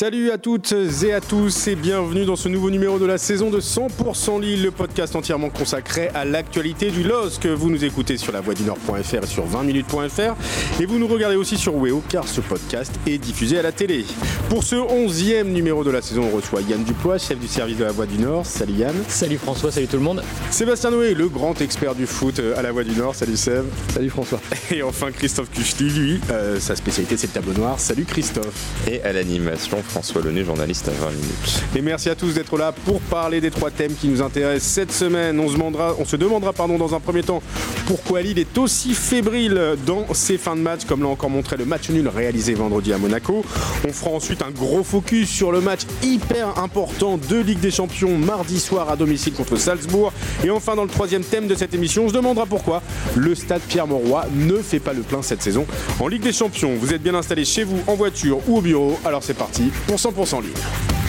Salut 0.00 0.30
à 0.30 0.38
toutes 0.38 0.74
et 1.02 1.12
à 1.12 1.20
tous 1.20 1.68
et 1.68 1.76
bienvenue 1.76 2.24
dans 2.24 2.34
ce 2.34 2.48
nouveau 2.48 2.70
numéro 2.70 2.98
de 2.98 3.04
la 3.04 3.18
saison 3.18 3.50
de 3.50 3.60
100% 3.60 4.40
Lille, 4.40 4.62
le 4.62 4.70
podcast 4.70 5.14
entièrement 5.14 5.50
consacré 5.50 6.08
à 6.14 6.24
l'actualité 6.24 6.90
du 6.90 7.02
LOSC. 7.02 7.44
Vous 7.44 7.68
nous 7.68 7.84
écoutez 7.84 8.16
sur 8.16 8.32
la 8.32 8.40
du 8.40 8.62
Nord.fr 8.62 9.22
et 9.22 9.26
sur 9.26 9.46
20minutes.fr 9.46 10.80
et 10.80 10.86
vous 10.86 10.98
nous 10.98 11.06
regardez 11.06 11.36
aussi 11.36 11.58
sur 11.58 11.76
Weo 11.76 12.02
car 12.08 12.26
ce 12.26 12.40
podcast 12.40 12.98
est 13.06 13.18
diffusé 13.18 13.58
à 13.58 13.62
la 13.62 13.72
télé. 13.72 14.06
Pour 14.48 14.64
ce 14.64 14.74
11e 14.74 15.44
numéro 15.44 15.84
de 15.84 15.90
la 15.90 16.00
saison, 16.00 16.30
on 16.32 16.34
reçoit 16.34 16.62
Yann 16.62 16.82
Duplois, 16.82 17.18
chef 17.18 17.38
du 17.38 17.46
service 17.46 17.76
de 17.76 17.84
la 17.84 17.92
Voix 17.92 18.06
du 18.06 18.16
Nord. 18.16 18.46
Salut 18.46 18.72
Yann. 18.72 18.96
Salut 19.06 19.36
François, 19.36 19.70
salut 19.70 19.86
tout 19.86 19.98
le 19.98 20.02
monde. 20.02 20.22
Sébastien 20.50 20.92
Noé, 20.92 21.12
le 21.12 21.28
grand 21.28 21.60
expert 21.60 21.94
du 21.94 22.06
foot 22.06 22.40
à 22.56 22.62
la 22.62 22.72
Voix 22.72 22.84
du 22.84 22.96
Nord. 22.96 23.14
Salut 23.14 23.36
Seb. 23.36 23.66
Salut 23.92 24.08
François. 24.08 24.40
Et 24.70 24.82
enfin 24.82 25.10
Christophe 25.12 25.50
Kuchli, 25.50 25.90
lui, 25.90 26.20
euh, 26.30 26.58
sa 26.58 26.74
spécialité 26.74 27.18
c'est 27.18 27.26
le 27.26 27.34
tableau 27.34 27.52
noir. 27.52 27.78
Salut 27.78 28.06
Christophe. 28.06 28.64
Et 28.90 29.02
à 29.02 29.12
l'animation, 29.12 29.76
François 29.90 30.22
Lené, 30.22 30.44
journaliste 30.44 30.86
à 30.88 30.92
20 30.92 31.10
minutes. 31.10 31.62
Et 31.74 31.82
merci 31.82 32.10
à 32.10 32.14
tous 32.14 32.34
d'être 32.34 32.56
là 32.56 32.72
pour 32.84 33.00
parler 33.00 33.40
des 33.40 33.50
trois 33.50 33.72
thèmes 33.72 33.92
qui 33.94 34.06
nous 34.06 34.22
intéressent 34.22 34.72
cette 34.72 34.92
semaine. 34.92 35.40
On 35.40 35.48
se 35.48 35.54
demandera, 35.54 35.96
on 35.98 36.04
se 36.04 36.14
demandera 36.14 36.52
pardon, 36.52 36.78
dans 36.78 36.94
un 36.94 37.00
premier 37.00 37.24
temps 37.24 37.42
pourquoi 37.86 38.22
Lille 38.22 38.38
est 38.38 38.56
aussi 38.56 38.94
fébrile 38.94 39.76
dans 39.84 40.06
ses 40.14 40.38
fins 40.38 40.54
de 40.54 40.60
match, 40.60 40.82
comme 40.86 41.02
l'a 41.02 41.08
encore 41.08 41.28
montré 41.28 41.56
le 41.56 41.64
match 41.64 41.90
nul 41.90 42.06
réalisé 42.06 42.54
vendredi 42.54 42.92
à 42.92 42.98
Monaco. 42.98 43.44
On 43.84 43.92
fera 43.92 44.12
ensuite 44.12 44.42
un 44.42 44.50
gros 44.50 44.84
focus 44.84 45.28
sur 45.28 45.50
le 45.50 45.60
match 45.60 45.80
hyper 46.04 46.56
important 46.58 47.18
de 47.18 47.36
Ligue 47.38 47.58
des 47.58 47.72
Champions 47.72 48.16
mardi 48.16 48.60
soir 48.60 48.90
à 48.90 48.96
domicile 48.96 49.32
contre 49.32 49.56
Salzbourg. 49.56 50.12
Et 50.44 50.50
enfin, 50.50 50.76
dans 50.76 50.84
le 50.84 50.88
troisième 50.88 51.24
thème 51.24 51.48
de 51.48 51.56
cette 51.56 51.74
émission, 51.74 52.04
on 52.04 52.08
se 52.10 52.14
demandera 52.14 52.46
pourquoi 52.46 52.80
le 53.16 53.34
stade 53.34 53.62
Pierre-Mauroy 53.62 54.26
ne 54.36 54.58
fait 54.58 54.78
pas 54.78 54.92
le 54.92 55.02
plein 55.02 55.22
cette 55.22 55.42
saison 55.42 55.66
en 55.98 56.06
Ligue 56.06 56.22
des 56.22 56.32
Champions. 56.32 56.76
Vous 56.78 56.94
êtes 56.94 57.02
bien 57.02 57.16
installé 57.16 57.44
chez 57.44 57.64
vous, 57.64 57.80
en 57.88 57.96
voiture 57.96 58.38
ou 58.46 58.58
au 58.58 58.60
bureau, 58.60 59.00
alors 59.04 59.24
c'est 59.24 59.34
parti 59.34 59.72
pour 59.86 59.96
100% 59.96 60.42
Lille. 60.42 60.52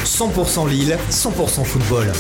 100% 0.06 0.70
Lille, 0.70 0.98
100% 1.10 1.64
football. 1.64 2.12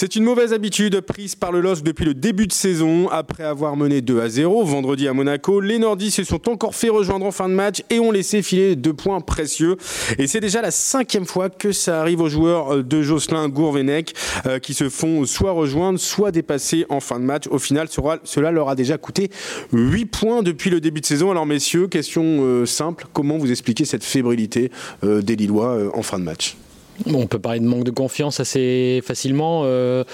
C'est 0.00 0.16
une 0.16 0.24
mauvaise 0.24 0.54
habitude 0.54 0.98
prise 1.02 1.34
par 1.34 1.52
le 1.52 1.60
LOSC 1.60 1.82
depuis 1.82 2.06
le 2.06 2.14
début 2.14 2.46
de 2.46 2.54
saison. 2.54 3.10
Après 3.10 3.44
avoir 3.44 3.76
mené 3.76 4.00
2 4.00 4.22
à 4.22 4.30
0 4.30 4.64
vendredi 4.64 5.06
à 5.06 5.12
Monaco, 5.12 5.60
les 5.60 5.78
Nordistes 5.78 6.16
se 6.16 6.24
sont 6.24 6.48
encore 6.48 6.74
fait 6.74 6.88
rejoindre 6.88 7.26
en 7.26 7.30
fin 7.30 7.50
de 7.50 7.52
match 7.52 7.82
et 7.90 8.00
ont 8.00 8.10
laissé 8.10 8.40
filer 8.40 8.76
deux 8.76 8.94
points 8.94 9.20
précieux. 9.20 9.76
Et 10.16 10.26
c'est 10.26 10.40
déjà 10.40 10.62
la 10.62 10.70
cinquième 10.70 11.26
fois 11.26 11.50
que 11.50 11.70
ça 11.72 12.00
arrive 12.00 12.22
aux 12.22 12.30
joueurs 12.30 12.82
de 12.82 13.02
Jocelyn 13.02 13.50
Gourvenec 13.50 14.14
euh, 14.46 14.58
qui 14.58 14.72
se 14.72 14.88
font 14.88 15.26
soit 15.26 15.52
rejoindre, 15.52 16.00
soit 16.00 16.30
dépasser 16.30 16.86
en 16.88 17.00
fin 17.00 17.20
de 17.20 17.24
match. 17.26 17.46
Au 17.48 17.58
final, 17.58 17.86
cela 18.24 18.50
leur 18.50 18.70
a 18.70 18.76
déjà 18.76 18.96
coûté 18.96 19.28
8 19.74 20.06
points 20.06 20.42
depuis 20.42 20.70
le 20.70 20.80
début 20.80 21.02
de 21.02 21.06
saison. 21.06 21.30
Alors 21.30 21.44
messieurs, 21.44 21.88
question 21.88 22.22
euh, 22.24 22.64
simple, 22.64 23.04
comment 23.12 23.36
vous 23.36 23.50
expliquez 23.50 23.84
cette 23.84 24.04
fébrilité 24.04 24.70
euh, 25.04 25.20
des 25.20 25.36
Lillois 25.36 25.90
en 25.92 26.02
fin 26.02 26.18
de 26.18 26.24
match? 26.24 26.56
On 27.06 27.26
peut 27.26 27.38
parler 27.38 27.60
de 27.60 27.66
manque 27.66 27.84
de 27.84 27.90
confiance 27.90 28.40
assez 28.40 29.02
facilement. 29.04 29.62
Euh, 29.64 30.04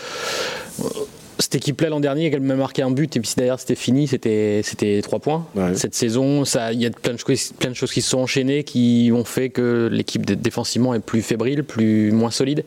cette 1.39 1.55
équipe-là 1.55 1.91
l'an 1.91 2.01
dernier, 2.01 2.33
elle 2.33 2.41
m'a 2.41 2.55
marqué 2.55 2.83
un 2.83 2.91
but 2.91 3.15
et 3.17 3.21
puis 3.21 3.31
d'ailleurs 3.37 3.61
c'était 3.61 3.75
fini, 3.75 4.07
c'était 4.07 4.63
c'était 4.65 5.01
trois 5.03 5.19
points. 5.19 5.47
Cette 5.75 5.95
saison, 5.95 6.45
il 6.73 6.81
y 6.81 6.87
a 6.87 6.91
plein 6.91 7.13
de, 7.13 7.53
plein 7.59 7.71
de 7.71 7.75
choses 7.75 7.93
qui 7.93 8.01
se 8.01 8.11
sont 8.11 8.19
enchaînées 8.19 8.65
qui 8.65 9.11
ont 9.15 9.25
fait 9.25 9.51
que 9.51 9.89
l'équipe 9.93 10.25
défensivement 10.25 10.95
est 10.95 11.01
plus 11.01 11.23
fébrile, 11.23 11.63
plus 11.65 12.11
moins 12.13 12.31
solide. 12.31 12.65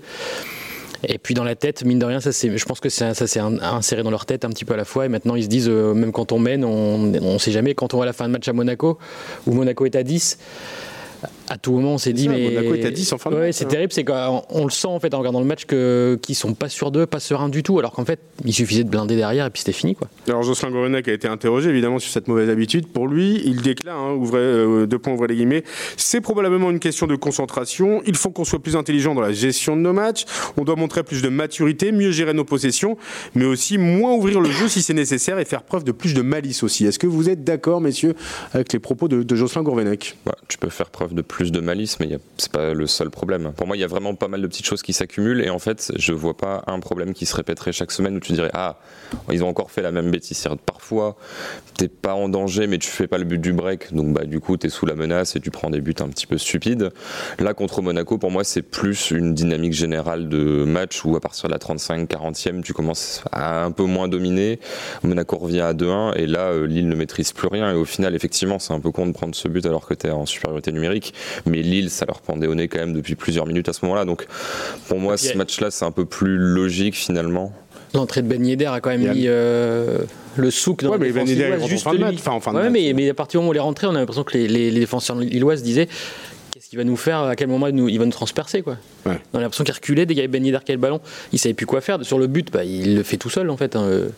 Et 1.08 1.18
puis 1.18 1.34
dans 1.34 1.46
la 1.46 1.56
tête, 1.56 1.86
mine 1.86 1.98
de 1.98 2.06
rien, 2.06 2.20
ça 2.20 2.32
je 2.32 2.66
pense 2.66 2.80
que 2.80 2.90
ça, 2.90 3.14
s'est 3.14 3.40
inséré 3.40 4.04
dans 4.04 4.12
leur 4.12 4.26
tête 4.26 4.44
un 4.44 4.50
petit 4.50 4.66
peu 4.66 4.74
à 4.74 4.78
la 4.78 4.86
fois. 4.86 5.06
Et 5.06 5.10
maintenant 5.10 5.36
ils 5.36 5.44
se 5.44 5.48
disent, 5.48 5.70
euh, 5.70 5.94
même 5.94 6.12
quand 6.12 6.32
on 6.32 6.40
mène, 6.40 6.66
on 6.66 6.98
ne 6.98 7.38
sait 7.38 7.52
jamais. 7.52 7.74
Quand 7.74 7.94
on 7.94 7.98
voit 7.98 8.06
la 8.06 8.14
fin 8.14 8.28
de 8.28 8.34
match 8.34 8.48
à 8.48 8.54
Monaco, 8.54 8.98
où 9.48 9.54
Monaco 9.54 9.86
est 9.86 9.96
à 9.96 10.04
10, 10.04 10.38
à 11.50 11.58
tout 11.58 11.72
moment, 11.72 11.94
on 11.94 11.98
s'est 11.98 12.14
dit, 12.14 12.30
mais. 12.30 12.50
Monaco 12.50 12.74
est 12.76 12.86
à 12.86 12.92
10 12.92 13.14
en 13.14 13.18
fin 13.18 13.32
de 13.32 13.36
ouais, 13.36 13.52
c'est 13.52 13.66
terrible, 13.66 13.92
c'est 13.92 14.04
qu'on 14.04 14.64
le 14.64 14.70
sent 14.70 14.88
en 14.88 15.00
fait 15.00 15.14
en 15.14 15.20
regardant 15.20 15.40
le 15.40 15.46
match 15.46 15.66
que 15.66 16.20
qu'ils 16.22 16.36
sont 16.36 16.54
pas 16.54 16.70
sûrs 16.70 16.92
d'eux, 16.92 17.06
pas 17.06 17.20
sereins 17.20 17.50
du 17.50 17.64
tout, 17.64 17.80
alors 17.80 17.92
qu'en 17.92 18.06
fait, 18.06 18.20
il 18.46 18.54
suffisait 18.54 18.84
de 18.84 18.90
blinder 18.90 19.16
derrière 19.16 19.46
et 19.46 19.50
puis 19.50 19.62
c'était 19.62 19.74
fini. 19.74 19.96
Quoi. 19.96 20.08
Alors 20.28 20.44
Jocelyn 20.44 20.72
Gorenec 20.72 21.08
a 21.08 21.14
été 21.14 21.28
interrogé 21.28 21.70
évidemment 21.70 22.00
sur 22.00 22.12
cette 22.12 22.28
mauvaise 22.28 22.50
habitude. 22.50 22.88
Pour 22.88 23.08
lui, 23.08 23.42
il 23.46 23.62
déclare, 23.62 23.98
hein, 23.98 24.14
ouvrez, 24.14 24.40
euh, 24.40 24.86
deux 24.86 25.00
points, 25.00 25.14
ouvrez 25.14 25.28
les 25.28 25.36
guillemets, 25.36 25.64
c'est 25.98 26.22
probablement 26.22 26.72
une 26.72 26.80
question 26.80 27.08
de 27.08 27.16
concentration. 27.16 28.02
Il 28.06 28.16
faut 28.16 28.30
qu'on 28.30 28.46
soit 28.46 28.62
plus 28.62 28.76
intelligent 28.76 29.16
dans 29.16 29.22
la 29.22 29.34
gestion 29.34 29.76
de 29.76 29.82
nos 29.82 29.94
matchs. 29.94 30.26
On 30.58 30.64
doit 30.64 30.76
montrer 30.76 31.04
plus 31.04 31.22
de 31.22 31.30
maturité, 31.30 31.92
mieux 31.92 32.12
gérer 32.12 32.34
nos 32.34 32.46
possessions, 32.46 32.98
mais 33.36 33.46
aussi 33.46 33.78
moins 33.78 34.14
ouvrir 34.14 34.40
le 34.40 34.52
jeu 34.52 34.68
si 34.68 34.82
c'est 34.82 34.94
nécessaire 34.94 35.40
et 35.40 35.46
faire 35.46 35.64
preuve 35.64 35.84
de 35.84 35.92
plus 35.92 36.14
de 36.14 36.22
malice 36.22 36.64
aussi. 36.64 36.86
Est-ce 36.86 37.00
que 37.00 37.08
vous 37.08 37.30
êtes 37.30 37.44
d'accord, 37.44 37.82
messieurs, 37.82 38.16
avec 38.54 38.74
les 38.74 38.80
propos 38.80 39.08
de, 39.08 39.36
Jocelyn 39.36 39.64
Gourvenec 39.64 40.18
Tu 40.48 40.58
peux 40.58 40.70
faire 40.70 40.90
preuve 40.90 41.09
de 41.14 41.22
plus 41.22 41.52
de 41.52 41.60
malice, 41.60 42.00
mais 42.00 42.20
c'est 42.38 42.52
pas 42.52 42.74
le 42.74 42.88
seul 42.88 43.10
problème. 43.10 43.52
Pour 43.56 43.68
moi, 43.68 43.78
il 43.78 43.80
y 43.80 43.84
a 43.84 43.88
vraiment 43.88 44.16
pas 44.16 44.28
mal 44.28 44.42
de 44.42 44.48
petites 44.48 44.66
choses 44.66 44.82
qui 44.82 44.94
s'accumulent 44.94 45.42
et 45.42 45.50
en 45.50 45.60
fait, 45.60 45.92
je 45.98 46.14
vois 46.14 46.36
pas 46.36 46.64
un 46.68 46.80
problème 46.80 47.14
qui 47.14 47.26
se 47.26 47.36
répéterait 47.36 47.72
chaque 47.72 47.92
semaine 47.92 48.16
où 48.16 48.20
tu 48.20 48.34
dirais 48.34 48.52
ah 48.54 48.78
ils 49.32 49.44
ont 49.44 49.50
encore 49.50 49.72
fait 49.72 49.82
la 49.82 49.92
même 49.92 50.12
bêtise. 50.12 50.48
Parfois, 50.66 51.18
t'es 51.78 51.88
pas 51.88 52.14
en 52.14 52.30
danger, 52.30 52.68
mais 52.68 52.78
tu 52.78 52.90
fais 52.90 53.08
pas 53.08 53.18
le 53.18 53.26
but 53.26 53.40
du 53.40 53.54
break, 53.54 53.94
donc 53.94 54.14
bah 54.14 54.26
du 54.26 54.40
coup 54.40 54.58
t'es 54.58 54.70
sous 54.70 54.86
la 54.86 54.96
menace 54.96 55.36
et 55.36 55.40
tu 55.40 55.52
prends 55.52 55.70
des 55.70 55.82
buts 55.82 55.96
un 56.00 56.10
petit 56.10 56.28
peu 56.28 56.38
stupides. 56.38 56.92
Là 57.40 57.54
contre 57.54 57.82
Monaco, 57.82 58.18
pour 58.18 58.32
moi, 58.32 58.44
c'est 58.44 58.62
plus 58.62 59.12
une 59.12 59.34
dynamique 59.34 59.74
générale 59.74 60.30
de 60.30 60.64
match 60.66 61.04
où 61.06 61.16
à 61.16 61.20
partir 61.20 61.50
de 61.50 61.54
la 61.54 61.60
35-40e, 61.60 62.62
tu 62.62 62.74
commences 62.74 63.24
à 63.32 63.64
un 63.64 63.72
peu 63.72 63.84
moins 63.84 64.08
dominer. 64.08 64.60
Monaco 65.04 65.38
revient 65.38 65.62
à 65.62 65.74
2-1 65.74 66.16
et 66.16 66.28
là 66.28 66.52
euh, 66.52 66.66
Lille 66.66 66.88
ne 66.88 66.96
maîtrise 66.96 67.32
plus 67.32 67.48
rien 67.48 67.72
et 67.72 67.76
au 67.76 67.86
final, 67.86 68.16
effectivement, 68.16 68.60
c'est 68.60 68.74
un 68.74 68.80
peu 68.80 68.92
con 68.92 69.08
de 69.08 69.14
prendre 69.14 69.36
ce 69.36 69.48
but 69.48 69.66
alors 69.66 69.88
que 69.88 69.94
t'es 69.94 70.12
en 70.12 70.26
supériorité 70.26 70.72
numérique, 70.72 70.99
mais 71.46 71.62
Lille, 71.62 71.90
ça 71.90 72.06
leur 72.06 72.22
pendait 72.22 72.48
au 72.48 72.56
nez 72.56 72.68
quand 72.68 72.80
même 72.80 72.94
depuis 72.94 73.16
plusieurs 73.16 73.46
minutes 73.46 73.70
à 73.70 73.74
ce 73.74 73.86
moment-là. 73.86 74.06
Donc 74.06 74.28
pour 74.88 75.00
moi, 75.00 75.18
ce 75.18 75.38
match-là, 75.38 75.72
c'est 75.72 75.86
un 75.86 75.92
peu 75.92 76.06
plus 76.06 76.38
logique 76.38 76.96
finalement. 76.96 77.54
L'entrée 77.94 78.22
de 78.22 78.28
Ben 78.28 78.46
Yedder 78.46 78.66
a 78.66 78.82
quand 78.82 78.92
même 78.92 79.14
mis 79.14 79.24
euh, 79.26 80.00
le 80.36 80.52
souk 80.52 80.84
dans 80.84 80.92
ouais, 80.92 80.98
mais 81.00 81.12
Ben 81.12 81.28
Yedder 81.28 81.58
juste 81.68 81.88
en 81.88 81.92
fin 81.92 81.98
de 81.98 82.02
match. 82.02 82.16
Enfin, 82.20 82.32
en 82.32 82.40
fin 82.40 82.54
de 82.54 82.58
ouais, 82.58 82.70
mais, 82.70 82.94
mais, 82.94 83.10
à 83.10 83.14
partir 83.16 83.40
du 83.40 83.44
moment 83.44 83.50
où 83.50 83.54
on 83.54 83.58
est 83.58 83.64
rentré, 83.64 83.88
on 83.88 83.96
a 83.96 84.00
l'impression 84.00 84.24
que 84.24 84.38
les, 84.38 84.48
les, 84.48 84.70
les 84.70 84.80
défenseurs 84.82 85.18
lillois 85.18 85.58
se 85.58 85.64
disaient 85.64 85.88
qu'il 86.70 86.78
va 86.78 86.86
nous 86.86 86.96
faire, 86.96 87.22
à 87.22 87.36
quel 87.36 87.48
moment 87.48 87.68
il, 87.68 87.76
nous, 87.76 87.90
il 87.90 87.98
va 87.98 88.06
nous 88.06 88.12
transpercer. 88.12 88.62
Quoi. 88.62 88.78
Ouais. 89.06 89.20
On 89.34 89.40
a 89.40 89.42
l'impression 89.42 89.64
qu'il 89.64 89.74
reculait 89.74 90.06
dès 90.06 90.14
qu'il 90.14 90.22
y 90.22 90.24
avait 90.24 90.28
Ben 90.28 90.46
Yedder 90.46 90.60
qui 90.64 90.72
le 90.72 90.78
ballon. 90.78 91.02
Il 91.34 91.40
savait 91.40 91.56
plus 91.56 91.66
quoi 91.66 91.82
faire. 91.82 92.04
Sur 92.06 92.20
le 92.20 92.28
but, 92.28 92.52
bah, 92.52 92.64
il 92.64 92.96
le 92.96 93.04
fait 93.04 93.18
tout 93.18 93.30
seul 93.30 93.50
en 93.50 93.58
fait. 93.58 93.76
Hein. 93.76 94.10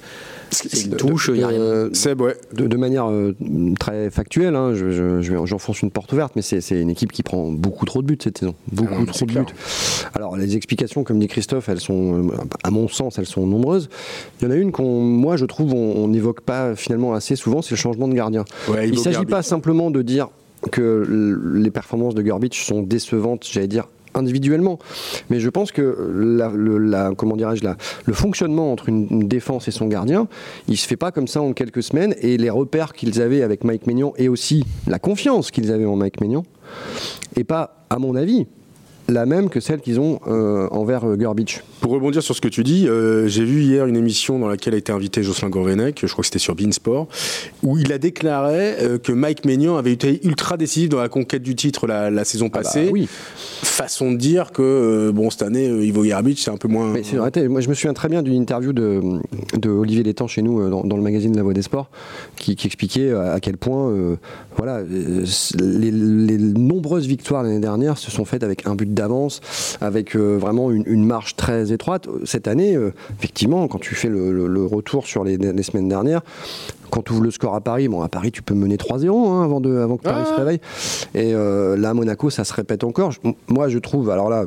C'est 0.51 0.83
une 0.83 0.97
touche, 0.97 1.29
il 1.33 1.35
n'y 1.35 1.43
a 1.43 1.47
rien. 1.47 1.59
ouais. 1.59 2.35
de, 2.53 2.67
de, 2.67 2.77
manière 2.77 3.09
euh, 3.09 3.33
très 3.79 4.09
factuelle, 4.09 4.55
hein, 4.55 4.73
j'enfonce 4.75 5.77
je, 5.77 5.85
une 5.85 5.91
porte 5.91 6.11
ouverte, 6.11 6.33
mais 6.35 6.41
c'est 6.41 6.59
une 6.71 6.89
équipe 6.89 7.11
qui 7.11 7.23
prend 7.23 7.51
beaucoup 7.51 7.85
trop 7.85 8.01
de 8.01 8.07
buts 8.07 8.17
cette 8.21 8.39
saison. 8.39 8.53
Beaucoup 8.69 8.93
ah 9.01 9.11
trop 9.11 9.25
de 9.25 9.33
buts. 9.33 9.53
Alors, 10.13 10.35
les 10.35 10.55
explications, 10.57 11.03
comme 11.03 11.19
dit 11.19 11.27
Christophe, 11.27 11.69
elles 11.69 11.79
sont, 11.79 12.27
euh, 12.27 12.31
à 12.63 12.71
mon 12.71 12.89
sens, 12.89 13.17
elles 13.17 13.27
sont 13.27 13.47
nombreuses. 13.47 13.89
Il 14.41 14.45
y 14.45 14.47
en 14.47 14.51
a 14.51 14.55
une 14.55 14.73
qu'on, 14.73 15.01
moi, 15.01 15.37
je 15.37 15.45
trouve, 15.45 15.73
on 15.73 16.09
n'évoque 16.09 16.41
pas 16.41 16.75
finalement 16.75 17.13
assez 17.13 17.37
souvent, 17.37 17.61
c'est 17.61 17.71
le 17.71 17.77
changement 17.77 18.09
de 18.09 18.13
gardien. 18.13 18.43
Ouais, 18.67 18.89
il 18.89 18.95
ne 18.95 18.99
s'agit 18.99 19.25
pas 19.25 19.43
simplement 19.43 19.89
de 19.89 20.01
dire 20.01 20.27
que 20.69 21.53
les 21.55 21.71
performances 21.71 22.15
de 22.15 22.21
Garbage 22.21 22.63
sont 22.65 22.83
décevantes, 22.83 23.47
j'allais 23.49 23.67
dire 23.67 23.87
individuellement. 24.13 24.79
Mais 25.29 25.39
je 25.39 25.49
pense 25.49 25.71
que 25.71 26.11
la, 26.13 27.11
comment 27.15 27.35
dirais-je, 27.35 27.63
le 28.05 28.13
fonctionnement 28.13 28.71
entre 28.71 28.89
une, 28.89 29.27
défense 29.27 29.67
et 29.67 29.71
son 29.71 29.87
gardien, 29.87 30.27
il 30.67 30.77
se 30.77 30.87
fait 30.87 30.97
pas 30.97 31.11
comme 31.11 31.27
ça 31.27 31.41
en 31.41 31.53
quelques 31.53 31.83
semaines. 31.83 32.15
Et 32.19 32.37
les 32.37 32.49
repères 32.49 32.93
qu'ils 32.93 33.21
avaient 33.21 33.41
avec 33.41 33.63
Mike 33.63 33.87
Maignan 33.87 34.13
et 34.17 34.29
aussi 34.29 34.65
la 34.87 34.99
confiance 34.99 35.51
qu'ils 35.51 35.71
avaient 35.71 35.85
en 35.85 35.95
Mike 35.95 36.21
Maignan, 36.21 36.43
et 37.35 37.43
pas, 37.43 37.85
à 37.89 37.99
mon 37.99 38.15
avis, 38.15 38.47
la 39.11 39.25
même 39.25 39.49
que 39.49 39.59
celle 39.59 39.81
qu'ils 39.81 39.99
ont 39.99 40.19
euh, 40.27 40.67
envers 40.71 41.05
euh. 41.05 41.17
Pour 41.81 41.91
rebondir 41.91 42.21
sur 42.21 42.35
ce 42.35 42.41
que 42.41 42.47
tu 42.47 42.63
dis, 42.63 42.87
euh, 42.87 43.27
j'ai 43.27 43.43
vu 43.43 43.61
hier 43.61 43.85
une 43.85 43.95
émission 43.95 44.39
dans 44.39 44.47
laquelle 44.47 44.73
a 44.73 44.77
été 44.77 44.91
invité 44.91 45.23
Jocelyn 45.23 45.49
Gourvenec, 45.49 45.99
je 46.01 46.11
crois 46.11 46.21
que 46.21 46.27
c'était 46.27 46.39
sur 46.39 46.55
Beansport, 46.55 47.07
où 47.63 47.77
il 47.77 47.91
a 47.91 47.97
déclaré 47.97 48.75
euh, 48.79 48.97
que 48.97 49.11
Mike 49.11 49.45
Maignan 49.45 49.77
avait 49.77 49.91
été 49.91 50.25
ultra 50.25 50.57
décisif 50.57 50.89
dans 50.89 50.99
la 50.99 51.09
conquête 51.09 51.43
du 51.43 51.55
titre 51.55 51.87
la, 51.87 52.23
saison 52.23 52.47
ah 52.47 52.57
bah 52.57 52.63
passée. 52.63 52.89
oui. 52.91 53.07
Façon 53.63 54.11
de 54.11 54.17
dire 54.17 54.51
que, 54.51 55.11
bon, 55.11 55.29
cette 55.29 55.43
année, 55.43 55.67
Ivo 55.67 56.03
Beach, 56.23 56.41
c'est 56.43 56.51
un 56.51 56.57
peu 56.57 56.67
moins... 56.67 56.93
Mais 56.93 57.47
moi 57.47 57.61
je 57.61 57.69
me 57.69 57.73
souviens 57.73 57.93
très 57.93 58.09
bien 58.09 58.21
d'une 58.23 58.35
interview 58.35 58.73
de, 58.73 59.01
de 59.57 59.69
Olivier 59.69 60.03
Létang 60.03 60.27
chez 60.27 60.41
nous, 60.41 60.69
dans, 60.69 60.97
le 60.97 61.03
magazine 61.03 61.35
La 61.35 61.43
Voix 61.43 61.53
des 61.53 61.61
Sports, 61.61 61.89
qui, 62.35 62.51
expliquait 62.51 63.11
à 63.13 63.39
quel 63.39 63.57
point, 63.57 64.17
voilà, 64.55 64.81
les, 64.83 65.91
les 65.91 66.37
nombreuses 66.37 67.07
victoires 67.07 67.43
l'année 67.43 67.59
dernière 67.59 67.97
se 67.97 68.11
sont 68.11 68.25
faites 68.25 68.43
avec 68.43 68.67
un 68.67 68.75
but 68.75 68.93
d'avance, 69.01 69.41
avec 69.81 70.15
euh, 70.15 70.37
vraiment 70.37 70.71
une, 70.71 71.05
marge 71.05 71.35
très 71.35 71.71
étroite. 71.71 72.07
Cette 72.23 72.47
année, 72.47 72.75
euh, 72.75 72.93
effectivement, 73.17 73.67
quand 73.67 73.79
tu 73.79 73.95
fais 73.95 74.09
le, 74.09 74.65
retour 74.65 75.07
sur 75.07 75.23
les, 75.23 75.37
semaines 75.63 75.89
dernières, 75.89 76.21
quand 76.91 77.01
tu 77.01 77.13
ouvres 77.13 77.23
le 77.23 77.31
score 77.31 77.55
à 77.55 77.61
Paris, 77.61 77.87
bon, 77.87 78.01
à 78.01 78.09
Paris, 78.09 78.31
tu 78.31 78.43
peux 78.43 78.53
mener 78.53 78.75
3-0 78.75 79.09
hein, 79.09 79.43
avant, 79.43 79.59
de, 79.61 79.75
avant 79.77 79.97
que 79.97 80.03
Paris 80.03 80.25
se 80.25 80.33
réveille. 80.33 80.59
Et 81.15 81.33
là, 81.33 81.89
à 81.89 81.93
Monaco, 81.93 82.29
ça 82.29 82.43
se 82.43 82.53
répète 82.53 82.83
encore. 82.83 83.13
moi, 83.47 83.69
je 83.69 83.79
trouve, 83.79 84.09
alors 84.09 84.29
là, 84.29 84.45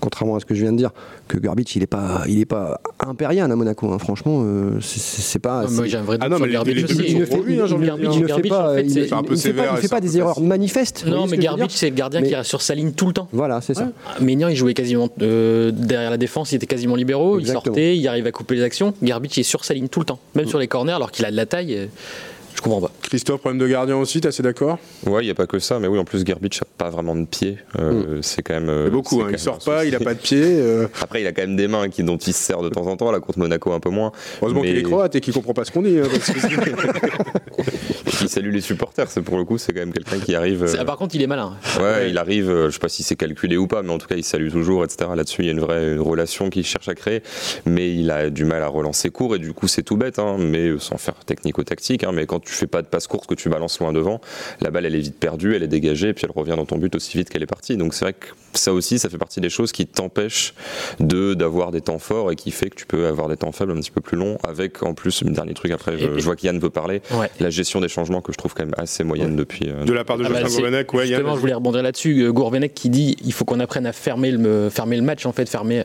contrairement 0.00 0.36
à 0.36 0.40
ce 0.40 0.44
que 0.44 0.54
je 0.54 0.62
viens 0.62 0.72
de 0.72 0.76
dire, 0.76 0.90
que 1.28 1.38
Garbage, 1.38 1.74
il 1.76 1.82
est 1.82 1.86
pas, 1.86 2.22
il 2.28 2.40
est 2.40 2.46
pas 2.46 2.80
impérial 3.00 3.50
à 3.50 3.56
Monaco. 3.56 3.90
Hein. 3.90 3.98
Franchement, 3.98 4.44
c'est 4.80 5.38
pas. 5.38 5.66
moi, 5.68 5.86
j'ai 5.86 5.96
un 5.96 6.02
vrai 6.02 6.18
ah 6.20 6.28
non, 6.28 6.38
mais 6.38 6.56
aussi. 6.56 6.94
Il 7.08 7.18
ne 7.18 7.24
fait, 7.24 7.42
il, 7.46 7.58
ne 7.58 8.26
fait 8.26 8.48
pas, 8.48 8.80
il, 8.80 8.98
il 8.98 9.78
fait 9.78 9.88
pas 9.88 10.00
des 10.00 10.18
erreurs 10.18 10.40
manifestes. 10.40 11.06
Non, 11.06 11.26
mais 11.26 11.38
Garbage, 11.38 11.70
c'est 11.70 11.90
le 11.90 11.96
gardien 11.96 12.22
qui 12.22 12.34
reste 12.34 12.48
sur 12.48 12.62
sa 12.62 12.74
ligne 12.74 12.92
tout 12.92 13.06
le 13.06 13.12
temps. 13.12 13.28
Voilà, 13.32 13.60
c'est 13.60 13.74
ça. 13.74 13.88
Ménian, 14.20 14.48
il 14.48 14.56
jouait 14.56 14.74
quasiment 14.74 15.08
derrière 15.16 16.10
la 16.10 16.18
défense, 16.18 16.52
il 16.52 16.56
était 16.56 16.66
quasiment 16.66 16.96
libéraux, 16.96 17.38
il 17.38 17.46
sortait, 17.46 17.96
il 17.96 18.08
arrive 18.08 18.26
à 18.26 18.32
couper 18.32 18.56
les 18.56 18.62
actions. 18.62 18.94
Garbage 19.02 19.38
est 19.38 19.42
sur 19.42 19.64
sa 19.64 19.74
ligne 19.74 19.88
tout 19.88 20.00
le 20.00 20.06
temps, 20.06 20.18
même 20.34 20.46
sur 20.46 20.58
les 20.58 20.68
corners, 20.68 20.92
alors 20.92 21.10
qu'il 21.10 21.24
a 21.24 21.30
de 21.30 21.36
la 21.36 21.46
taille. 21.46 21.75
Je 22.56 22.62
comprends 22.62 22.80
pas. 22.80 22.90
Christophe, 23.02 23.40
problème 23.40 23.60
de 23.60 23.68
gardien 23.68 23.96
aussi, 23.96 24.20
t'es 24.20 24.28
assez 24.28 24.42
d'accord? 24.42 24.78
Ouais, 25.04 25.22
il 25.22 25.26
n'y 25.26 25.30
a 25.30 25.34
pas 25.34 25.46
que 25.46 25.58
ça, 25.58 25.78
mais 25.78 25.88
oui, 25.88 25.98
en 25.98 26.04
plus, 26.04 26.24
Garbage 26.24 26.58
n'a 26.62 26.66
pas 26.78 26.88
vraiment 26.88 27.14
de 27.14 27.26
pied. 27.26 27.58
Euh, 27.78 28.18
mm. 28.18 28.22
C'est 28.22 28.42
quand 28.42 28.54
même. 28.54 28.70
Euh, 28.70 28.88
beaucoup, 28.88 29.20
hein, 29.20 29.28
il 29.30 29.38
sort 29.38 29.58
pas, 29.58 29.84
il 29.84 29.94
a 29.94 30.00
pas 30.00 30.14
de 30.14 30.18
pied. 30.18 30.42
Euh. 30.42 30.88
Après, 31.02 31.20
il 31.20 31.26
a 31.26 31.32
quand 31.32 31.42
même 31.42 31.56
des 31.56 31.68
mains 31.68 31.90
qui, 31.90 32.02
dont 32.02 32.16
il 32.16 32.32
se 32.32 32.42
sert 32.42 32.62
de 32.62 32.70
temps 32.70 32.86
en 32.86 32.96
temps, 32.96 33.10
là, 33.12 33.20
contre 33.20 33.38
Monaco 33.38 33.72
un 33.72 33.80
peu 33.80 33.90
moins. 33.90 34.10
Heureusement 34.40 34.62
qu'il 34.62 34.76
est 34.76 34.82
croate 34.82 35.14
et 35.16 35.20
qu'il 35.20 35.34
comprend 35.34 35.52
pas 35.52 35.64
ce 35.64 35.70
qu'on 35.70 35.82
dit. 35.82 35.98
Hein, 35.98 36.08
il 38.20 38.28
salue 38.28 38.52
les 38.52 38.60
supporters, 38.60 39.10
c'est 39.10 39.22
pour 39.22 39.36
le 39.36 39.44
coup, 39.44 39.58
c'est 39.58 39.72
quand 39.72 39.80
même 39.80 39.92
quelqu'un 39.92 40.18
qui 40.18 40.34
arrive. 40.34 40.84
Par 40.84 40.96
contre, 40.96 41.14
il 41.14 41.22
est 41.22 41.26
malin. 41.26 41.56
Ouais, 41.80 42.10
il 42.10 42.18
arrive, 42.18 42.66
je 42.66 42.70
sais 42.70 42.78
pas 42.78 42.88
si 42.88 43.02
c'est 43.02 43.16
calculé 43.16 43.56
ou 43.56 43.66
pas, 43.66 43.82
mais 43.82 43.90
en 43.90 43.98
tout 43.98 44.06
cas, 44.06 44.16
il 44.16 44.24
salue 44.24 44.50
toujours, 44.50 44.84
etc. 44.84 45.10
Là-dessus, 45.14 45.42
il 45.42 45.46
y 45.46 45.48
a 45.48 45.52
une 45.52 45.60
vraie 45.60 45.96
relation 45.96 46.50
qu'il 46.50 46.64
cherche 46.64 46.88
à 46.88 46.94
créer, 46.94 47.22
mais 47.64 47.94
il 47.94 48.10
a 48.10 48.30
du 48.30 48.44
mal 48.44 48.62
à 48.62 48.68
relancer 48.68 49.10
court, 49.10 49.36
et 49.36 49.38
du 49.38 49.52
coup, 49.52 49.68
c'est 49.68 49.82
tout 49.82 49.96
bête, 49.96 50.18
hein, 50.18 50.36
mais 50.38 50.78
sans 50.78 50.98
faire 50.98 51.14
technico-tactique, 51.24 52.04
hein, 52.04 52.12
mais 52.12 52.26
quand 52.26 52.40
tu 52.40 52.52
fais 52.52 52.66
pas 52.66 52.82
de 52.82 52.86
passe 52.86 53.06
courte 53.06 53.26
que 53.26 53.34
tu 53.34 53.48
balances 53.48 53.78
loin 53.80 53.92
devant, 53.92 54.20
la 54.60 54.70
balle 54.70 54.86
elle 54.86 54.94
est 54.94 55.00
vite 55.00 55.18
perdue, 55.18 55.54
elle 55.54 55.62
est 55.62 55.68
dégagée 55.68 56.08
et 56.08 56.14
puis 56.14 56.24
elle 56.24 56.32
revient 56.32 56.54
dans 56.56 56.64
ton 56.64 56.78
but 56.78 56.94
aussi 56.94 57.16
vite 57.16 57.28
qu'elle 57.28 57.42
est 57.42 57.46
partie. 57.46 57.76
Donc 57.76 57.94
c'est 57.94 58.04
vrai 58.04 58.12
que 58.12 58.26
ça 58.54 58.72
aussi, 58.72 58.98
ça 58.98 59.08
fait 59.08 59.18
partie 59.18 59.40
des 59.40 59.50
choses 59.50 59.72
qui 59.72 59.86
t'empêchent 59.86 60.54
de 61.00 61.34
d'avoir 61.34 61.70
des 61.70 61.80
temps 61.80 61.98
forts 61.98 62.30
et 62.30 62.36
qui 62.36 62.50
fait 62.50 62.70
que 62.70 62.76
tu 62.76 62.86
peux 62.86 63.06
avoir 63.06 63.28
des 63.28 63.36
temps 63.36 63.52
faibles 63.52 63.72
un 63.72 63.76
petit 63.76 63.90
peu 63.90 64.00
plus 64.00 64.16
longs. 64.16 64.38
Avec 64.46 64.82
en 64.82 64.94
plus, 64.94 65.22
un 65.22 65.30
dernier 65.30 65.54
truc 65.54 65.72
après, 65.72 65.98
je, 65.98 66.06
vois 66.20 66.36
qu'Yann 66.36 66.58
veut 66.58 66.70
parler, 66.70 67.02
la 67.40 67.50
gestion 67.50 67.80
des 67.80 67.88
changements 67.88 68.05
que 68.22 68.32
je 68.32 68.38
trouve 68.38 68.54
quand 68.54 68.64
même 68.64 68.74
assez 68.76 69.04
moyenne 69.04 69.36
depuis. 69.36 69.68
Euh, 69.68 69.84
de 69.84 69.92
la 69.92 70.04
part 70.04 70.18
de 70.18 70.24
ah 70.24 70.28
bah, 70.30 70.42
Gourvenec, 70.42 70.92
ouais. 70.94 71.06
Justement, 71.06 71.34
je 71.34 71.40
voulais 71.40 71.54
rebondir 71.54 71.82
là-dessus. 71.82 72.22
Euh, 72.22 72.32
Gourvenec 72.32 72.74
qui 72.74 72.88
dit 72.88 73.16
il 73.24 73.32
faut 73.32 73.44
qu'on 73.44 73.60
apprenne 73.60 73.86
à 73.86 73.92
fermer 73.92 74.30
le 74.30 74.70
fermer 74.70 74.96
le 74.96 75.02
match 75.02 75.26
en 75.26 75.32
fait, 75.32 75.48
fermer. 75.48 75.84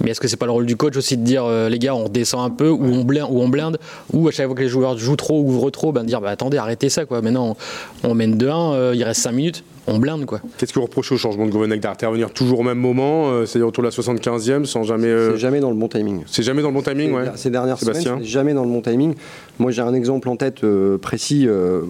Mais 0.00 0.10
est-ce 0.10 0.20
que 0.20 0.28
c'est 0.28 0.36
pas 0.36 0.46
le 0.46 0.52
rôle 0.52 0.66
du 0.66 0.76
coach 0.76 0.96
aussi 0.96 1.16
de 1.16 1.24
dire 1.24 1.44
euh, 1.44 1.68
les 1.68 1.78
gars, 1.78 1.94
on 1.94 2.08
descend 2.08 2.44
un 2.44 2.50
peu 2.50 2.68
ou 2.68 2.84
on 2.84 3.04
blinde 3.04 3.28
ou 3.30 3.42
on 3.42 3.48
blinde 3.48 3.78
ou 4.12 4.28
à 4.28 4.30
chaque 4.30 4.46
fois 4.46 4.54
que 4.54 4.62
les 4.62 4.68
joueurs 4.68 4.96
jouent 4.98 5.16
trop 5.16 5.40
ou 5.40 5.48
ouvrent 5.48 5.70
trop, 5.70 5.92
ben 5.92 6.04
dire 6.04 6.20
bah 6.20 6.30
attendez 6.30 6.58
arrêtez 6.58 6.88
ça 6.88 7.04
quoi. 7.04 7.22
Maintenant 7.22 7.56
on 8.04 8.14
mène 8.14 8.36
2-1, 8.36 8.94
il 8.94 9.04
reste 9.04 9.22
5 9.22 9.32
minutes 9.32 9.64
on 9.86 9.98
blinde 9.98 10.26
quoi. 10.26 10.40
Qu'est-ce 10.56 10.72
que 10.72 10.78
vous 10.78 10.84
reprochez 10.86 11.14
au 11.14 11.18
changement 11.18 11.46
de 11.46 11.50
Gourvenec 11.50 11.80
d'intervenir 11.80 12.30
toujours 12.32 12.60
au 12.60 12.62
même 12.62 12.78
moment, 12.78 13.30
euh, 13.30 13.46
c'est-à-dire 13.46 13.68
autour 13.68 13.82
de 13.82 13.88
la 13.88 13.94
75e, 13.94 14.64
sans 14.64 14.82
jamais. 14.82 15.08
Euh, 15.08 15.32
c'est 15.32 15.38
jamais 15.38 15.60
dans 15.60 15.70
le 15.70 15.76
bon 15.76 15.88
timing. 15.88 16.22
C'est 16.26 16.42
jamais 16.42 16.62
dans 16.62 16.68
le 16.68 16.74
bon 16.74 16.82
timing, 16.82 17.12
ouais. 17.12 17.32
Ces 17.34 17.50
dernières 17.50 17.78
Sébastien. 17.78 18.12
semaines, 18.12 18.18
c'est 18.22 18.28
jamais 18.28 18.54
dans 18.54 18.64
le 18.64 18.70
bon 18.70 18.80
timing. 18.80 19.14
Moi, 19.58 19.70
j'ai 19.70 19.82
un 19.82 19.94
exemple 19.94 20.28
en 20.28 20.36
tête 20.36 20.64
euh, 20.64 20.98
précis. 20.98 21.48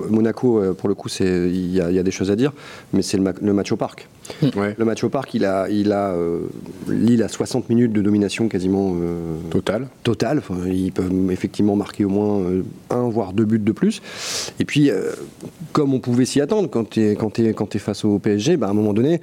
Monaco, 0.09 0.63
pour 0.77 0.89
le 0.89 0.95
coup, 0.95 1.09
il 1.21 1.75
y, 1.75 1.81
a 1.81 2.03
des 2.03 2.11
choses 2.11 2.31
à 2.31 2.37
dire, 2.37 2.53
mais 2.93 3.03
c'est 3.03 3.19
le, 3.19 3.53
match 3.53 3.73
au 3.73 3.77
parc. 3.77 4.09
Hmm. 4.41 4.49
Le 4.77 4.85
match 4.85 5.03
au 5.05 5.09
parc, 5.09 5.35
il 5.35 5.45
a, 5.45 5.69
il 5.69 5.93
a 5.93 6.15
Lille 6.89 7.23
a 7.23 7.29
60 7.29 7.69
minutes 7.69 7.93
de 7.93 8.01
domination 8.01 8.49
quasiment 8.49 8.97
totale. 9.51 9.89
Totale. 10.03 10.43
ils 10.67 10.93
peuvent 10.93 11.13
effectivement 11.31 11.77
marquer 11.77 12.05
au 12.05 12.09
moins 12.09 12.45
un 12.91 13.09
voire 13.09 13.33
deux 13.33 13.45
buts 13.45 13.59
de 13.59 13.73
plus. 13.73 14.01
Et 14.61 14.65
puis, 14.65 14.91
comme 15.73 15.95
on 15.95 16.01
pouvait 16.01 16.25
s'y 16.25 16.41
attendre, 16.41 16.69
quand 16.71 16.91
tu 16.91 17.03
es, 17.03 17.15
quand 17.15 17.39
es, 17.39 17.53
quand 17.53 17.75
es 17.75 17.79
face 17.79 18.05
au 18.05 18.19
PSG, 18.19 18.57
bah, 18.57 18.69
à 18.69 18.71
un 18.71 18.75
moment 18.75 18.93
donné, 18.93 19.21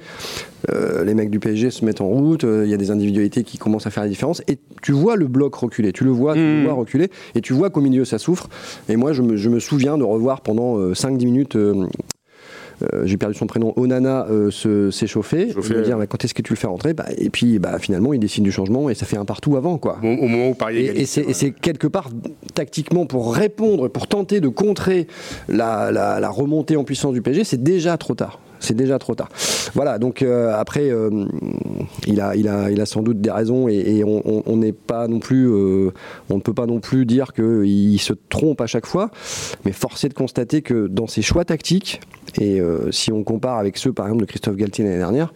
euh, 0.70 1.04
les 1.04 1.14
mecs 1.14 1.30
du 1.30 1.40
PSG 1.40 1.70
se 1.70 1.84
mettent 1.84 2.00
en 2.00 2.08
route, 2.08 2.44
euh, 2.44 2.64
il 2.64 2.70
y 2.70 2.74
a 2.74 2.76
des 2.76 2.90
individualités 2.90 3.44
qui 3.44 3.58
commencent 3.58 3.86
à 3.86 3.90
faire 3.90 4.02
la 4.02 4.08
différence, 4.08 4.42
et 4.48 4.58
tu 4.82 4.92
vois 4.92 5.16
le 5.16 5.26
bloc 5.26 5.54
reculer, 5.54 5.92
tu 5.92 6.04
le 6.04 6.10
vois, 6.10 6.34
tu 6.34 6.40
le 6.40 6.60
hmm. 6.60 6.64
vois 6.64 6.74
reculer, 6.74 7.10
et 7.34 7.40
tu 7.40 7.52
vois 7.52 7.70
qu'au 7.70 7.80
milieu 7.80 8.04
ça 8.04 8.18
souffre. 8.18 8.48
Et 8.88 8.96
moi, 8.96 9.12
je 9.12 9.22
me, 9.22 9.60
souviens 9.60 9.98
de 9.98 10.04
revoir 10.04 10.40
pendant 10.40 10.78
5-10 10.92 11.04
euh, 11.04 11.24
minutes 11.24 11.58
j'ai 13.04 13.16
perdu 13.16 13.34
son 13.34 13.46
prénom, 13.46 13.72
Onana 13.76 14.26
s'échauffer, 14.90 15.52
se, 15.52 15.72
me 15.72 15.82
dire 15.82 15.98
quand 16.08 16.24
est-ce 16.24 16.34
que 16.34 16.42
tu 16.42 16.52
le 16.52 16.58
fais 16.58 16.66
rentrer? 16.66 16.94
Bah, 16.94 17.06
Et 17.18 17.30
puis 17.30 17.58
bah, 17.58 17.78
finalement, 17.78 18.12
il 18.12 18.20
décide 18.20 18.44
du 18.44 18.52
changement 18.52 18.90
et 18.90 18.94
ça 18.94 19.06
fait 19.06 19.16
un 19.16 19.24
partout 19.24 19.56
avant. 19.56 19.78
Quoi. 19.78 19.98
Au, 20.02 20.06
moment 20.06 20.50
où 20.50 20.54
Paris 20.54 20.86
Et, 20.86 21.02
et 21.02 21.06
c'est 21.06 21.50
quelque 21.50 21.86
part 21.86 22.10
tactiquement 22.54 23.06
pour 23.06 23.34
répondre, 23.34 23.88
pour 23.88 24.06
tenter 24.06 24.40
de 24.40 24.48
contrer 24.48 25.06
la, 25.48 25.90
la 25.92 26.28
remontée 26.28 26.76
en 26.76 26.84
puissance 26.84 27.12
du 27.12 27.22
PSG, 27.22 27.44
c'est 27.44 27.62
déjà 27.62 27.96
trop 27.96 28.14
tard 28.14 28.38
c'est 28.60 28.74
déjà 28.74 28.98
trop 28.98 29.14
tard. 29.14 29.28
Voilà, 29.74 29.98
donc 29.98 30.22
euh, 30.22 30.54
après, 30.54 30.90
euh, 30.90 31.26
il, 32.06 32.20
a, 32.20 32.86
sans 32.86 33.02
doute 33.02 33.20
des 33.20 33.30
raisons 33.30 33.68
et, 33.68 34.04
on 34.04 34.56
n'est 34.56 34.72
pas 34.72 35.08
non 35.08 35.18
plus, 35.18 35.48
euh, 35.48 35.92
on 36.28 36.36
ne 36.36 36.40
peut 36.40 36.54
pas 36.54 36.66
non 36.66 36.80
plus 36.80 37.06
dire 37.06 37.32
qu'il 37.32 38.00
se 38.00 38.12
trompe 38.28 38.60
à 38.60 38.66
chaque 38.66 38.86
fois, 38.86 39.10
mais 39.64 39.72
force 39.72 40.04
est 40.04 40.10
de 40.10 40.14
constater 40.14 40.62
que 40.62 40.86
dans 40.86 41.06
ses 41.06 41.22
choix 41.22 41.44
tactiques, 41.44 42.00
et 42.40 42.60
si 42.92 43.10
on 43.10 43.24
compare 43.24 43.58
avec 43.58 43.76
ceux 43.76 43.92
par 43.92 44.06
exemple 44.06 44.22
de 44.22 44.26
Christophe 44.26 44.56
Galtier 44.56 44.84
l'année 44.84 44.98
dernière, 44.98 45.32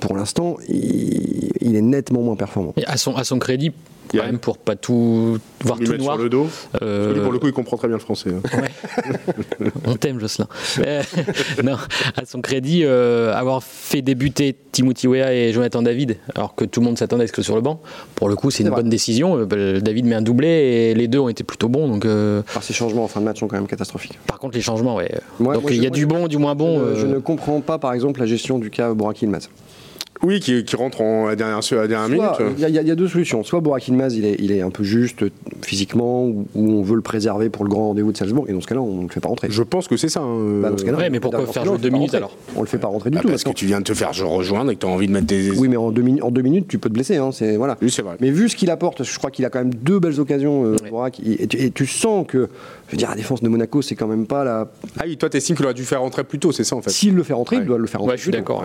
pour 0.00 0.16
l'instant, 0.16 0.56
il, 0.68 1.76
est 1.76 1.82
nettement 1.82 2.22
moins 2.22 2.36
performant. 2.36 2.72
Et 2.76 2.86
à 2.86 2.96
son 2.96 3.38
crédit, 3.38 3.72
quand 4.16 4.24
même 4.24 4.38
pour 4.38 4.58
pas 4.58 4.76
tout 4.76 5.38
voir 5.62 5.78
tout 5.78 5.96
noir. 5.96 6.14
sur 6.14 6.24
le 6.24 6.28
dos. 6.28 6.48
Euh... 6.82 7.22
pour 7.22 7.32
le 7.32 7.38
coup, 7.38 7.46
il 7.46 7.52
comprend 7.52 7.76
très 7.76 7.88
bien 7.88 7.96
le 7.96 8.02
français. 8.02 8.30
Hein. 8.30 8.58
Ouais. 8.58 9.70
On 9.86 9.96
t'aime, 9.96 10.20
Jocelyn. 10.20 10.46
non, 11.64 11.76
à 12.16 12.24
son 12.24 12.40
crédit, 12.40 12.82
euh, 12.84 13.34
avoir 13.34 13.62
fait 13.62 14.02
débuter 14.02 14.54
Timothy 14.72 15.06
Weah 15.06 15.32
et 15.32 15.52
Jonathan 15.52 15.82
David, 15.82 16.18
alors 16.34 16.54
que 16.54 16.64
tout 16.64 16.80
le 16.80 16.86
monde 16.86 16.98
s'attendait 16.98 17.24
à 17.24 17.26
ce 17.26 17.32
que 17.32 17.42
sur 17.42 17.54
le 17.54 17.60
banc, 17.60 17.80
pour 18.14 18.28
le 18.28 18.36
coup, 18.36 18.50
c'est 18.50 18.62
une 18.62 18.70
bonne 18.70 18.88
décision. 18.88 19.38
Euh, 19.38 19.44
bah, 19.44 19.80
David 19.80 20.06
met 20.06 20.14
un 20.14 20.22
doublé 20.22 20.48
et 20.48 20.94
les 20.94 21.08
deux 21.08 21.18
ont 21.18 21.28
été 21.28 21.44
plutôt 21.44 21.68
bons. 21.68 21.88
Donc, 21.88 22.04
euh... 22.04 22.42
Par 22.52 22.62
ces 22.62 22.74
changements 22.74 23.04
en 23.04 23.08
fin 23.08 23.20
de 23.20 23.24
match 23.24 23.40
sont 23.40 23.48
quand 23.48 23.56
même 23.56 23.66
catastrophiques. 23.66 24.18
Par 24.26 24.38
contre, 24.38 24.54
les 24.54 24.62
changements, 24.62 24.96
ouais. 24.96 25.10
donc 25.40 25.64
il 25.70 25.82
y 25.82 25.86
a 25.86 25.90
du 25.90 26.06
bon, 26.06 26.28
du 26.28 26.38
moins 26.38 26.54
bon. 26.54 26.94
Je, 26.96 27.06
ne 27.06 27.18
comprends 27.18 27.60
pas, 27.60 27.78
par 27.78 27.92
exemple, 27.92 28.20
la 28.20 28.26
gestion 28.26 28.58
du 28.58 28.70
cas 28.70 28.92
Bouraki 28.92 29.24
Ilmaz. 29.24 29.48
Oui, 30.22 30.40
qui, 30.40 30.64
rentre 30.76 31.00
en, 31.00 31.26
à 31.26 31.36
dernière, 31.36 31.60
minute. 32.08 32.22
Il 32.58 32.68
y, 32.68 32.90
a 32.90 32.94
deux 32.94 33.08
solutions. 33.08 33.42
Soit 33.44 33.60
Borak 33.60 33.88
Ilmaz, 33.88 34.16
il 34.16 34.24
est, 34.24 34.36
il 34.38 34.52
est 34.52 34.62
un 34.62 34.70
peu 34.70 34.84
juste 34.84 35.24
physiquement, 35.62 36.24
ou 36.26 36.46
on 36.54 36.82
veut 36.82 36.96
le 36.96 37.02
préserver 37.02 37.50
pour 37.50 37.64
le 37.64 37.70
grand 37.70 37.88
rendez-vous 37.88 38.12
de 38.12 38.16
Salzbourg, 38.16 38.46
et 38.48 38.52
dans 38.52 38.60
ce 38.60 38.66
cas-là, 38.66 38.80
on 38.80 38.98
ne 38.98 39.02
le 39.02 39.08
fait 39.08 39.20
pas 39.20 39.28
rentrer. 39.28 39.48
Je 39.50 39.62
pense 39.62 39.88
que 39.88 39.96
c'est 39.96 40.08
ça. 40.08 40.20
Hein. 40.20 40.60
Bah, 40.62 40.70
mais 41.10 41.20
pourquoi 41.20 41.46
faire 41.46 41.64
jouer 41.64 41.78
deux 41.78 41.90
minutes 41.90 42.14
alors 42.14 42.36
On 42.56 42.60
le 42.60 42.66
fait 42.66 42.78
pas 42.78 42.88
rentrer 42.88 43.10
du 43.10 43.16
bah, 43.16 43.22
tout. 43.22 43.28
Parce 43.28 43.44
que 43.44 43.50
tu 43.50 43.66
viens 43.66 43.80
de 43.80 43.84
te 43.84 43.94
faire 43.94 44.12
rejoindre 44.14 44.70
et 44.70 44.76
que 44.76 44.80
tu 44.80 44.86
as 44.86 44.90
envie 44.90 45.06
de 45.06 45.12
mettre 45.12 45.26
des. 45.26 45.50
Oui, 45.50 45.68
mais 45.68 45.76
en 45.76 45.90
deux, 45.90 46.04
en 46.22 46.30
deux 46.30 46.42
minutes, 46.42 46.68
tu 46.68 46.78
peux 46.78 46.88
te 46.88 46.94
blesser. 46.94 47.16
Hein, 47.16 47.30
voilà. 47.56 47.76
Oui, 47.82 47.90
c'est 47.90 48.02
vrai. 48.02 48.16
Mais 48.20 48.30
vu 48.30 48.48
ce 48.48 48.56
qu'il 48.56 48.70
apporte, 48.70 49.04
je 49.04 49.18
crois 49.18 49.30
qu'il 49.30 49.44
a 49.44 49.50
quand 49.50 49.58
même 49.58 49.74
deux 49.74 49.98
belles 49.98 50.20
occasions, 50.20 50.64
euh, 50.64 50.76
Borak, 50.90 51.20
et, 51.20 51.70
tu 51.70 51.86
sens 51.86 52.26
que 52.26 52.48
je 52.86 52.92
veux 52.92 52.98
dire, 52.98 53.08
la 53.08 53.16
défense 53.16 53.42
de 53.42 53.48
Monaco, 53.48 53.82
c'est 53.82 53.94
quand 53.94 54.06
même 54.06 54.26
pas 54.26 54.44
la. 54.44 54.68
Ah 54.98 55.04
oui, 55.06 55.16
toi, 55.16 55.28
t'estimes 55.28 55.56
qu'il 55.56 55.64
aurait 55.64 55.74
dû 55.74 55.84
faire 55.84 56.00
rentrer 56.00 56.24
plus 56.24 56.38
tôt, 56.38 56.52
c'est 56.52 56.64
ça 56.64 56.76
en 56.76 56.82
fait 56.82 56.90
S'il 56.90 57.14
le 57.14 57.22
fait 57.22 57.32
rentrer, 57.32 57.56
il 57.56 57.64
doit 57.64 57.78
le 57.78 57.86
faire 57.86 58.00
rentrer. 58.00 58.14
Ouais, 58.14 58.18
je 58.18 58.22
suis 58.22 58.30
d'accord. 58.30 58.64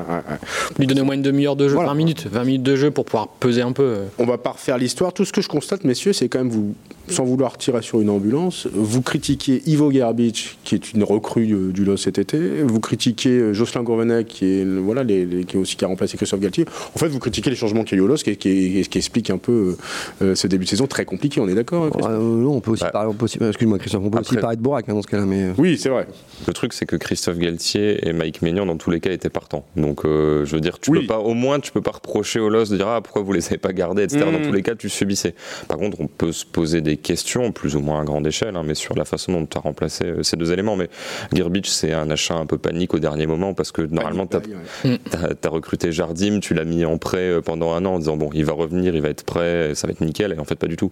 Lui 0.77 0.87
donner 0.87 1.01
moins 1.01 1.15
une 1.15 1.21
demi-heure 1.39 1.55
de 1.55 1.69
jeu, 1.69 1.77
20 1.77 1.93
minutes, 1.93 2.27
20 2.29 2.43
minutes 2.43 2.63
de 2.63 2.75
jeu 2.75 2.91
pour 2.91 3.05
pouvoir 3.05 3.27
peser 3.27 3.61
un 3.61 3.71
peu. 3.71 3.97
On 4.17 4.25
va 4.25 4.37
pas 4.37 4.51
refaire 4.51 4.77
l'histoire. 4.77 5.13
Tout 5.13 5.25
ce 5.25 5.31
que 5.31 5.41
je 5.41 5.47
constate, 5.47 5.83
messieurs, 5.83 6.13
c'est 6.13 6.27
quand 6.27 6.39
même 6.39 6.49
vous, 6.49 6.75
sans 7.07 7.23
vouloir 7.23 7.57
tirer 7.57 7.81
sur 7.81 8.01
une 8.01 8.09
ambulance, 8.09 8.67
vous 8.73 9.01
critiquez 9.01 9.61
Ivo 9.65 9.91
Gerbic, 9.91 10.57
qui 10.63 10.75
est 10.75 10.93
une 10.93 11.03
recrue 11.03 11.47
du 11.47 11.85
LOS 11.85 11.97
cet 11.97 12.19
été. 12.19 12.63
Vous 12.63 12.79
critiquez 12.79 13.29
euh, 13.29 13.53
Jocelyn 13.53 13.83
Gourvenec, 13.83 14.27
qui 14.27 14.45
est 14.45 14.65
voilà, 14.65 15.03
les, 15.03 15.45
qui 15.45 15.57
aussi 15.57 15.75
qui 15.75 15.85
a 15.85 15.87
remplacé 15.87 16.17
Christophe 16.17 16.39
Galtier. 16.39 16.65
En 16.95 16.99
fait, 16.99 17.07
vous 17.07 17.19
critiquez 17.19 17.49
les 17.49 17.55
changements 17.55 17.83
qu'il 17.83 17.97
y 17.97 18.01
a 18.01 18.03
eu 18.03 18.05
au 18.05 18.07
LOS, 18.07 18.17
qui, 18.17 18.35
qui, 18.37 18.85
qui, 18.89 18.97
explique 18.97 19.29
un 19.29 19.37
peu 19.37 19.75
euh, 20.21 20.35
ce 20.35 20.47
début 20.47 20.65
de 20.65 20.69
saison 20.69 20.87
très 20.87 21.05
compliqué. 21.05 21.39
On 21.39 21.47
est 21.47 21.55
d'accord 21.55 21.85
hein, 21.85 22.09
euh, 22.09 22.19
Non, 22.19 22.55
on 22.55 22.61
peut 22.61 22.71
aussi 22.71 22.85
parler. 22.91 23.11
Excuse-moi, 23.21 23.79
Christophe. 23.79 24.03
On 24.03 24.09
peut 24.09 24.19
aussi 24.19 24.37
parler 24.37 24.57
de 24.57 24.61
Borac 24.61 24.87
hein, 24.87 24.93
dans 24.93 25.01
ce 25.01 25.07
cas-là. 25.07 25.25
Mais... 25.25 25.43
Euh. 25.43 25.53
Oui, 25.57 25.77
c'est 25.77 25.89
vrai. 25.89 26.07
Le 26.47 26.53
truc, 26.53 26.73
c'est 26.73 26.85
que 26.85 26.95
Christophe 26.95 27.37
Galtier 27.37 28.07
et 28.07 28.13
Mike 28.13 28.41
Maignan, 28.41 28.65
dans 28.65 28.77
tous 28.77 28.91
les 28.91 28.99
cas, 28.99 29.11
étaient 29.11 29.29
partants. 29.29 29.65
Donc, 29.75 30.05
euh, 30.05 30.45
je 30.45 30.55
veux 30.55 30.61
dire, 30.61 30.79
tu 30.79 30.91
peux 30.91 31.05
pas, 31.05 31.19
au 31.29 31.35
moins, 31.35 31.59
tu 31.59 31.71
peux 31.71 31.81
pas 31.81 31.91
reprocher 31.91 32.39
au 32.39 32.49
LOS 32.49 32.69
de 32.69 32.77
dire 32.77 32.87
ah, 32.87 33.01
pourquoi 33.01 33.21
vous 33.21 33.33
les 33.33 33.45
avez 33.45 33.59
pas 33.59 33.71
gardés, 33.71 34.03
etc. 34.03 34.25
Dans 34.25 34.39
mm. 34.39 34.41
tous 34.41 34.51
les 34.51 34.63
cas, 34.63 34.73
tu 34.73 34.89
subissais. 34.89 35.35
Par 35.67 35.77
contre, 35.77 36.01
on 36.01 36.07
peut 36.07 36.31
se 36.31 36.43
poser 36.43 36.81
des 36.81 36.97
questions, 36.97 37.51
plus 37.51 37.75
ou 37.75 37.81
moins 37.81 38.01
à 38.01 38.03
grande 38.03 38.25
échelle, 38.25 38.55
hein, 38.55 38.63
mais 38.65 38.73
sur 38.73 38.95
la 38.95 39.05
façon 39.05 39.33
dont 39.33 39.45
tu 39.45 39.55
as 39.55 39.61
remplacé 39.61 40.05
euh, 40.05 40.23
ces 40.23 40.37
deux 40.37 40.51
éléments. 40.51 40.75
Mais 40.75 40.89
Girbich, 41.31 41.67
c'est 41.67 41.93
un 41.93 42.09
achat 42.09 42.33
un 42.33 42.47
peu 42.47 42.57
panique 42.57 42.95
au 42.95 42.99
dernier 42.99 43.27
moment 43.27 43.53
parce 43.53 43.71
que 43.71 43.83
normalement, 43.83 44.25
tu 44.25 44.37
as, 44.37 45.49
recruté 45.49 45.91
Jardim, 45.91 46.39
tu 46.39 46.55
l'as 46.55 46.65
mis 46.65 46.83
en 46.83 46.97
prêt 46.97 47.41
pendant 47.43 47.73
un 47.73 47.85
an 47.85 47.95
en 47.95 47.99
disant 47.99 48.17
bon, 48.17 48.31
il 48.33 48.45
va 48.45 48.53
revenir, 48.53 48.95
il 48.95 49.01
va 49.01 49.09
être 49.09 49.23
prêt, 49.23 49.75
ça 49.75 49.85
va 49.85 49.91
être 49.91 50.01
nickel, 50.01 50.33
et 50.33 50.39
en 50.39 50.45
fait, 50.45 50.55
pas 50.55 50.67
du 50.67 50.77
tout. 50.77 50.91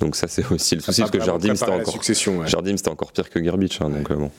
Donc 0.00 0.14
ça, 0.14 0.26
c'est 0.28 0.44
aussi 0.50 0.74
le 0.74 0.82
souci, 0.82 1.00
parce 1.00 1.10
que 1.10 1.20
Jardim, 1.20 1.54
c'était 1.54 1.70
encore, 1.70 1.92
succession, 1.94 2.38
ouais. 2.38 2.46
Jardim, 2.46 2.76
c'était 2.76 2.90
encore 2.90 3.12
pire 3.12 3.30
que 3.30 3.42
Gerbich. 3.42 3.80
hein, 3.80 3.88
donc, 3.88 4.10
euh, 4.10 4.14
bon. 4.16 4.30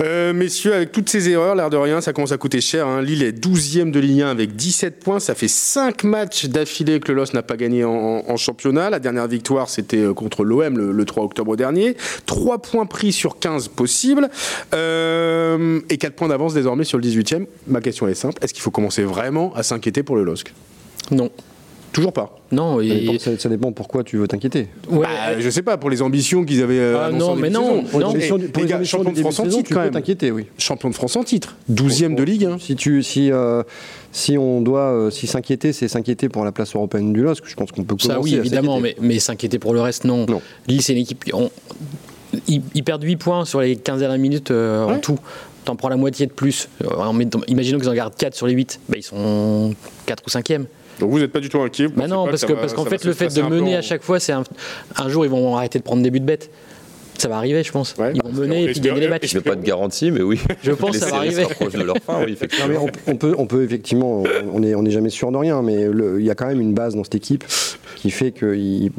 Euh, 0.00 0.32
messieurs, 0.32 0.74
avec 0.74 0.92
toutes 0.92 1.08
ces 1.08 1.28
erreurs, 1.30 1.54
l'air 1.54 1.70
de 1.70 1.76
rien, 1.76 2.00
ça 2.00 2.12
commence 2.12 2.32
à 2.32 2.36
coûter 2.36 2.60
cher. 2.60 2.86
hein. 2.86 3.00
Lille 3.00 3.22
est 3.22 3.32
12e 3.32 3.90
de 3.92 4.00
Ligue 4.00 4.22
1 4.22 4.28
avec 4.28 4.56
17 4.56 4.98
points. 5.00 5.20
Ça 5.20 5.34
fait 5.34 5.48
5 5.48 6.04
matchs 6.04 6.46
d'affilée 6.46 7.00
que 7.00 7.12
le 7.12 7.18
LOS 7.18 7.32
n'a 7.32 7.42
pas 7.42 7.56
gagné 7.56 7.84
en, 7.84 8.24
en 8.26 8.36
championnat. 8.36 8.90
La 8.90 8.98
dernière 8.98 9.28
victoire, 9.28 9.70
c'était 9.70 9.98
euh, 9.98 10.12
contre 10.14 10.44
l'OM 10.44 10.76
le, 10.76 10.92
le 10.92 11.04
3 11.04 11.22
octobre 11.24 11.56
dernier. 11.56 11.96
3 12.26 12.58
points 12.58 12.86
pris 12.86 13.12
sur 13.12 13.38
15 13.38 13.68
possibles. 13.68 14.28
Euh, 14.74 15.80
et 15.88 15.96
4 15.96 16.14
points 16.14 16.28
d'avance 16.28 16.54
désormais 16.54 16.84
sur 16.84 16.98
le 16.98 17.04
18e. 17.04 17.46
Ma 17.66 17.80
question 17.80 18.06
est 18.08 18.14
simple. 18.14 18.42
Est-ce 18.42 18.52
qu'il 18.52 18.62
faut 18.62 18.70
commencer 18.72 19.02
vraiment 19.04 19.54
à 19.54 19.62
s'inquiéter 19.62 20.02
pour 20.02 20.16
le 20.16 20.24
LOSC 20.24 20.52
Non. 21.10 21.30
Toujours 21.92 22.12
pas. 22.12 22.36
Non, 22.52 22.78
Ça 22.78 22.84
et... 22.84 23.00
dépend, 23.00 23.18
ça- 23.18 23.38
ça 23.38 23.48
dépend 23.48 23.72
pourquoi 23.72 24.04
tu 24.04 24.18
veux 24.18 24.28
t'inquiéter. 24.28 24.68
Ouais, 24.90 25.00
Bah, 25.06 25.38
je 25.40 25.48
sais 25.50 25.62
pas, 25.62 25.78
pour 25.78 25.88
les 25.88 26.02
ambitions 26.02 26.44
qu'ils 26.44 26.62
avaient 26.62 26.78
euh, 26.78 27.06
Ah, 27.08 27.10
non, 27.10 27.34
mais 27.36 27.48
non, 27.48 27.60
saison. 27.62 27.76
non. 27.76 27.82
Pour 27.84 28.00
les 28.00 28.06
du- 28.06 28.18
les 28.42 28.48
pour 28.48 28.62
les 28.62 28.68
gars, 28.68 28.84
champion 28.84 29.12
de 29.12 29.18
France 29.20 29.40
en 29.40 29.44
titre 29.48 29.62
tu 29.62 29.72
quand 29.74 29.80
peux 29.80 29.84
même. 29.86 29.92
t'inquiéter, 29.94 30.30
oui. 30.30 30.46
Champion 30.58 30.90
de 30.90 30.94
France 30.94 31.16
en 31.16 31.24
titre. 31.24 31.56
12e 31.70 32.14
de 32.14 32.22
Ligue 32.22 32.44
1. 32.44 32.58
Si 32.58 32.76
tu 32.76 33.02
si 33.02 33.32
euh, 33.32 33.62
si 34.12 34.36
on 34.36 34.60
doit 34.60 34.80
euh, 34.92 35.10
si 35.10 35.26
s'inquiéter, 35.26 35.72
c'est 35.72 35.88
s'inquiéter 35.88 36.28
pour 36.28 36.44
la 36.44 36.52
place 36.52 36.74
européenne 36.74 37.12
du 37.12 37.22
LOSC. 37.22 37.44
Je 37.46 37.54
pense 37.54 37.72
qu'on 37.72 37.82
peut 37.84 37.96
commencer 37.96 38.08
Ça, 38.08 38.20
oui, 38.20 38.34
évidemment, 38.34 38.78
mais, 38.80 38.94
mais 39.00 39.18
s'inquiéter 39.18 39.58
pour 39.58 39.72
le 39.72 39.80
reste, 39.80 40.04
non. 40.04 40.26
Non. 40.28 40.42
Lille, 40.68 40.82
c'est 40.82 40.92
une 40.92 40.98
équipe. 41.00 41.24
qui- 41.24 41.34
on- 41.34 41.50
ils, 42.48 42.60
ils 42.74 42.84
perdent 42.84 43.04
8 43.04 43.16
points 43.16 43.44
sur 43.46 43.60
les 43.62 43.76
15 43.76 44.00
dernières 44.00 44.18
minutes 44.18 44.50
euh, 44.50 44.84
en 44.84 44.98
tout. 44.98 45.18
T'en 45.64 45.74
prends 45.74 45.88
la 45.88 45.96
moitié 45.96 46.26
de 46.26 46.32
plus. 46.32 46.68
Euh, 46.84 46.88
imaginons 47.48 47.78
qu'ils 47.80 47.88
en 47.88 47.94
gardent 47.94 48.14
4 48.14 48.34
sur 48.36 48.46
les 48.46 48.52
8. 48.52 48.78
Bah, 48.88 48.96
ils 48.98 49.02
sont 49.02 49.74
4 50.04 50.22
ou 50.26 50.30
5e. 50.30 50.66
Donc 51.00 51.10
vous 51.10 51.18
n'êtes 51.18 51.32
pas 51.32 51.40
du 51.40 51.48
tout 51.48 51.60
inquiet. 51.60 51.88
Bah 51.88 52.06
non, 52.08 52.26
parce 52.26 52.44
qu'en 52.44 52.84
fait, 52.84 53.04
le 53.04 53.12
fait 53.12 53.34
de 53.34 53.42
mener 53.42 53.76
en- 53.76 53.78
à 53.78 53.82
chaque 53.82 54.02
fois, 54.02 54.18
c'est 54.20 54.32
un, 54.32 54.44
un 54.96 55.08
jour, 55.08 55.24
ils 55.24 55.30
vont 55.30 55.56
arrêter 55.56 55.78
de 55.78 55.84
prendre 55.84 56.02
des 56.02 56.10
buts 56.10 56.20
bêtes. 56.20 56.50
Ça 57.18 57.28
va 57.28 57.36
arriver, 57.36 57.62
je 57.62 57.72
pense. 57.72 57.94
Ouais, 57.98 58.12
ils 58.14 58.20
bah, 58.22 58.28
vont 58.30 58.40
mener 58.42 58.64
et 58.64 58.66
puis 58.72 58.80
gagner 58.80 59.00
les 59.00 59.08
matchs. 59.08 59.30
Je 59.30 59.38
n'ai 59.38 59.42
pas 59.44 59.54
de 59.56 59.62
garantie, 59.64 60.10
mais 60.10 60.22
oui. 60.22 60.40
Je 60.62 60.72
pense 60.72 60.92
que 60.92 60.98
ça 60.98 61.10
va 61.10 61.16
arriver. 61.18 61.44
de 61.44 61.82
leur 61.82 61.96
fin, 61.98 62.18
oui, 62.20 62.26
Non, 62.26 62.32
effectivement. 62.32 62.66
mais 62.68 62.76
on, 62.76 63.12
on 63.12 63.16
peut, 63.16 63.34
on 63.38 63.46
peut 63.46 63.62
effectivement, 63.64 64.22
on 64.52 64.60
n'est 64.60 64.74
on 64.74 64.84
est 64.84 64.90
jamais 64.90 65.10
sûr 65.10 65.30
de 65.32 65.36
rien, 65.36 65.62
mais 65.62 65.86
il 66.18 66.24
y 66.24 66.30
a 66.30 66.34
quand 66.34 66.46
même 66.46 66.60
une 66.60 66.74
base 66.74 66.94
dans 66.94 67.04
cette 67.04 67.14
équipe 67.14 67.44
qui 67.96 68.10
fait 68.10 68.30
que 68.30 68.54
il- 68.54 68.90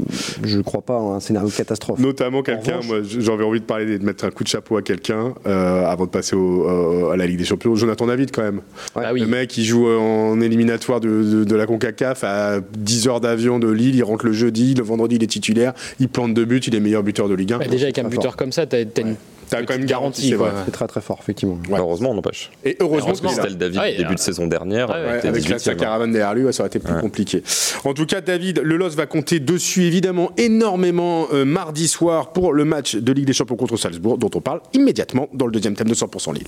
je 0.43 0.57
ne 0.57 0.63
crois 0.63 0.81
pas 0.81 0.95
à 0.95 1.01
un 1.01 1.19
scénario 1.19 1.49
catastrophe. 1.49 1.99
Notamment 1.99 2.41
quelqu'un, 2.41 2.79
moi 2.87 2.97
j'avais 3.03 3.43
envie 3.43 3.59
de 3.59 3.65
parler, 3.65 3.97
de 3.99 4.03
mettre 4.05 4.25
un 4.25 4.31
coup 4.31 4.43
de 4.43 4.49
chapeau 4.49 4.77
à 4.77 4.81
quelqu'un 4.81 5.33
euh, 5.45 5.85
avant 5.85 6.05
de 6.05 6.09
passer 6.09 6.35
au- 6.35 6.67
euh, 6.67 7.11
à 7.11 7.17
la 7.17 7.27
Ligue 7.27 7.37
des 7.37 7.45
Champions. 7.45 7.75
Jonathan 7.75 8.07
David 8.07 8.31
quand 8.31 8.41
même. 8.43 8.61
Ah 8.95 9.13
oui. 9.13 9.21
Le 9.21 9.27
mec 9.27 9.55
il 9.57 9.63
joue 9.63 9.87
euh, 9.87 9.97
en 9.97 10.41
éliminatoire 10.41 10.99
de, 10.99 11.07
de- 11.09 11.43
de 11.43 11.55
la 11.55 11.65
CONCACAF 11.67 12.23
à 12.23 12.59
10 12.77 13.07
heures 13.07 13.21
d'avion 13.21 13.59
de 13.59 13.69
Lille, 13.69 13.95
il 13.95 14.03
rentre 14.03 14.25
le 14.25 14.31
jeudi, 14.33 14.73
le 14.73 14.83
vendredi 14.83 15.15
il 15.17 15.23
est 15.23 15.27
titulaire, 15.27 15.73
il 15.99 16.09
plante 16.09 16.33
deux 16.33 16.45
buts, 16.45 16.59
il 16.65 16.73
est 16.75 16.79
meilleur 16.79 17.03
buteur 17.03 17.29
de 17.29 17.35
Ligue 17.35 17.53
1. 17.53 17.57
Bah, 17.59 17.65
déjà, 17.69 17.85
avec 17.85 17.99
un 17.99 18.06
très 18.09 18.17
buteur 18.17 18.31
fort. 18.31 18.37
comme 18.37 18.51
ça, 18.51 18.65
t'as 18.65 18.83
t'as 18.85 19.01
une 19.03 19.15
T'as 19.49 19.59
quand 19.63 19.69
même 19.75 19.77
petite 19.77 19.89
garanti, 19.89 20.21
garantie. 20.23 20.29
c'est 20.31 20.35
quoi. 20.35 20.49
vrai. 20.49 20.61
C'est 20.65 20.71
très 20.71 20.87
très 20.87 20.99
fort, 20.99 21.19
effectivement. 21.21 21.57
Ouais. 21.69 21.79
Heureusement, 21.79 22.11
on 22.11 22.15
n'empêche. 22.15 22.51
Et 22.65 22.75
heureusement, 22.81 23.07
Heureusement. 23.11 23.29
qu'il 23.29 23.37
est 23.37 23.41
là. 23.43 23.43
C'était 23.43 23.53
le 23.53 23.55
David 23.55 23.79
Ouais, 23.79 23.95
début 23.95 24.15
de 24.15 24.19
saison 24.19 24.45
dernière. 24.45 24.89
ouais, 24.89 24.95
ouais, 24.95 25.25
avec 25.25 25.47
la, 25.47 25.57
sa 25.57 25.71
18e, 25.71 25.77
caravane 25.77 26.11
derrière 26.11 26.33
lui, 26.33 26.43
ouais, 26.43 26.51
ça 26.51 26.63
aurait 26.63 26.67
été 26.67 26.79
plus 26.79 26.93
Ouais. 26.93 26.99
compliqué. 26.99 27.41
En 27.85 27.93
tout 27.93 28.05
cas, 28.05 28.19
David, 28.19 28.59
le 28.61 28.75
LOS 28.75 28.89
va 28.95 29.05
compter 29.05 29.39
dessus 29.39 29.83
évidemment 29.83 30.31
énormément 30.35 31.27
euh, 31.31 31.45
mardi 31.45 31.87
soir 31.87 32.33
pour 32.33 32.51
le 32.51 32.65
match 32.65 32.97
de 32.97 33.11
Ligue 33.13 33.23
des 33.27 33.31
Champions 33.31 33.55
contre 33.55 33.77
Salzbourg, 33.77 34.17
dont 34.17 34.31
on 34.35 34.41
parle 34.41 34.59
immédiatement 34.73 35.29
dans 35.33 35.45
le 35.45 35.53
deuxième 35.53 35.75
thème 35.75 35.87
de 35.87 35.93
100% 35.95 36.33
Lille. 36.33 36.47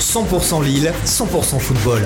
100% 0.00 0.64
Lille, 0.64 0.92
100% 1.06 1.60
football. 1.60 2.00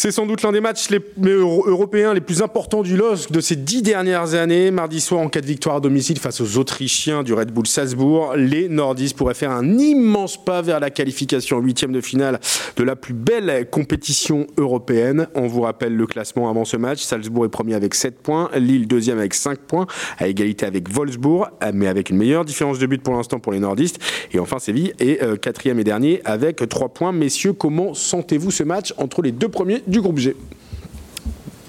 C'est 0.00 0.12
sans 0.12 0.26
doute 0.26 0.42
l'un 0.42 0.52
des 0.52 0.60
matchs 0.60 0.90
les, 0.90 1.00
les 1.20 1.32
euro- 1.32 1.64
européens 1.66 2.14
les 2.14 2.20
plus 2.20 2.40
importants 2.40 2.82
du 2.82 2.96
LOSC 2.96 3.32
de 3.32 3.40
ces 3.40 3.56
dix 3.56 3.82
dernières 3.82 4.34
années. 4.34 4.70
Mardi 4.70 5.00
soir, 5.00 5.20
en 5.20 5.28
cas 5.28 5.40
de 5.40 5.46
victoire 5.46 5.74
à 5.74 5.80
domicile 5.80 6.20
face 6.20 6.40
aux 6.40 6.56
Autrichiens 6.56 7.24
du 7.24 7.32
Red 7.34 7.50
Bull 7.50 7.66
Salzbourg, 7.66 8.34
les 8.36 8.68
Nordistes 8.68 9.16
pourraient 9.16 9.34
faire 9.34 9.50
un 9.50 9.76
immense 9.76 10.36
pas 10.44 10.62
vers 10.62 10.78
la 10.78 10.90
qualification 10.90 11.56
en 11.56 11.60
huitième 11.60 11.90
de 11.90 12.00
finale 12.00 12.38
de 12.76 12.84
la 12.84 12.94
plus 12.94 13.12
belle 13.12 13.68
compétition 13.72 14.46
européenne. 14.56 15.26
On 15.34 15.48
vous 15.48 15.62
rappelle 15.62 15.96
le 15.96 16.06
classement 16.06 16.48
avant 16.48 16.64
ce 16.64 16.76
match. 16.76 17.02
Salzbourg 17.02 17.46
est 17.46 17.48
premier 17.48 17.74
avec 17.74 17.96
7 17.96 18.18
points, 18.22 18.50
Lille 18.54 18.86
deuxième 18.86 19.18
avec 19.18 19.34
5 19.34 19.58
points, 19.58 19.88
à 20.18 20.28
égalité 20.28 20.64
avec 20.64 20.88
Wolfsburg, 20.88 21.48
mais 21.74 21.88
avec 21.88 22.10
une 22.10 22.18
meilleure 22.18 22.44
différence 22.44 22.78
de 22.78 22.86
but 22.86 23.02
pour 23.02 23.14
l'instant 23.14 23.40
pour 23.40 23.50
les 23.50 23.58
Nordistes. 23.58 23.98
Et 24.30 24.38
enfin, 24.38 24.60
Séville 24.60 24.92
est 25.00 25.20
euh, 25.24 25.34
quatrième 25.34 25.80
et 25.80 25.84
dernier 25.84 26.20
avec 26.24 26.68
3 26.68 26.90
points. 26.90 27.10
Messieurs, 27.10 27.52
comment 27.52 27.94
sentez-vous 27.94 28.52
ce 28.52 28.62
match 28.62 28.94
entre 28.98 29.22
les 29.22 29.32
deux 29.32 29.48
premiers 29.48 29.82
du 29.88 30.00
groupe 30.00 30.18
G 30.18 30.36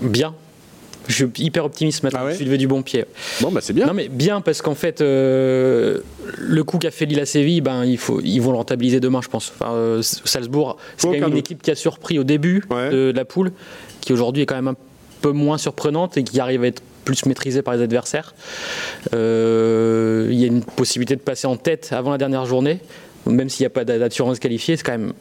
Bien. 0.02 0.34
Je 1.08 1.14
suis 1.26 1.44
hyper 1.44 1.66
optimiste 1.66 2.04
maintenant. 2.04 2.20
Ah 2.22 2.26
ouais 2.26 2.32
je 2.34 2.36
suis 2.38 2.46
levé 2.46 2.60
du 2.60 2.68
bon 2.68 2.84
pied. 2.84 3.06
Bon, 3.42 3.52
bah 3.52 3.62
c'est 3.64 3.74
bien. 3.74 3.88
Non 3.88 3.94
mais 3.96 4.08
bien 4.10 4.42
parce 4.42 4.62
qu'en 4.62 4.76
fait 4.76 5.02
euh, 5.02 6.00
le 6.38 6.64
coup 6.64 6.78
qu'a 6.78 6.92
fait 6.92 7.06
Lille 7.06 7.20
à 7.20 7.26
Séville, 7.26 7.62
ben 7.62 7.84
il 7.84 7.98
faut 7.98 8.22
ils 8.24 8.40
vont 8.40 8.52
le 8.52 8.58
rentabiliser 8.58 9.00
demain, 9.00 9.20
je 9.24 9.28
pense. 9.28 9.52
Enfin, 9.60 9.74
euh, 9.74 10.02
Salzbourg, 10.04 10.78
c'est 10.98 11.08
quand 11.08 11.14
même 11.14 11.30
une 11.32 11.38
équipe 11.38 11.64
qui 11.64 11.72
a 11.72 11.76
surpris 11.76 12.20
au 12.20 12.24
début 12.24 12.64
Ouais. 12.70 12.92
de, 12.92 13.12
de 13.12 13.18
la 13.18 13.26
poule, 13.26 13.52
qui 14.02 14.14
aujourd'hui 14.14 14.44
est 14.44 14.46
quand 14.46 14.56
même 14.56 14.68
un 14.68 14.76
peu 15.22 15.32
moins 15.32 15.58
surprenante 15.58 16.16
et 16.18 16.24
qui 16.24 16.40
arrive 16.40 16.64
à 16.64 16.68
être 16.68 16.84
plus 17.06 17.26
maîtrisée 17.26 17.64
par 17.64 17.76
les 17.76 17.82
adversaires. 17.82 18.36
Euh, 19.16 20.28
Il 20.32 20.40
y 20.40 20.44
a 20.44 20.48
une 20.48 20.64
possibilité 20.64 21.16
de 21.16 21.22
passer 21.22 21.48
en 21.48 21.56
tête 21.58 21.90
avant 21.92 22.12
la 22.12 22.20
dernière 22.20 22.46
journée, 22.46 22.80
même 23.26 23.50
s'il 23.50 23.64
n'y 23.64 23.68
a 23.68 23.72
pas 23.72 23.84
d'assurance 23.84 24.38
qualifiée, 24.38 24.78
c'est 24.78 24.84
quand 24.84 24.92
même 24.92 25.14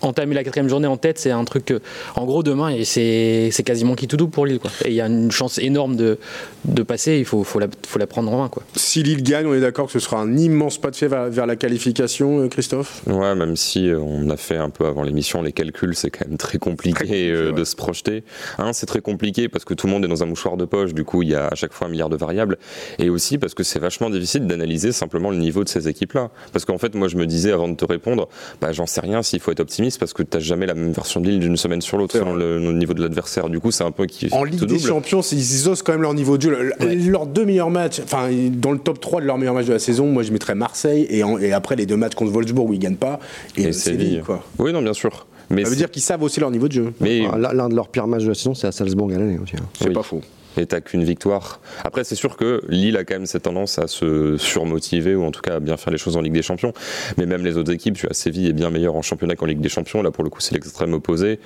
entamer 0.00 0.34
la 0.34 0.44
quatrième 0.44 0.68
journée 0.68 0.86
en 0.86 0.96
tête, 0.96 1.18
c'est 1.18 1.30
un 1.30 1.44
truc 1.44 1.64
que, 1.66 1.80
en 2.16 2.24
gros, 2.24 2.42
demain, 2.42 2.68
et 2.70 2.84
c'est 2.84 3.50
c'est 3.52 3.62
quasiment 3.62 3.94
qui 3.94 4.06
tout 4.08 4.16
double 4.16 4.30
pour 4.32 4.46
Lille. 4.46 4.58
Quoi. 4.58 4.70
Et 4.84 4.88
il 4.88 4.94
y 4.94 5.00
a 5.00 5.06
une 5.06 5.30
chance 5.30 5.58
énorme 5.58 5.96
de, 5.96 6.18
de 6.64 6.82
passer, 6.82 7.18
il 7.18 7.24
faut, 7.24 7.44
faut, 7.44 7.58
la, 7.58 7.68
faut 7.86 7.98
la 7.98 8.06
prendre 8.06 8.32
en 8.32 8.38
main. 8.42 8.48
Quoi. 8.48 8.62
Si 8.76 9.02
Lille 9.02 9.22
gagne, 9.22 9.46
on 9.46 9.54
est 9.54 9.60
d'accord 9.60 9.86
que 9.86 9.92
ce 9.92 9.98
sera 9.98 10.20
un 10.20 10.36
immense 10.36 10.78
pas 10.78 10.90
de 10.90 10.96
fait 10.96 11.08
vers, 11.08 11.28
vers 11.30 11.46
la 11.46 11.56
qualification, 11.56 12.40
euh, 12.40 12.48
Christophe? 12.48 13.02
Ouais, 13.06 13.34
même 13.34 13.56
si 13.56 13.88
euh, 13.88 13.98
on 13.98 14.28
a 14.30 14.36
fait 14.36 14.56
un 14.56 14.70
peu 14.70 14.86
avant 14.86 15.02
l'émission 15.02 15.42
les 15.42 15.52
calculs, 15.52 15.94
c'est 15.94 16.10
quand 16.10 16.26
même 16.28 16.38
très 16.38 16.58
compliqué, 16.58 16.94
Très 16.94 17.04
compliqué, 17.06 17.30
euh, 17.30 17.50
ouais. 17.50 17.58
de 17.58 17.64
se 17.64 17.76
projeter. 17.76 18.24
Un, 18.58 18.72
c'est 18.72 18.86
très 18.86 19.00
compliqué 19.00 19.48
parce 19.48 19.64
que 19.64 19.74
tout 19.74 19.86
le 19.86 19.92
monde 19.92 20.04
est 20.04 20.08
dans 20.08 20.22
un 20.22 20.26
mouchoir 20.26 20.56
de 20.56 20.64
poche, 20.64 20.94
du 20.94 21.04
coup 21.04 21.22
il 21.22 21.30
y 21.30 21.34
a 21.34 21.48
à 21.48 21.54
chaque 21.54 21.72
fois 21.72 21.86
un 21.86 21.90
milliard 21.90 22.08
de 22.08 22.16
variables, 22.16 22.58
et 22.98 23.10
aussi 23.10 23.38
parce 23.38 23.54
que 23.54 23.62
c'est 23.62 23.78
vachement 23.78 24.10
difficile 24.10 24.46
d'analyser 24.46 24.92
simplement 24.92 25.30
le 25.30 25.36
niveau 25.36 25.64
de 25.64 25.68
ces 25.68 25.88
équipes-là. 25.88 26.30
Parce 26.52 26.64
qu'en 26.64 26.78
fait, 26.78 26.94
moi 26.94 27.08
je 27.08 27.16
me 27.16 27.26
disais 27.26 27.52
avant 27.52 27.68
de 27.68 27.74
te 27.76 27.84
répondre, 27.84 28.28
bah 28.60 28.72
j'en 28.72 28.86
sais 28.86 29.00
rien 29.00 29.22
s'il 29.22 29.40
faut 29.40 29.52
être 29.52 29.60
optimiste 29.68 29.98
parce 30.00 30.14
que 30.14 30.22
t'as 30.22 30.38
jamais 30.38 30.64
la 30.66 30.72
même 30.74 30.92
version 30.92 31.20
de 31.20 31.28
l'île 31.28 31.40
d'une 31.40 31.56
semaine 31.58 31.80
sur 31.82 31.98
l'autre 31.98 32.14
selon 32.16 32.34
le, 32.34 32.58
le 32.58 32.72
niveau 32.72 32.94
de 32.94 33.02
l'adversaire. 33.02 33.50
Du 33.50 33.60
coup, 33.60 33.70
c'est 33.70 33.84
un 33.84 33.90
peu 33.90 34.06
qui 34.06 34.28
En 34.32 34.44
Ligue 34.44 34.64
des. 34.64 34.78
Champions, 34.78 35.20
ils 35.20 35.68
osent 35.68 35.82
quand 35.82 35.92
même 35.92 36.02
leur 36.02 36.14
niveau 36.14 36.36
de 36.38 36.42
jeu. 36.42 36.50
Le- 36.80 36.94
Leurs 37.10 37.26
deux 37.26 37.44
meilleurs 37.44 37.70
matchs, 37.70 38.00
enfin, 38.02 38.28
dans 38.52 38.72
le 38.72 38.78
top 38.78 38.98
3 39.00 39.20
de 39.20 39.26
leurs 39.26 39.36
meilleurs 39.38 39.54
matchs 39.54 39.66
de 39.66 39.72
la 39.74 39.78
saison, 39.78 40.06
moi 40.06 40.22
je 40.22 40.32
mettrais 40.32 40.54
Marseille 40.54 41.06
et, 41.10 41.22
en- 41.22 41.38
et 41.38 41.52
après 41.52 41.76
les 41.76 41.84
deux 41.86 41.96
matchs 41.96 42.14
contre 42.14 42.32
Wolfsburg 42.32 42.68
où 42.70 42.72
ils 42.72 42.78
gagnent 42.78 42.96
pas 42.96 43.20
et, 43.56 43.62
Et. 43.64 43.72
Séville. 43.72 44.22
Quoi. 44.24 44.42
Oui, 44.58 44.72
non, 44.72 44.80
bien 44.82 44.94
sûr. 44.94 45.26
Mais 45.50 45.64
Ça 45.64 45.70
veut 45.70 45.76
dire 45.76 45.90
qu'ils 45.90 46.02
savent 46.02 46.22
aussi 46.22 46.40
leur 46.40 46.50
niveau 46.50 46.68
de 46.68 46.72
jeu. 46.72 46.92
mais 47.00 47.20
L'un 47.38 47.68
de 47.68 47.74
leurs 47.74 47.88
pires 47.88 48.06
matchs 48.06 48.24
de 48.24 48.28
la 48.28 48.34
saison, 48.34 48.54
c'est 48.54 48.66
à 48.66 48.72
Salzbourg 48.72 49.10
à 49.10 49.18
l'année 49.18 49.38
aussi. 49.42 49.54
hein. 49.56 49.64
C'est 49.78 49.88
Oui. 49.88 49.94
pas 49.94 50.02
faux. 50.02 50.20
et 50.56 50.66
t'as 50.66 50.80
qu'une 50.80 51.04
victoire. 51.04 51.60
Après, 51.84 52.02
c'est 52.02 52.16
sûr 52.16 52.36
que 52.36 52.62
Lille 52.68 52.96
a 52.96 53.04
quand 53.04 53.14
même 53.14 53.26
cette 53.26 53.44
tendance 53.44 53.78
à 53.78 53.86
se 53.86 54.36
surmotiver 54.38 55.14
ou 55.14 55.22
en 55.22 55.30
tout 55.30 55.40
cas 55.40 55.54
à 55.56 55.60
bien 55.60 55.76
faire 55.76 55.92
les 55.92 55.98
choses 55.98 56.16
en 56.16 56.20
Ligue 56.20 56.32
des 56.32 56.42
Champions. 56.42 56.72
Mais 57.16 57.26
même 57.26 57.44
les 57.44 57.56
autres 57.56 57.72
équipes, 57.72 57.94
tu 57.94 58.06
vois, 58.06 58.14
Séville 58.14 58.48
est 58.48 58.52
bien 58.52 58.68
meilleur 58.70 58.96
en 58.96 59.02
championnat 59.02 59.36
qu'en 59.36 59.46
Ligue 59.46 59.60
des 59.60 59.68
Champions. 59.68 60.02
Là, 60.02 60.10
pour 60.10 60.24
le 60.24 60.30
coup, 60.30 60.40
c'est 60.40 60.54
l'extrême 60.54 60.94
opposé. 60.94 61.38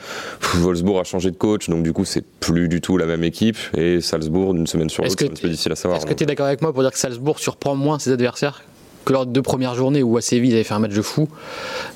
Wolfsburg 0.55 0.99
a 0.99 1.05
changé 1.05 1.31
de 1.31 1.37
coach, 1.37 1.69
donc 1.69 1.83
du 1.83 1.93
coup, 1.93 2.07
c'est 2.07 2.25
plus 2.25 2.69
du 2.69 2.81
tout 2.81 2.97
la 2.97 3.05
même 3.05 3.23
équipe. 3.23 3.59
Et 3.77 4.01
Salzbourg, 4.01 4.55
d'une 4.55 4.67
semaine 4.67 4.89
sur 4.89 5.03
l'autre, 5.03 5.15
c'est 5.19 5.27
un 5.27 5.29
peu 5.29 5.49
difficile 5.49 5.73
à 5.73 5.77
savoir. 5.77 5.99
Est-ce 5.99 6.07
que 6.07 6.15
tu 6.15 6.23
es 6.23 6.27
d'accord 6.27 6.47
avec 6.47 6.63
moi 6.63 6.73
pour 6.73 6.81
dire 6.83 6.93
que 6.93 6.99
Salzbourg 6.99 7.39
surprend 7.39 7.75
moins 7.77 7.99
ses 7.99 8.13
adversaires 8.13 8.63
que 9.05 9.13
lors 9.13 9.27
des 9.27 9.33
deux 9.33 9.43
premières 9.43 9.75
journées 9.75 10.03
où 10.03 10.17
à 10.17 10.21
Séville 10.21 10.51
ils 10.51 10.55
avaient 10.55 10.65
fait 10.65 10.75
un 10.75 10.79
match 10.79 10.95
de 10.95 11.03
fou 11.03 11.29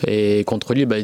et 0.06 0.44
contre 0.44 0.74
Lille 0.74 0.86
bah, 0.86 0.96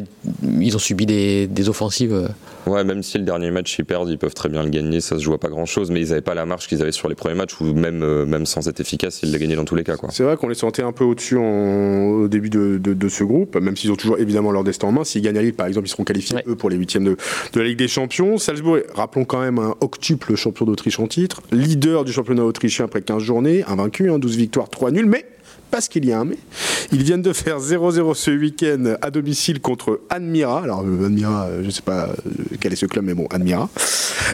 ils 0.59 0.75
ont 0.75 0.79
subi 0.79 1.05
des, 1.05 1.47
des 1.47 1.69
offensives 1.69 2.13
euh, 2.13 2.27
Ouais, 2.65 2.85
même 2.85 3.03
si 3.03 3.17
le 3.17 3.25
dernier 3.25 3.51
match 3.51 3.75
ils 3.77 3.83
perdent, 3.83 4.09
ils 4.09 4.17
peuvent 4.17 4.33
très 4.33 4.47
bien 4.47 4.63
le 4.63 4.69
gagner, 4.69 5.01
ça 5.01 5.17
se 5.17 5.21
joue 5.23 5.33
à 5.33 5.37
pas 5.37 5.49
grand 5.49 5.65
chose, 5.65 5.91
mais 5.91 5.99
ils 5.99 6.07
n'avaient 6.09 6.21
pas 6.21 6.33
la 6.33 6.45
marche 6.45 6.69
qu'ils 6.69 6.81
avaient 6.81 6.93
sur 6.93 7.09
les 7.09 7.15
premiers 7.15 7.35
matchs 7.35 7.59
où 7.59 7.65
même, 7.73 8.03
euh, 8.03 8.25
même 8.25 8.45
sans 8.45 8.69
être 8.69 8.79
efficace, 8.79 9.19
ils 9.21 9.31
les 9.33 9.37
gagnaient 9.37 9.57
dans 9.57 9.65
tous 9.65 9.75
les 9.75 9.83
cas. 9.83 9.97
Quoi. 9.97 10.07
C'est 10.13 10.23
vrai 10.23 10.37
qu'on 10.37 10.47
les 10.47 10.55
sentait 10.55 10.81
un 10.81 10.93
peu 10.93 11.03
au-dessus 11.03 11.37
en- 11.37 12.05
au 12.21 12.27
début 12.29 12.49
de, 12.49 12.77
de- 12.81 12.93
de 12.93 13.09
ce 13.09 13.25
groupe, 13.25 13.57
même 13.57 13.75
s'ils 13.75 13.91
ont 13.91 13.97
toujours 13.97 14.17
évidemment 14.17 14.51
leur 14.53 14.63
destin 14.63 14.87
en 14.87 14.91
main. 14.93 15.03
S'ils 15.03 15.21
gagnent 15.21 15.37
à 15.39 15.41
Lille, 15.41 15.53
par 15.53 15.67
exemple, 15.67 15.87
ils 15.87 15.91
seront 15.91 16.05
qualifiés, 16.05 16.37
Ouais. 16.37 16.43
eux, 16.47 16.55
pour 16.55 16.69
les 16.69 16.77
huitièmes 16.77 17.03
de, 17.03 17.17
de 17.51 17.59
la 17.59 17.65
Ligue 17.67 17.77
des 17.79 17.89
Champions. 17.89 18.37
Salzbourg, 18.37 18.77
est, 18.77 18.85
rappelons 18.95 19.25
quand 19.25 19.41
même, 19.41 19.59
un 19.59 19.75
octuple 19.81 20.35
champion 20.37 20.65
d'Autriche 20.65 21.01
en 21.01 21.07
titre, 21.07 21.41
leader 21.51 22.05
du 22.05 22.13
championnat 22.13 22.45
autrichien 22.45 22.85
après 22.85 23.01
15 23.01 23.21
journées, 23.21 23.65
invaincu, 23.67 24.09
hein, 24.09 24.19
12 24.19 24.37
victoires, 24.37 24.69
3 24.69 24.91
nuls, 24.91 25.05
mais 25.05 25.25
parce 25.73 25.87
qu'il 25.87 26.05
y 26.05 26.11
a 26.11 26.19
un 26.19 26.25
mais. 26.25 26.37
Ils 26.91 27.01
viennent 27.01 27.23
de 27.23 27.33
faire 27.33 27.57
0-0 27.57 28.13
ce 28.13 28.29
week-end 28.29 28.93
à 29.01 29.09
domicile 29.09 29.59
contre 29.59 30.01
Admira. 30.11 30.61
Alors, 30.61 30.83
euh, 30.85 31.07
Admira, 31.07 31.47
euh, 31.47 31.61
je 31.61 31.65
ne 31.65 31.71
sais 31.71 31.81
pas 31.81 32.09
euh, 32.09 32.13
quel 32.61 32.73
est 32.73 32.75
ce 32.75 32.85
club, 32.85 33.05
mais 33.05 33.15
bon, 33.15 33.25
Admira. 33.31 33.67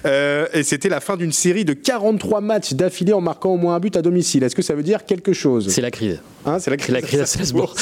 Euh, 0.05 0.47
et 0.53 0.63
c'était 0.63 0.89
la 0.89 0.99
fin 0.99 1.15
d'une 1.15 1.31
série 1.31 1.63
de 1.63 1.71
43 1.71 2.41
matchs 2.41 2.73
d'affilée 2.73 3.13
en 3.13 3.21
marquant 3.21 3.51
au 3.51 3.57
moins 3.57 3.75
un 3.75 3.79
but 3.79 3.95
à 3.95 4.01
domicile. 4.01 4.43
Est-ce 4.43 4.53
que 4.53 4.61
ça 4.61 4.75
veut 4.75 4.83
dire 4.83 5.05
quelque 5.05 5.31
chose? 5.31 5.69
C'est 5.69 5.79
la 5.79 5.91
crise 5.91 6.19
Hein, 6.45 6.59
c'est 6.59 6.71
la 6.71 6.77
c'est 6.85 6.91
la 6.91 7.01
crise 7.01 7.21
à 7.21 7.25
Salzbourg 7.25 7.73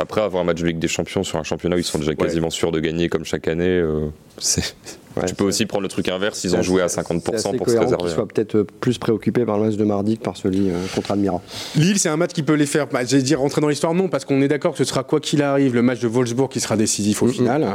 Après, 0.00 0.22
avoir 0.22 0.42
un 0.42 0.46
match 0.46 0.60
de 0.60 0.66
Ligue 0.66 0.78
des 0.78 0.88
Champions 0.88 1.22
sur 1.22 1.38
un 1.38 1.42
championnat 1.42 1.76
où 1.76 1.78
ils 1.78 1.84
sont 1.84 1.98
déjà 1.98 2.14
quasiment 2.14 2.50
sûrs 2.50 2.72
de 2.72 2.80
gagner 2.80 3.08
comme 3.08 3.24
chaque 3.24 3.48
année, 3.48 3.68
euh, 3.68 4.06
tu 5.26 5.34
peux 5.34 5.44
aussi 5.44 5.66
prendre 5.66 5.82
le 5.82 5.88
truc 5.88 6.08
inverse, 6.08 6.42
ils 6.44 6.56
ont 6.56 6.62
joué 6.62 6.80
à 6.80 6.86
50% 6.86 7.56
pour 7.56 7.68
se 7.68 7.76
réserver. 7.76 7.96
Qu'ils 7.96 8.10
soient 8.10 8.28
peut-être 8.28 8.62
plus 8.62 8.98
préoccupés 8.98 9.44
par 9.44 9.58
le 9.58 9.66
match 9.66 9.76
de 9.76 9.84
mardi 9.84 10.16
que 10.16 10.22
par 10.22 10.36
celui 10.36 10.70
contre 10.94 11.10
Admira. 11.10 11.42
Lille, 11.76 11.98
c'est 11.98 12.08
un 12.08 12.16
match 12.16 12.32
qui 12.32 12.42
peut 12.42 12.54
les 12.54 12.66
faire, 12.66 12.86
bah, 12.86 13.04
j'allais 13.04 13.22
dire, 13.22 13.40
rentrer 13.40 13.60
dans 13.60 13.68
l'histoire, 13.68 13.92
non, 13.92 14.08
parce 14.08 14.24
qu'on 14.24 14.40
est 14.40 14.48
d'accord 14.48 14.72
que 14.72 14.78
ce 14.78 14.84
sera 14.84 15.04
quoi 15.04 15.20
qu'il 15.20 15.42
arrive 15.42 15.74
le 15.74 15.82
match 15.82 16.00
de 16.00 16.08
Wolfsburg 16.08 16.48
qui 16.48 16.60
sera 16.60 16.76
décisif 16.76 17.22
au 17.22 17.28
final. 17.28 17.66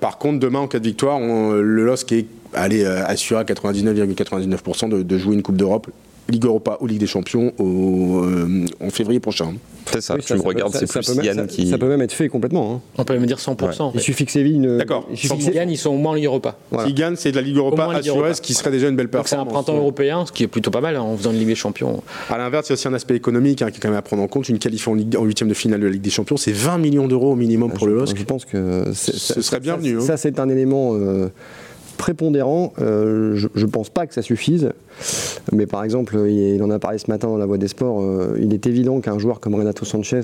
par 0.00 0.18
contre, 0.18 0.40
demain, 0.40 0.60
en 0.60 0.68
cas 0.68 0.80
de 0.80 0.84
victoire, 0.84 1.20
le 1.20 1.84
LOSC 1.84 2.12
est 2.12 2.26
allez, 2.54 2.84
assuré 2.84 3.40
à 3.40 3.44
99,99% 3.44 4.88
de, 4.88 5.02
de 5.02 5.18
jouer 5.18 5.34
une 5.34 5.42
Coupe 5.42 5.56
d'Europe 5.56 5.88
Ligue 6.28 6.44
Europa 6.44 6.78
ou 6.80 6.86
Ligue 6.86 7.00
des 7.00 7.06
Champions 7.06 7.52
euh, 7.60 8.64
en 8.80 8.90
février 8.90 9.20
prochain. 9.20 9.54
C'est 9.86 10.00
ça, 10.00 10.16
tu 10.18 10.32
regardes, 10.34 10.74
c'est 10.74 10.86
plus 10.86 11.24
Yann 11.24 11.46
qui. 11.46 11.68
Ça 11.68 11.78
peut 11.78 11.88
même 11.88 12.00
être 12.02 12.12
fait 12.12 12.28
complètement. 12.28 12.74
Hein. 12.74 12.80
On 12.98 13.04
peut 13.04 13.14
même 13.14 13.26
dire 13.26 13.38
100%. 13.38 13.92
Il 13.94 14.00
suffit 14.00 14.24
que 14.24 14.32
Séville. 14.32 14.66
D'accord. 14.78 15.08
S'ils 15.14 15.50
gagnent, 15.50 15.70
ils 15.70 15.76
sont 15.76 15.90
au 15.90 15.96
moins 15.96 16.12
en 16.12 16.14
Ligue 16.14 16.26
Europa. 16.26 16.56
S'ils 16.84 16.94
gagnent, 16.94 17.16
c'est 17.16 17.32
de 17.32 17.36
la 17.36 17.42
Ligue 17.42 17.56
Europa 17.56 17.88
assurée, 17.92 18.34
ce 18.34 18.40
qui 18.40 18.54
serait 18.54 18.70
déjà 18.70 18.88
une 18.88 18.96
belle 18.96 19.08
performance. 19.08 19.48
C'est 19.48 19.50
un 19.50 19.52
printemps 19.52 19.76
européen, 19.76 20.24
ce 20.26 20.32
qui 20.32 20.44
est 20.44 20.48
plutôt 20.48 20.70
pas 20.70 20.80
mal 20.80 20.96
hein, 20.96 21.02
en 21.02 21.16
faisant 21.16 21.32
une 21.32 21.38
Ligue 21.38 21.48
des 21.48 21.54
Champions. 21.54 22.02
À 22.30 22.38
l'inverse, 22.38 22.68
il 22.68 22.70
y 22.70 22.72
a 22.72 22.74
aussi 22.74 22.88
un 22.88 22.94
aspect 22.94 23.16
économique 23.16 23.62
hein, 23.62 23.70
qui 23.70 23.78
est 23.78 23.80
quand 23.80 23.88
même 23.88 23.98
à 23.98 24.02
prendre 24.02 24.22
en 24.22 24.28
compte. 24.28 24.48
Une 24.48 24.58
qualification 24.58 24.92
en 24.92 25.24
huitième 25.24 25.48
de 25.48 25.54
finale 25.54 25.80
de 25.80 25.86
la 25.86 25.92
Ligue 25.92 26.02
des 26.02 26.10
Champions, 26.10 26.36
c'est 26.36 26.52
20 26.52 26.78
millions 26.78 27.08
d'euros 27.08 27.32
au 27.32 27.36
minimum 27.36 27.72
pour 27.72 27.86
le 27.86 27.94
LOSC. 27.94 28.16
Je 28.16 28.24
pense 28.24 28.44
que 28.44 28.84
ce 28.94 29.42
serait 29.42 29.60
bienvenu. 29.60 30.00
Ça, 30.00 30.16
c'est 30.16 30.38
un 30.38 30.48
élément 30.48 30.94
euh, 30.94 31.28
prépondérant. 32.02 32.72
Euh, 32.80 33.36
je 33.36 33.64
ne 33.64 33.70
pense 33.70 33.88
pas 33.88 34.08
que 34.08 34.14
ça 34.14 34.22
suffise. 34.22 34.72
Mais 35.52 35.66
par 35.66 35.84
exemple, 35.84 36.18
il, 36.28 36.60
en 36.60 36.70
a 36.70 36.80
parlé 36.80 36.98
ce 36.98 37.08
matin 37.08 37.28
dans 37.28 37.36
la 37.36 37.46
Voix 37.46 37.58
des 37.58 37.68
Sports. 37.68 38.02
Euh, 38.02 38.36
il 38.40 38.52
est 38.52 38.66
évident 38.66 39.00
qu'un 39.00 39.20
joueur 39.20 39.38
comme 39.38 39.54
Renato 39.54 39.84
Sanchez 39.84 40.22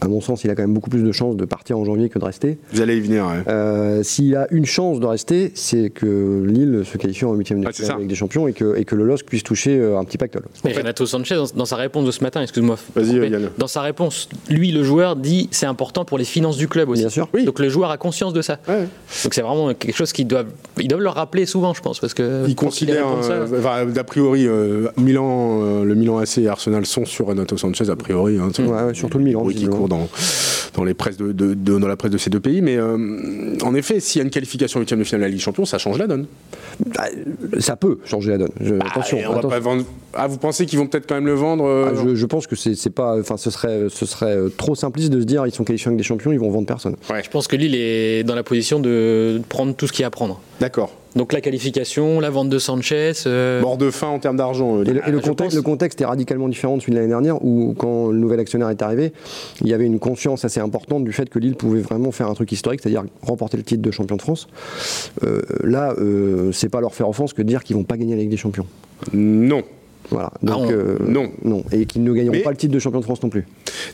à 0.00 0.08
mon 0.08 0.20
sens, 0.20 0.44
il 0.44 0.50
a 0.50 0.54
quand 0.54 0.62
même 0.62 0.74
beaucoup 0.74 0.90
plus 0.90 1.02
de 1.02 1.12
chances 1.12 1.36
de 1.36 1.44
partir 1.44 1.78
en 1.78 1.84
janvier 1.84 2.08
que 2.08 2.18
de 2.18 2.24
rester. 2.24 2.58
Vous 2.72 2.80
allez 2.80 2.96
y 2.96 3.00
venir. 3.00 3.26
Euh, 3.48 4.02
s'il 4.02 4.36
a 4.36 4.46
une 4.50 4.66
chance 4.66 5.00
de 5.00 5.06
rester, 5.06 5.50
c'est 5.54 5.90
que 5.90 6.44
Lille 6.46 6.82
se 6.84 6.98
qualifie 6.98 7.24
en 7.24 7.34
huitième 7.34 7.64
de 7.64 7.70
finale 7.72 7.92
avec 7.96 8.06
des 8.06 8.14
champions 8.14 8.46
et 8.46 8.52
que, 8.52 8.76
et 8.76 8.84
que 8.84 8.94
le 8.94 9.04
LOSC 9.04 9.26
puisse 9.26 9.42
toucher 9.42 9.78
euh, 9.78 9.98
un 9.98 10.04
petit 10.04 10.18
pactole. 10.18 10.44
Mais 10.64 10.72
Renato 10.72 11.04
Sanchez, 11.06 11.42
dans, 11.54 11.64
sa 11.64 11.76
réponse 11.76 12.06
de 12.06 12.10
ce 12.10 12.22
matin, 12.22 12.42
excuse-moi. 12.42 12.76
Vas-y, 12.94 13.30
Dans 13.58 13.66
sa 13.66 13.82
réponse, 13.82 14.28
lui, 14.48 14.70
le 14.70 14.84
joueur, 14.84 15.16
dit 15.16 15.48
c'est 15.50 15.66
important 15.66 16.04
pour 16.04 16.18
les 16.18 16.24
finances 16.24 16.56
du 16.56 16.68
club 16.68 16.88
aussi. 16.90 17.02
Bien 17.02 17.10
sûr. 17.10 17.28
Oui. 17.34 17.44
Donc 17.44 17.58
le 17.58 17.68
joueur 17.68 17.90
a 17.90 17.98
conscience 17.98 18.32
de 18.32 18.42
ça. 18.42 18.58
Donc 18.66 19.34
c'est 19.34 19.42
vraiment 19.42 19.74
quelque 19.74 19.96
chose 19.96 20.12
qu'ils 20.12 20.26
doivent, 20.26 20.50
ils 20.78 20.88
doivent 20.88 21.02
le 21.02 21.08
rappeler 21.08 21.46
souvent, 21.46 21.74
je 21.74 21.80
pense, 21.80 21.98
parce 21.98 22.14
que. 22.14 22.44
Ils 22.46 22.54
considèrent, 22.54 23.06
euh, 23.30 23.84
d'a 23.86 24.04
priori, 24.04 24.46
Milan, 24.96 25.82
le 25.82 25.94
Milan 25.94 26.18
AC 26.18 26.38
et 26.38 26.48
Arsenal 26.48 26.86
sont 26.86 27.04
sur 27.04 27.26
Renato 27.26 27.56
Sanchez 27.56 27.90
a 27.90 27.96
priori. 27.96 28.38
Hein, 28.38 28.50
ouais, 28.58 28.94
surtout 28.94 29.18
le 29.18 29.24
Milan. 29.24 29.44
qui 29.46 29.66
dans 29.88 30.08
dans, 30.74 30.84
les 30.84 30.94
presses 30.94 31.16
de, 31.16 31.54
dans 31.54 31.88
la 31.88 31.96
presse 31.96 32.10
de 32.10 32.18
ces 32.18 32.30
deux 32.30 32.40
pays. 32.40 32.62
Mais 32.62 32.76
euh, 32.76 33.56
en 33.62 33.74
effet, 33.74 34.00
s'il 34.00 34.20
y 34.20 34.22
a 34.22 34.24
une 34.24 34.30
qualification 34.30 34.80
huitième 34.80 35.00
de 35.00 35.04
finale 35.04 35.22
de 35.22 35.26
la 35.26 35.30
Ligue 35.30 35.40
Champion, 35.40 35.64
ça 35.64 35.78
change 35.78 35.98
la 35.98 36.06
donne. 36.06 36.26
Bah, 36.94 37.06
ça 37.58 37.76
peut 37.76 37.98
changer 38.04 38.30
la 38.30 38.38
donne. 38.38 38.52
Bah, 38.60 38.86
attention. 38.90 39.18
Ah, 40.14 40.26
vous 40.26 40.38
pensez 40.38 40.66
qu'ils 40.66 40.78
vont 40.78 40.86
peut-être 40.86 41.06
quand 41.06 41.16
même 41.16 41.26
le 41.26 41.34
vendre 41.34 41.64
euh, 41.64 41.92
ah, 41.92 42.14
je, 42.14 42.26
pense 42.26 42.46
que 42.46 42.56
c'est 42.56 42.90
pas. 42.90 43.18
Enfin, 43.18 43.36
ce 43.36 43.50
serait, 43.50 43.86
ce 43.88 44.06
serait 44.06 44.36
euh, 44.36 44.48
trop 44.48 44.74
simpliste 44.74 45.10
de 45.10 45.20
se 45.20 45.26
dire 45.26 45.46
ils 45.46 45.52
sont 45.52 45.64
qualifiés 45.64 45.88
avec 45.88 45.98
des 45.98 46.04
champions, 46.04 46.32
ils 46.32 46.40
vont 46.40 46.50
vendre 46.50 46.66
personne. 46.66 46.96
Je 47.08 47.30
pense 47.30 47.48
que 47.48 47.56
Lille 47.56 47.74
est 47.74 48.24
dans 48.24 48.34
la 48.34 48.42
position 48.42 48.80
de 48.80 49.40
prendre 49.48 49.74
tout 49.74 49.86
ce 49.86 49.92
qu'il 49.92 50.02
y 50.02 50.04
a 50.04 50.08
à 50.08 50.10
prendre. 50.10 50.40
D'accord. 50.60 50.90
Donc 51.16 51.32
la 51.32 51.40
qualification, 51.40 52.20
la 52.20 52.30
vente 52.30 52.48
de 52.48 52.58
Sanchez. 52.58 53.12
Euh... 53.26 53.60
Bord 53.60 53.76
de 53.76 53.90
fin 53.90 54.08
en 54.08 54.18
termes 54.18 54.36
d'argent. 54.36 54.82
Et, 54.82 54.92
le, 54.92 55.02
ah, 55.04 55.10
contexte, 55.20 55.56
le, 55.56 55.62
contexte, 55.62 56.00
est 56.00 56.04
radicalement 56.04 56.48
différent 56.48 56.76
de 56.76 56.82
celui 56.82 56.92
de 56.92 56.98
l'année 56.98 57.08
dernière 57.08 57.44
où, 57.44 57.74
quand 57.76 58.08
le 58.08 58.18
nouvel 58.18 58.40
actionnaire 58.40 58.68
est 58.70 58.82
arrivé, 58.82 59.12
il 59.60 59.68
y 59.68 59.74
avait 59.74 59.86
une 59.86 59.98
conscience 59.98 60.44
assez 60.44 60.60
importante 60.60 61.04
du 61.04 61.12
fait 61.12 61.28
que 61.28 61.38
Lille 61.38 61.56
pouvait 61.56 61.80
vraiment 61.80 62.12
faire 62.12 62.28
un 62.28 62.34
truc 62.34 62.50
historique, 62.52 62.80
c'est-à-dire 62.82 63.04
remporter 63.22 63.56
le 63.56 63.62
titre 63.62 63.82
de 63.82 63.90
champion 63.90 64.16
de 64.16 64.22
France. 64.22 64.48
Euh, 65.24 65.42
là, 65.64 65.94
euh, 65.98 66.52
c'est 66.52 66.68
pas 66.68 66.80
leur 66.80 66.94
faire 66.94 67.08
offense 67.08 67.32
que 67.32 67.42
de 67.42 67.48
dire 67.48 67.64
qu'ils 67.64 67.76
vont 67.76 67.84
pas 67.84 67.96
gagner 67.96 68.14
la 68.14 68.22
Ligue 68.22 68.30
des 68.30 68.36
Champions. 68.36 68.66
Non. 69.12 69.62
Voilà. 70.10 70.30
Donc, 70.42 70.66
ah, 70.68 70.72
euh, 70.72 70.96
non. 71.06 71.30
non. 71.44 71.62
Et 71.72 71.86
qu'ils 71.86 72.02
ne 72.02 72.12
gagneront 72.12 72.40
pas 72.42 72.50
le 72.50 72.56
titre 72.56 72.72
de 72.72 72.78
champion 72.78 73.00
de 73.00 73.04
France 73.04 73.22
non 73.22 73.28
plus. 73.28 73.46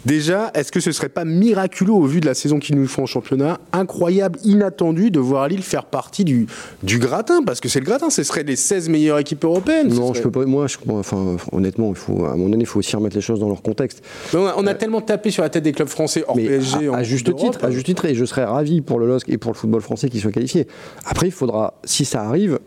Déjà, 0.06 0.50
est-ce 0.54 0.70
que 0.70 0.80
ce 0.80 0.92
serait 0.92 1.08
pas 1.08 1.24
miraculeux 1.24 1.92
au 1.92 2.04
vu 2.04 2.20
de 2.20 2.26
la 2.26 2.34
saison 2.34 2.58
qu'ils 2.58 2.76
nous 2.76 2.86
font 2.86 3.02
en 3.02 3.06
championnat 3.06 3.58
Incroyable, 3.72 4.38
inattendu 4.44 5.10
de 5.10 5.20
voir 5.20 5.48
Lille 5.48 5.62
faire 5.62 5.84
partie 5.84 6.24
du, 6.24 6.46
du 6.82 6.98
gratin, 6.98 7.42
parce 7.44 7.60
que 7.60 7.68
c'est 7.68 7.80
le 7.80 7.86
gratin, 7.86 8.10
ce 8.10 8.22
serait 8.22 8.42
les 8.42 8.56
16 8.56 8.88
meilleures 8.88 9.18
équipes 9.18 9.44
européennes. 9.44 9.88
Non, 9.88 10.14
je 10.14 10.22
peux 10.22 10.30
pas. 10.30 10.44
Moi, 10.44 10.66
je, 10.66 10.76
enfin, 10.88 11.36
honnêtement, 11.52 11.90
il 11.90 11.96
faut, 11.96 12.24
à 12.24 12.30
un 12.30 12.36
moment 12.36 12.50
donné, 12.50 12.62
il 12.62 12.66
faut 12.66 12.78
aussi 12.78 12.94
remettre 12.96 13.16
les 13.16 13.22
choses 13.22 13.40
dans 13.40 13.48
leur 13.48 13.62
contexte. 13.62 14.02
on 14.32 14.46
a, 14.46 14.70
euh, 14.70 14.74
tellement 14.74 15.00
tapé 15.00 15.30
sur 15.30 15.42
la 15.42 15.48
tête 15.48 15.64
des 15.64 15.72
clubs 15.72 15.88
français 15.88 16.24
hors 16.26 16.36
PSG. 16.36 16.90
À, 16.92 17.02
juste 17.02 17.34
titre, 17.34 17.64
à 17.64 17.70
juste 17.70 17.86
titre, 17.86 18.04
et 18.04 18.14
je 18.14 18.24
serais 18.24 18.44
ravi 18.44 18.80
pour 18.80 18.98
le 18.98 19.06
LOSC 19.06 19.28
et 19.28 19.38
pour 19.38 19.52
le 19.52 19.56
football 19.56 19.80
français 19.80 20.08
qu'ils 20.08 20.20
soient 20.20 20.32
qualifiés. 20.32 20.66
Après, 21.04 21.26
il 21.26 21.32
faudra, 21.32 21.74
si 21.84 22.04
ça 22.04 22.22
arrive, 22.22 22.58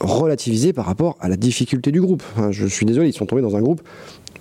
relativiser 0.00 0.72
par 0.72 0.86
rapport 0.86 1.16
à 1.20 1.28
la 1.28 1.36
difficulté 1.36 1.92
du 1.92 2.00
groupe. 2.00 2.22
je 2.50 2.66
suis 2.66 2.86
désolé, 2.86 3.08
ils 3.08 3.12
sont 3.12 3.26
tombés 3.26 3.42
dans 3.42 3.56
un 3.56 3.60
groupe 3.60 3.82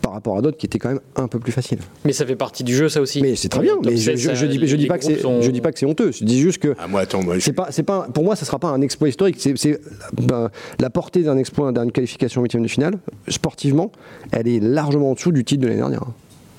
par 0.04 0.12
rapport 0.12 0.38
à 0.38 0.42
d'autres 0.42 0.58
qui 0.58 0.66
étaient 0.66 0.80
quand 0.80 0.90
même 0.90 1.00
un 1.16 1.28
peu 1.28 1.40
plus 1.40 1.54
faciles. 1.54 1.80
Mais 2.04 2.12
ça 2.12 2.26
fait 2.26 2.36
partie 2.36 2.64
du 2.64 2.76
jeu, 2.76 2.90
ça 2.90 3.02
aussi. 3.02 3.22
Mais 3.22 3.36
c'est 3.36 3.48
très 3.48 3.62
bien. 3.62 3.76
Mais 3.84 3.96
je, 3.96 4.16
je, 4.16 4.46
dis, 4.46 4.60
je 4.68 4.76
dis 4.76 4.86
pas 4.86 4.98
que 4.98 5.06
c'est, 5.06 5.22
je 5.22 5.50
dis 5.50 5.62
pas 5.62 5.72
que 5.72 5.80
c'est 5.80 5.86
honteux. 5.86 6.12
Je 6.12 6.26
dis 6.26 6.40
juste 6.40 6.60
que. 6.60 6.76
Ah, 6.78 6.88
moi, 6.88 7.02
attends, 7.02 7.24
moi, 7.24 7.40
c'est 7.40 7.54
pas, 7.54 7.68
c'est 7.72 7.84
pas, 7.84 8.08
pour 8.14 8.24
moi, 8.24 8.36
ça 8.36 8.46
sera 8.46 8.60
pas 8.60 8.68
un 8.68 8.82
exploit 8.82 9.08
historique. 9.08 9.38
C'est, 9.40 9.80
ben, 10.22 10.52
la 10.80 10.90
portée 10.90 11.24
d'un 11.24 11.38
exploit, 11.38 11.72
d'une 11.72 11.92
qualification 11.92 12.42
en 12.42 12.44
huitième 12.44 12.64
de 12.64 12.68
finale, 12.68 12.96
sportivement, 13.30 13.92
elle 14.32 14.48
est 14.48 14.60
largement 14.60 15.12
en 15.12 15.14
dessous 15.14 15.32
du 15.32 15.46
titre 15.46 15.62
de 15.62 15.68
l'année 15.68 15.80
dernière. 15.80 16.06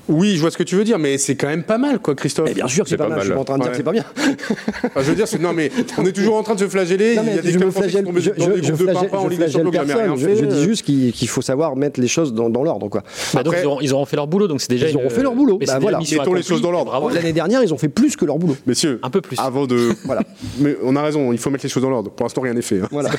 Oui, 0.09 0.37
je 0.37 0.41
vois 0.41 0.51
ce 0.51 0.59
que 0.59 0.63
tu 0.63 0.77
veux 0.77 0.85
dire, 0.85 0.99
mais 0.99 1.19
c'est 1.19 1.35
quand 1.35 1.47
même 1.47 1.63
pas 1.63 1.79
mal, 1.79 1.99
quoi, 1.99 2.15
Christophe. 2.15 2.53
bien 2.53 2.69
sûr, 2.69 2.87
c'est 2.87 2.97
pas, 2.97 3.09
mal. 3.09 3.21
Je 3.21 3.25
suis 3.27 3.35
pas 3.35 3.41
en 3.41 3.45
train 3.45 3.59
de 3.59 3.63
dire 3.63 3.71
que 3.71 3.77
c'est 3.77 3.83
pas 3.83 3.93
bien. 3.93 4.05
je 4.97 5.03
veux 5.03 5.15
dire, 5.15 5.27
non, 5.41 5.53
mais 5.53 5.71
on 5.99 6.05
est 6.05 6.13
toujours 6.13 6.37
en 6.37 6.43
train 6.43 6.55
de 6.55 6.61
se 6.61 6.69
flageller. 6.69 7.17
il 7.21 7.35
y 7.35 7.39
a 7.39 7.43
des 7.43 7.53
qui 7.53 7.59
tombent 7.59 7.73
dans 7.73 8.13
des 8.13 8.61
groupes 8.61 8.79
de 8.79 8.93
pimpins 8.93 9.19
en 9.19 9.29
des 9.29 9.51
Champions 9.51 10.17
Je 10.17 10.45
dis 10.45 10.65
juste 10.65 10.83
qu'il 10.83 11.29
faut 11.29 11.43
savoir 11.43 11.77
mettre 11.77 12.01
les 12.01 12.09
choses 12.09 12.35
dans 12.35 12.63
l'ordre, 12.63 12.89
quoi. 12.89 13.03
Bah, 13.33 13.43
donc 13.43 13.55
ils 13.81 13.93
auront 13.93 14.05
fait 14.05 14.17
leur 14.17 14.27
boulot, 14.27 14.49
donc 14.49 14.61
c'est 14.61 14.71
déjà. 14.71 14.89
Ils 14.89 14.97
auront 14.97 15.11
fait 15.11 15.23
leur 15.23 15.35
boulot. 15.35 15.59
Bah 15.67 15.79
voilà. 15.81 15.99
Mettons 15.99 16.35
les 16.35 16.43
choses 16.43 16.63
dans 16.63 16.71
l'ordre. 16.71 17.11
L'année 17.13 17.33
dernière, 17.33 17.63
ils 17.63 17.73
ont 17.73 17.79
fait 17.79 17.89
plus 17.89 18.17
que 18.17 18.25
leur 18.25 18.39
boulot. 18.39 18.57
Messieurs, 18.67 19.01
un 19.03 19.11
peu 19.11 19.21
plus. 19.21 19.39
Avant 19.39 19.67
de, 19.67 19.91
voilà. 20.05 20.23
Mais 20.59 20.77
on 20.83 20.97
a 20.97 21.03
raison, 21.03 21.33
il 21.33 21.39
faut 21.39 21.51
mettre 21.51 21.65
les 21.65 21.71
choses 21.71 21.83
dans 21.83 21.91
l'ordre. 21.91 22.11
Pour 22.11 22.25
l'instant, 22.25 22.43
rien 22.43 22.55
n'est 22.55 22.63
fait. 22.63 22.81
Hein. 22.81 22.89
Voilà. 22.91 23.11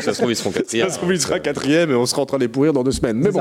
Ça 0.00 0.14
se 0.14 0.18
trouve, 0.18 0.30
ils 0.30 0.36
seront 0.36 0.50
quatrième. 0.50 0.88
Ça 0.88 0.94
se 0.94 0.98
trouve, 0.98 1.12
il 1.12 1.20
sera 1.20 1.38
quatrième 1.38 1.90
et 1.90 1.94
on 1.94 2.06
sera 2.06 2.22
en 2.22 2.26
train 2.26 2.38
de 2.38 2.42
les 2.42 2.48
pourrir 2.48 2.72
dans 2.72 2.82
deux 2.82 2.92
semaines. 2.92 3.18
Mais 3.18 3.30
bon, 3.30 3.40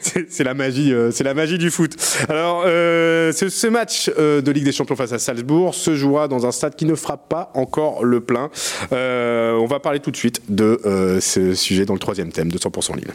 c'est 0.00 0.44
la 0.44 0.54
magie, 0.54 0.92
euh, 0.92 1.10
c'est 1.10 1.24
la 1.24 1.34
magie 1.34 1.58
foot. 1.70 1.96
Alors, 2.28 2.64
euh, 2.66 3.32
ce, 3.32 3.66
match 3.66 4.10
euh, 4.18 4.40
de 4.40 4.50
Ligue 4.50 4.64
des 4.64 4.72
Champions 4.72 4.96
face 4.96 5.12
à 5.12 5.18
Salzbourg 5.18 5.74
se 5.74 5.94
jouera 5.94 6.28
dans 6.28 6.46
un 6.46 6.52
stade 6.52 6.76
qui 6.76 6.84
ne 6.84 6.94
frappe 6.94 7.28
pas 7.28 7.50
encore 7.54 8.04
le 8.04 8.20
plein. 8.20 8.50
Euh, 8.92 9.54
on 9.54 9.66
va 9.66 9.80
parler 9.80 10.00
tout 10.00 10.10
de 10.10 10.16
suite 10.16 10.42
de 10.48 10.80
ce 11.20 11.54
sujet 11.54 11.84
dans 11.84 11.94
le 11.94 12.00
troisième 12.00 12.32
thème 12.32 12.50
de 12.50 12.58
100% 12.58 12.96
Lille. 12.96 13.12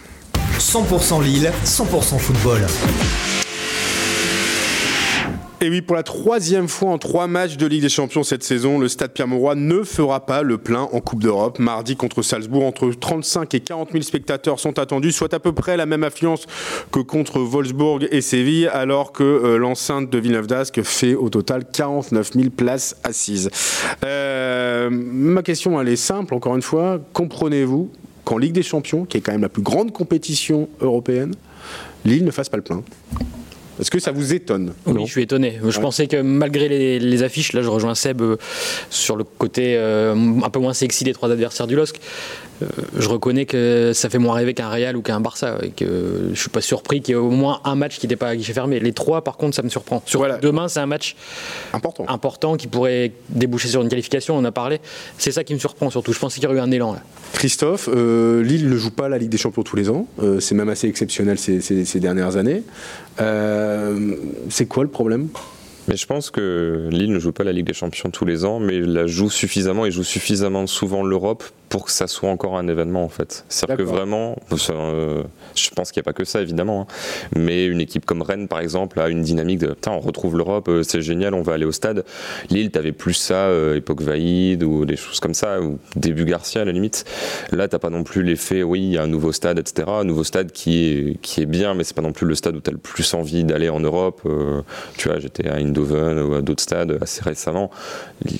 100% 0.59 1.23
Lille, 1.23 1.51
100% 1.65 2.19
football. 2.19 2.61
Et 5.61 5.69
oui, 5.69 5.81
pour 5.81 5.97
la 5.97 6.03
troisième 6.03 6.69
fois 6.69 6.91
en 6.91 6.97
trois 6.97 7.27
matchs 7.27 7.57
de 7.57 7.65
Ligue 7.65 7.81
des 7.81 7.89
Champions 7.89 8.23
cette 8.23 8.43
saison, 8.43 8.79
le 8.79 8.87
Stade 8.87 9.11
Pierre-Mauroy 9.11 9.55
ne 9.55 9.83
fera 9.83 10.25
pas 10.25 10.41
le 10.41 10.57
plein 10.57 10.83
en 10.83 11.01
Coupe 11.01 11.21
d'Europe. 11.21 11.59
Mardi 11.59 11.97
contre 11.97 12.21
Salzbourg, 12.21 12.63
entre 12.63 12.89
35 12.91 13.53
et 13.55 13.59
40 13.59 13.91
000 13.91 14.01
spectateurs 14.03 14.57
sont 14.57 14.79
attendus, 14.79 15.11
soit 15.11 15.33
à 15.33 15.39
peu 15.39 15.51
près 15.51 15.75
la 15.75 15.85
même 15.85 16.05
affluence 16.05 16.45
que 16.93 16.99
contre 17.01 17.39
Wolfsburg 17.39 18.07
et 18.09 18.21
Séville, 18.21 18.67
alors 18.67 19.11
que 19.11 19.23
euh, 19.23 19.57
l'enceinte 19.57 20.09
de 20.09 20.17
Villeneuve 20.17 20.47
d'Ascq 20.47 20.81
fait 20.81 21.13
au 21.13 21.27
total 21.27 21.65
49 21.69 22.31
000 22.35 22.49
places 22.51 22.95
assises. 23.03 23.49
Euh, 24.05 24.89
ma 24.89 25.43
question, 25.43 25.81
elle 25.81 25.89
est 25.89 25.97
simple, 25.97 26.35
encore 26.35 26.55
une 26.55 26.61
fois. 26.61 27.01
Comprenez-vous 27.11 27.91
qu'en 28.23 28.37
Ligue 28.37 28.53
des 28.53 28.63
Champions, 28.63 29.03
qui 29.03 29.17
est 29.17 29.21
quand 29.21 29.33
même 29.33 29.41
la 29.41 29.49
plus 29.49 29.63
grande 29.63 29.91
compétition 29.91 30.69
européenne, 30.79 31.33
Lille 32.05 32.23
ne 32.23 32.31
fasse 32.31 32.47
pas 32.47 32.55
le 32.55 32.63
plein? 32.63 32.81
Est-ce 33.79 33.91
que 33.91 33.99
ça 33.99 34.11
vous 34.11 34.33
étonne 34.33 34.73
Oui, 34.85 35.05
je 35.05 35.11
suis 35.11 35.21
étonné. 35.21 35.59
Je 35.65 35.79
pensais 35.79 36.07
que 36.07 36.17
malgré 36.21 36.99
les, 36.99 37.23
affiches, 37.23 37.53
là 37.53 37.61
je 37.61 37.69
rejoins 37.69 37.95
Seb 37.95 38.21
euh, 38.21 38.37
sur 38.89 39.15
le 39.15 39.23
côté 39.23 39.75
euh, 39.77 40.15
un 40.43 40.49
peu 40.49 40.59
moins 40.59 40.73
sexy 40.73 41.03
des 41.03 41.13
trois 41.13 41.31
adversaires 41.31 41.67
du 41.67 41.75
LOSC, 41.75 41.99
je 42.97 43.09
reconnais 43.09 43.45
que 43.45 43.91
ça 43.93 44.09
fait 44.09 44.17
moins 44.17 44.33
rêver 44.33 44.53
qu'un 44.53 44.69
Real 44.69 44.95
ou 44.97 45.01
qu'un 45.01 45.19
Barça 45.19 45.57
et 45.61 45.69
que 45.69 46.29
je 46.33 46.39
suis 46.39 46.49
pas 46.49 46.61
surpris 46.61 47.01
qu'il 47.01 47.13
y 47.13 47.17
ait 47.17 47.19
au 47.19 47.29
moins 47.29 47.61
un 47.63 47.75
match 47.75 47.99
qui 47.99 48.05
n'était 48.05 48.15
pas 48.15 48.29
à 48.29 48.35
guichet 48.35 48.53
fermé. 48.53 48.79
Les 48.79 48.93
trois, 48.93 49.23
par 49.23 49.37
contre, 49.37 49.55
ça 49.55 49.61
me 49.61 49.69
surprend. 49.69 50.03
Sur 50.05 50.27
Demain, 50.39 50.67
c'est 50.67 50.79
un 50.79 50.85
match 50.85 51.15
important. 51.73 52.05
important 52.07 52.57
qui 52.57 52.67
pourrait 52.67 53.11
déboucher 53.29 53.67
sur 53.67 53.81
une 53.81 53.89
qualification. 53.89 54.37
On 54.37 54.43
a 54.45 54.51
parlé. 54.51 54.79
C'est 55.17 55.31
ça 55.31 55.43
qui 55.43 55.53
me 55.53 55.59
surprend 55.59 55.89
surtout. 55.89 56.13
Je 56.13 56.19
pensais 56.19 56.35
qu'il 56.35 56.43
y 56.43 56.47
aurait 56.47 56.57
eu 56.57 56.61
un 56.61 56.71
élan 56.71 56.93
là. 56.93 57.01
Christophe, 57.33 57.89
euh, 57.91 58.43
Lille 58.43 58.69
ne 58.69 58.77
joue 58.77 58.91
pas 58.91 59.09
la 59.09 59.17
Ligue 59.17 59.29
des 59.29 59.37
Champions 59.37 59.63
tous 59.63 59.75
les 59.75 59.89
ans. 59.89 60.07
Euh, 60.21 60.39
c'est 60.39 60.55
même 60.55 60.69
assez 60.69 60.87
exceptionnel 60.87 61.37
ces, 61.37 61.61
ces 61.61 61.99
dernières 61.99 62.37
années. 62.37 62.63
c'est 64.49 64.65
quoi 64.65 64.83
le 64.83 64.89
problème? 64.89 65.29
Mais 65.87 65.97
je 65.97 66.05
pense 66.05 66.29
que 66.29 66.87
Lille 66.91 67.11
ne 67.11 67.19
joue 67.19 67.31
pas 67.31 67.43
la 67.43 67.51
Ligue 67.51 67.65
des 67.65 67.73
Champions 67.73 68.11
tous 68.11 68.25
les 68.25 68.45
ans, 68.45 68.59
mais 68.59 68.79
la 68.79 69.07
joue 69.07 69.29
suffisamment 69.29 69.87
et 69.87 69.91
joue 69.91 70.03
suffisamment 70.03 70.67
souvent 70.67 71.03
l'Europe 71.03 71.43
pour 71.69 71.85
que 71.85 71.91
ça 71.91 72.07
soit 72.07 72.29
encore 72.29 72.57
un 72.57 72.67
événement 72.67 73.03
en 73.03 73.09
fait. 73.09 73.45
C'est-à-dire 73.47 73.77
que 73.77 73.89
vraiment, 73.89 74.35
euh, 74.51 75.23
je 75.55 75.69
pense 75.69 75.91
qu'il 75.91 76.01
n'y 76.01 76.03
a 76.03 76.07
pas 76.09 76.13
que 76.13 76.25
ça 76.25 76.41
évidemment, 76.41 76.81
hein. 76.81 76.93
mais 77.35 77.65
une 77.65 77.79
équipe 77.79 78.05
comme 78.05 78.23
Rennes 78.23 78.47
par 78.47 78.59
exemple 78.59 78.99
a 78.99 79.07
une 79.07 79.21
dynamique 79.21 79.59
de 79.59 79.67
putain, 79.67 79.91
on 79.91 79.99
retrouve 79.99 80.35
l'Europe, 80.35 80.67
euh, 80.67 80.83
c'est 80.83 81.01
génial, 81.01 81.35
on 81.35 81.43
va 81.43 81.53
aller 81.53 81.65
au 81.65 81.71
stade. 81.71 82.03
Lille, 82.49 82.71
t'avais 82.71 82.91
plus 82.91 83.13
ça, 83.13 83.45
euh, 83.47 83.75
époque 83.75 84.01
Vaïd 84.01 84.63
ou 84.63 84.85
des 84.85 84.95
choses 84.95 85.19
comme 85.19 85.35
ça, 85.35 85.61
ou 85.61 85.77
début 85.95 86.25
Garcia 86.25 86.61
à 86.61 86.65
la 86.65 86.71
limite. 86.71 87.05
Là, 87.51 87.67
t'as 87.67 87.79
pas 87.79 87.91
non 87.91 88.03
plus 88.03 88.23
l'effet, 88.23 88.63
oui, 88.63 88.81
il 88.81 88.93
y 88.93 88.97
a 88.97 89.03
un 89.03 89.07
nouveau 89.07 89.31
stade, 89.31 89.59
etc. 89.59 89.87
Un 89.91 90.03
nouveau 90.05 90.23
stade 90.23 90.51
qui 90.51 90.85
est, 90.85 91.21
qui 91.21 91.41
est 91.41 91.45
bien, 91.45 91.75
mais 91.75 91.83
c'est 91.83 91.95
pas 91.95 92.01
non 92.01 92.13
plus 92.13 92.25
le 92.25 92.35
stade 92.35 92.55
où 92.55 92.61
t'as 92.61 92.71
le 92.71 92.77
plus 92.77 93.13
envie 93.13 93.43
d'aller 93.43 93.69
en 93.69 93.79
Europe. 93.79 94.21
tu 94.97 95.07
vois, 95.07 95.19
j'étais 95.19 95.47
à 95.47 95.55
Eindhoven 95.55 96.19
ou 96.19 96.33
à 96.33 96.41
d'autres 96.41 96.63
stades 96.63 96.97
assez 97.01 97.21
récemment. 97.21 97.69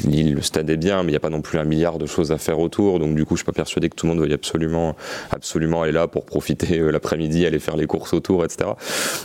Lille, 0.04 0.34
le 0.34 0.42
stade 0.42 0.70
est 0.70 0.78
bien, 0.78 1.04
mais 1.04 1.10
il 1.10 1.14
n'y 1.14 1.18
a 1.18 1.22
pas 1.22 1.30
non 1.30 1.42
plus 1.42 1.60
un 1.60 1.64
milliard 1.64 2.00
de 2.00 2.08
choses 2.08 2.32
à 2.32 2.38
faire 2.38 2.60
autour, 2.60 3.00
donc 3.00 3.19
du 3.20 3.26
coup, 3.26 3.36
je 3.36 3.40
suis 3.40 3.46
pas 3.46 3.52
persuadé 3.52 3.90
que 3.90 3.96
tout 3.96 4.06
le 4.06 4.14
monde 4.14 4.22
veuille 4.22 4.34
absolument, 4.34 4.96
absolument 5.30 5.82
aller 5.82 5.92
là 5.92 6.08
pour 6.08 6.26
profiter 6.26 6.80
euh, 6.80 6.90
l'après-midi, 6.90 7.46
aller 7.46 7.60
faire 7.60 7.76
les 7.76 7.86
courses 7.86 8.14
autour, 8.14 8.46
etc. 8.46 8.70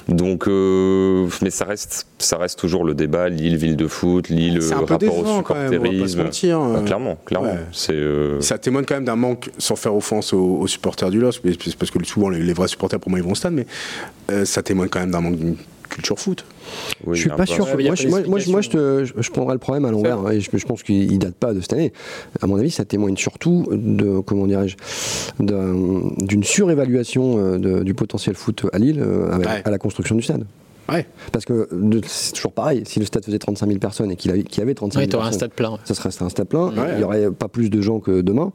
Donc, 0.08 0.48
euh, 0.48 1.28
mais 1.42 1.50
ça 1.50 1.64
reste, 1.64 2.08
ça 2.18 2.36
reste 2.36 2.58
toujours 2.58 2.82
le 2.82 2.94
débat 2.94 3.28
Lille, 3.28 3.56
ville 3.56 3.76
de 3.76 3.86
foot, 3.86 4.30
Lille, 4.30 4.60
rapport 4.74 5.16
au 5.16 5.36
supporterisme. 5.36 6.24
Bah, 6.24 6.82
clairement, 6.84 7.16
clairement. 7.24 7.56
C'est, 7.70 7.92
euh, 7.92 8.40
Ça 8.40 8.58
témoigne 8.58 8.84
quand 8.84 8.96
même 8.96 9.04
d'un 9.04 9.14
manque, 9.14 9.50
sans 9.58 9.76
faire 9.76 9.94
offense 9.94 10.32
aux, 10.32 10.66
supporters 10.66 11.10
du 11.10 11.20
LOS, 11.20 11.40
parce 11.78 11.92
que 11.92 12.04
souvent 12.04 12.30
les, 12.30 12.52
vrais 12.52 12.66
supporters 12.66 12.98
pour 12.98 13.10
moi 13.10 13.20
ils 13.20 13.24
vont 13.24 13.32
au 13.32 13.36
stade, 13.36 13.54
mais 13.54 13.66
ça 14.44 14.62
témoigne 14.64 14.88
quand 14.88 15.00
même 15.00 15.12
d'un 15.12 15.20
manque 15.20 15.36
d'une 15.36 15.56
culture 15.94 16.18
foot. 16.18 16.44
je 17.08 17.14
suis 17.14 17.30
pas 17.30 17.46
sûr. 17.46 17.66
moi, 17.66 18.20
moi, 18.26 18.40
moi, 18.48 18.60
je, 18.60 18.68
te, 18.68 19.04
je, 19.04 19.30
prendrais 19.30 19.54
le 19.54 19.58
problème 19.58 19.84
à 19.84 19.90
l'envers. 19.90 20.18
Hein, 20.18 20.32
et 20.32 20.40
je, 20.40 20.66
pense 20.66 20.82
qu'il 20.82 21.18
date 21.18 21.34
pas 21.34 21.54
de 21.54 21.60
cette 21.60 21.72
année. 21.72 21.92
À 22.42 22.46
mon 22.46 22.56
avis, 22.56 22.70
ça 22.70 22.84
témoigne 22.84 23.16
surtout 23.16 23.66
de 23.70 24.20
comment 24.20 24.46
dirais-je 24.46 24.76
d'une 25.38 26.44
surévaluation 26.44 27.34
euh, 27.38 27.84
du 27.84 27.94
potentiel 27.94 28.34
foot 28.34 28.66
à 28.72 28.78
Lille 28.78 29.00
euh, 29.00 29.40
à 29.64 29.70
la 29.70 29.78
construction 29.78 30.14
du 30.16 30.22
stade. 30.22 30.44
Ouais. 30.88 31.06
Parce 31.32 31.44
que 31.44 31.68
c'est 32.06 32.32
toujours 32.32 32.52
pareil, 32.52 32.82
si 32.86 33.00
le 33.00 33.06
stade 33.06 33.24
faisait 33.24 33.38
35 33.38 33.66
000 33.66 33.78
personnes 33.78 34.10
et 34.10 34.16
qu'il 34.16 34.30
avait, 34.30 34.42
qu 34.42 34.60
avait 34.60 34.74
35 34.74 35.00
000 35.00 35.10
personnes, 35.10 35.28
un 35.28 35.32
stade 35.32 35.52
plein. 35.52 35.78
ça 35.84 35.94
serait 35.94 36.10
un 36.20 36.28
stade 36.28 36.48
plein, 36.48 36.72
il 36.92 36.98
n'y 36.98 37.04
aurait 37.04 37.30
pas 37.30 37.48
plus 37.48 37.70
de 37.70 37.80
gens 37.80 38.00
que 38.00 38.20
demain, 38.20 38.52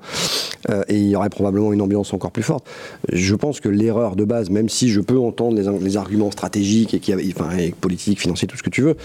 euh, 0.70 0.84
et 0.88 0.98
il 0.98 1.10
y 1.10 1.16
aurait 1.16 1.30
probablement 1.30 1.74
une 1.74 1.82
ambiance 1.82 2.14
encore 2.14 2.32
plus 2.32 2.44
forte. 2.44 2.68
Je 3.12 3.36
pense 3.36 3.60
que 3.60 3.70
l'erreur 3.70 4.16
de 4.16 4.26
base, 4.26 4.50
même 4.50 4.70
si 4.70 4.90
je 4.90 5.02
peux 5.02 5.18
entendre 5.18 5.58
les, 5.58 5.80
les 5.80 5.98
arguments 5.98 6.32
stratégiques 6.32 6.94
et, 6.94 7.00
qui, 7.00 7.14
enfin, 7.14 7.58
et 7.58 7.72
politiques, 7.72 8.20
financiers, 8.20 8.48
tout 8.48 8.58
ce 8.58 8.64
que 8.64 8.70
tu 8.70 8.82
veux, 8.82 8.96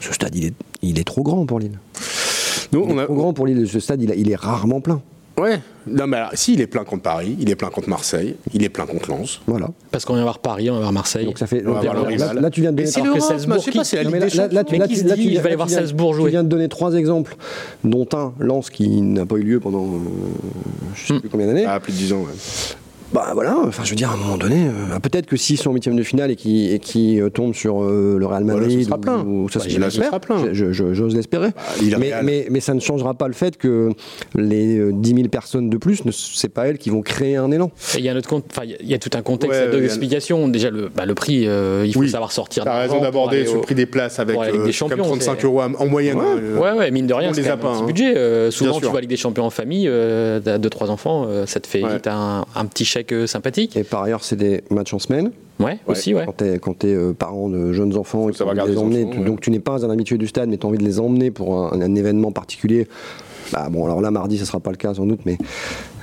ce 0.00 0.12
stade, 0.12 0.34
il 0.34 0.46
est, 0.46 0.54
il 0.82 0.98
est 0.98 1.04
trop 1.04 1.22
grand 1.22 1.44
pour 1.46 1.58
Lille. 1.58 1.78
il 2.72 2.78
est 2.78 3.04
trop 3.04 3.14
grand 3.14 3.32
pour 3.32 3.46
Lille, 3.46 3.66
ce 3.68 3.80
stade, 3.80 4.00
il, 4.02 4.12
il 4.16 4.30
est 4.30 4.36
rarement 4.36 4.80
plein. 4.80 5.02
Ouais. 5.38 5.60
Non, 5.86 6.06
mais 6.06 6.16
alors, 6.18 6.30
si, 6.34 6.54
il 6.54 6.60
est 6.60 6.66
plein 6.66 6.84
contre 6.84 7.02
Paris, 7.02 7.36
il 7.40 7.48
est 7.50 7.54
plein 7.54 7.70
contre 7.70 7.88
Marseille, 7.88 8.36
il 8.52 8.62
est 8.62 8.68
plein 8.68 8.86
contre 8.86 9.10
Lens. 9.10 9.40
Voilà. 9.46 9.68
Parce 9.90 10.04
qu'on 10.04 10.14
va 10.14 10.22
voir 10.22 10.38
Paris, 10.38 10.68
on 10.70 10.74
va 10.74 10.80
voir 10.80 10.92
Marseille. 10.92 11.24
Donc 11.24 11.38
ça 11.38 11.46
fait. 11.46 11.62
là, 11.62 12.50
tu 12.50 12.60
viens 12.60 12.72
de 12.72 12.76
donner. 12.76 12.86
Si 12.86 13.00
Salzbourg, 13.20 13.58
je 13.58 13.64
sais 13.64 13.72
pas, 13.72 13.84
c'est 13.84 13.96
la 13.96 14.02
Ligue 14.04 14.20
des 14.20 14.30
Champions. 14.30 14.64
Mais 14.72 14.88
qui 14.88 14.96
se 14.96 15.04
dit, 15.04 15.24
il 15.24 15.40
va 15.40 15.46
aller 15.46 15.56
voir 15.56 15.70
Salzbourg 15.70 16.14
jouer. 16.14 16.26
Tu 16.26 16.30
viens 16.32 16.44
de 16.44 16.48
donner 16.48 16.68
trois 16.68 16.94
exemples, 16.94 17.36
dont 17.84 18.06
un, 18.12 18.32
Lens, 18.38 18.70
qui 18.70 19.00
n'a 19.00 19.24
pas 19.24 19.36
eu 19.36 19.42
lieu 19.42 19.60
pendant. 19.60 19.84
Euh, 19.86 19.98
je 20.94 21.06
sais 21.06 21.14
hmm. 21.14 21.20
plus 21.20 21.28
combien 21.28 21.46
d'années. 21.46 21.66
Ah, 21.66 21.80
plus 21.80 21.92
de 21.92 21.98
10 21.98 22.12
ans, 22.12 22.20
ouais. 22.20 23.17
Bah 23.28 23.34
voilà, 23.34 23.58
enfin 23.66 23.84
je 23.84 23.90
veux 23.90 23.96
dire 23.96 24.10
à 24.10 24.14
un 24.14 24.16
moment 24.16 24.38
donné, 24.38 24.68
euh, 24.68 24.98
peut-être 25.00 25.26
que 25.26 25.36
s'ils 25.36 25.58
sont 25.58 25.68
en 25.68 25.74
huitième 25.74 25.96
de 25.96 26.02
finale 26.02 26.30
et 26.30 26.36
qui 26.36 26.72
et 26.72 26.78
qui 26.78 27.20
euh, 27.20 27.28
tombent 27.28 27.54
sur 27.54 27.82
euh, 27.82 28.16
le 28.18 28.24
Real 28.24 28.42
Madrid, 28.42 28.70
voilà, 28.70 28.80
ce 28.80 28.84
sera 28.86 28.98
plein. 28.98 29.22
Ou, 29.22 29.50
ça, 29.50 29.58
bah, 29.58 29.90
ce 29.90 30.02
sera 30.02 30.18
plein. 30.18 30.54
J'ose 30.54 31.14
l'espérer. 31.14 31.48
Bah, 31.48 31.96
mais, 31.98 32.12
mais, 32.22 32.46
mais, 32.48 32.60
ça 32.60 32.72
ne 32.72 32.80
changera 32.80 33.12
pas 33.12 33.28
le 33.28 33.34
fait 33.34 33.58
que 33.58 33.90
les 34.34 34.92
10 34.94 35.14
000 35.14 35.28
personnes 35.28 35.68
de 35.68 35.76
plus, 35.76 36.02
c'est 36.10 36.48
pas 36.48 36.68
elles 36.68 36.78
qui 36.78 36.88
vont 36.88 37.02
créer 37.02 37.36
un 37.36 37.50
élan. 37.50 37.70
Il 37.98 38.00
y 38.00 38.08
a 38.08 38.12
un 38.12 38.16
autre 38.16 38.30
compte, 38.30 38.46
il 38.80 38.88
y 38.88 38.94
a 38.94 38.98
tout 38.98 39.10
un 39.12 39.20
contexte 39.20 39.60
ouais, 39.60 39.78
d'explication. 39.78 40.48
Déjà 40.48 40.70
le, 40.70 40.88
bah, 40.88 41.04
le 41.04 41.14
prix, 41.14 41.46
il 41.84 41.92
faut 41.92 42.06
savoir 42.06 42.32
sortir. 42.32 42.64
T'as 42.64 42.80
raison 42.80 43.02
d'aborder 43.02 43.44
ce 43.44 43.58
prix 43.58 43.74
des 43.74 43.84
places 43.84 44.18
avec 44.20 44.38
des 44.64 44.72
champions, 44.72 45.04
35 45.04 45.44
euros 45.44 45.60
en 45.60 45.86
moyenne. 45.86 46.16
Ouais, 46.16 46.72
ouais, 46.72 46.90
mine 46.90 47.06
de 47.06 47.12
rien, 47.12 47.34
c'est 47.34 47.46
un 47.46 47.58
petit 47.58 47.82
hein. 47.82 47.86
budget. 47.86 48.50
Souvent, 48.50 48.80
tu 48.80 48.86
vas 48.86 49.00
Ligue 49.02 49.10
des 49.10 49.18
Champions 49.18 49.44
en 49.44 49.50
famille, 49.50 49.86
t'as 50.42 50.56
deux 50.56 50.70
trois 50.70 50.90
enfants, 50.90 51.28
ça 51.44 51.60
te 51.60 51.66
fait 51.66 51.82
un 51.84 52.64
petit 52.64 52.86
chèque 52.86 53.12
sympathique. 53.26 53.76
Et 53.76 53.84
par 53.84 54.02
ailleurs, 54.02 54.24
c'est 54.24 54.36
des 54.36 54.62
matchs 54.70 54.94
en 54.94 54.98
semaine. 54.98 55.32
Ouais, 55.60 55.78
aussi, 55.86 56.14
ouais. 56.14 56.24
Quand 56.60 56.78
tu 56.78 56.86
es, 56.86 56.94
euh, 56.94 57.12
parent 57.12 57.48
de 57.48 57.72
jeunes 57.72 57.96
enfants, 57.96 58.28
et 58.28 58.32
les 58.32 58.78
emmener, 58.78 59.04
donc 59.04 59.40
tu 59.40 59.50
n'es 59.50 59.58
pas 59.58 59.84
un 59.84 59.90
habitué 59.90 60.16
du 60.16 60.28
stade, 60.28 60.48
mais 60.48 60.56
tu 60.56 60.66
as 60.66 60.68
envie 60.68 60.78
de 60.78 60.84
les 60.84 61.00
emmener 61.00 61.30
pour 61.30 61.72
un, 61.72 61.94
événement 61.94 62.30
particulier. 62.30 62.86
Bah 63.52 63.68
bon, 63.70 63.86
alors 63.86 64.00
là, 64.00 64.10
mardi, 64.10 64.36
ça 64.38 64.44
sera 64.44 64.60
pas 64.60 64.70
le 64.70 64.76
cas 64.76 64.94
sans 64.94 65.06
doute, 65.06 65.20
mais 65.24 65.38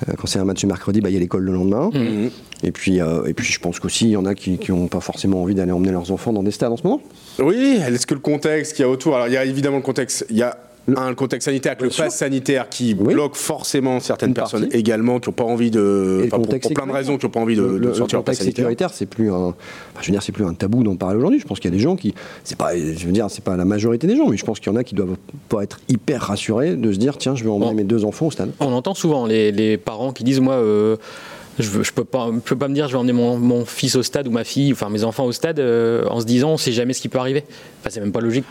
euh, 0.10 0.14
quand 0.18 0.26
c'est 0.26 0.40
un 0.40 0.46
match 0.46 0.66
mercredi, 0.66 1.00
bah, 1.00 1.10
il 1.10 1.14
y 1.14 1.18
a 1.18 1.20
l'école 1.20 1.44
le 1.44 1.54
lendemain. 1.54 1.92
Mmh. 1.94 2.30
Et, 2.64 2.72
puis, 2.72 3.00
euh, 3.00 3.26
et 3.26 3.34
puis, 3.34 3.46
je 3.46 3.60
pense 3.60 3.80
qu'aussi, 3.80 4.06
il 4.06 4.12
y 4.12 4.18
en 4.18 4.26
a 4.26 4.34
qui 4.34 4.60
n'ont 4.70 4.88
pas 4.88 5.00
forcément 5.00 5.44
envie 5.44 5.54
d'aller 5.54 5.72
emmener 5.72 5.92
leurs 5.92 6.12
enfants 6.12 6.34
dans 6.34 6.44
des 6.44 6.52
stades 6.52 6.72
en 6.72 6.78
ce 6.78 6.84
moment. 6.84 7.02
Oui, 7.40 7.80
est-ce 7.88 8.08
que 8.08 8.16
le 8.16 8.20
contexte 8.20 8.76
qu'il 8.76 8.84
y 8.84 8.88
a 8.88 8.90
autour. 8.90 9.16
Alors, 9.16 9.28
il 9.28 9.34
y 9.34 9.38
a 9.38 9.46
évidemment 9.46 9.78
le 9.78 9.84
contexte. 9.84 10.26
Il 10.32 10.38
y 10.38 10.44
a 10.44 10.58
un, 10.96 11.14
contexte 11.14 11.46
sanitaire, 11.46 11.74
avec 11.74 11.84
le 11.84 11.90
pass 11.90 12.16
sanitaire 12.16 12.70
qui 12.70 12.94
bloque 12.94 13.36
forcément 13.36 14.00
certaines 14.00 14.34
personnes 14.34 14.68
également 14.72 15.20
qui 15.20 15.30
n'ont 15.30 15.34
pas 15.34 15.44
envie 15.44 15.72
de, 15.72 16.28
pour, 16.30 16.42
plein 16.48 16.88
de 16.88 16.92
raisons, 16.92 17.18
qui 17.18 17.26
n'ont 17.26 17.32
pas 17.32 17.40
envie 17.40 17.56
de, 17.56 17.64
le, 17.64 17.94
sortir 17.94 18.20
le 18.20 18.24
contexte 18.24 18.44
sécuritaire. 18.44 18.92
C'est 18.94 19.06
plus 19.06 19.32
un, 19.32 19.56
je 20.02 20.08
veux 20.08 20.12
dire, 20.12 20.24
c'est 20.24 20.32
plus 20.32 20.46
un 20.46 20.54
tabou 20.54 20.84
d'en 20.84 20.96
parler 20.96 21.18
aujourd'hui. 21.18 21.40
Je 21.40 21.46
pense 21.46 21.60
qu'il 21.60 21.72
y 21.72 21.74
a 21.74 21.78
des 21.78 21.84
gens 21.84 21.96
qui, 21.96 22.14
c'est 22.44 22.58
pas, 22.58 22.76
je 22.76 23.06
veux 23.06 23.12
dire, 23.12 23.28
c'est 23.30 23.44
pas 23.44 23.58
la 23.58 23.66
majorité 23.66 24.08
des 24.08 24.16
gens, 24.16 24.28
mais 24.28 24.38
je 24.38 24.46
pense 24.46 24.60
qu'il 24.60 24.72
y 24.72 24.76
en 24.76 24.78
a 24.78 24.84
qui 24.84 24.96
doivent 24.96 25.18
pas 25.50 25.64
être 25.64 25.80
hyper 25.90 26.22
rassurés 26.22 26.76
de 26.76 26.92
se 26.92 26.98
dire, 26.98 27.18
tiens, 27.18 27.36
je 27.36 27.44
vais 27.44 27.50
emmener 27.50 27.74
mes 27.74 27.84
deux 27.84 28.06
enfants 28.06 28.28
au 28.28 28.32
stade. 28.32 28.52
On 28.60 28.72
entend 28.74 28.94
souvent 28.94 29.26
les, 29.26 29.52
les 29.52 29.78
parents 29.78 30.14
qui 30.14 30.24
disent, 30.24 30.42
moi. 30.42 30.56
Euh, 30.56 30.98
je, 31.58 31.84
je 31.84 31.94
peux 31.94 32.04
pas, 32.04 32.32
je 32.34 32.40
peux 32.40 32.58
pas 32.58 32.68
me 32.68 32.74
dire 32.74 32.88
je 32.88 32.94
vais 32.94 32.98
emmener 32.98 33.14
mon, 33.14 33.38
mon, 33.38 33.64
fils 33.64 33.96
au 33.96 34.04
stade 34.04 34.28
ou 34.28 34.32
ma 34.32 34.44
fille, 34.44 34.74
enfin 34.74 34.90
mes 34.90 35.06
enfants 35.06 35.24
au 35.24 35.32
stade 35.32 35.60
euh, 35.60 36.06
en 36.10 36.20
se 36.20 36.26
disant 36.26 36.52
on 36.52 36.58
sait 36.58 36.74
jamais 36.74 36.92
ce 36.92 37.02
qui 37.02 37.08
peut 37.08 37.18
arriver. 37.18 37.46
Enfin 37.80 37.92
c'est 37.92 38.02
même 38.02 38.12
pas 38.12 38.20
logique 38.20 38.46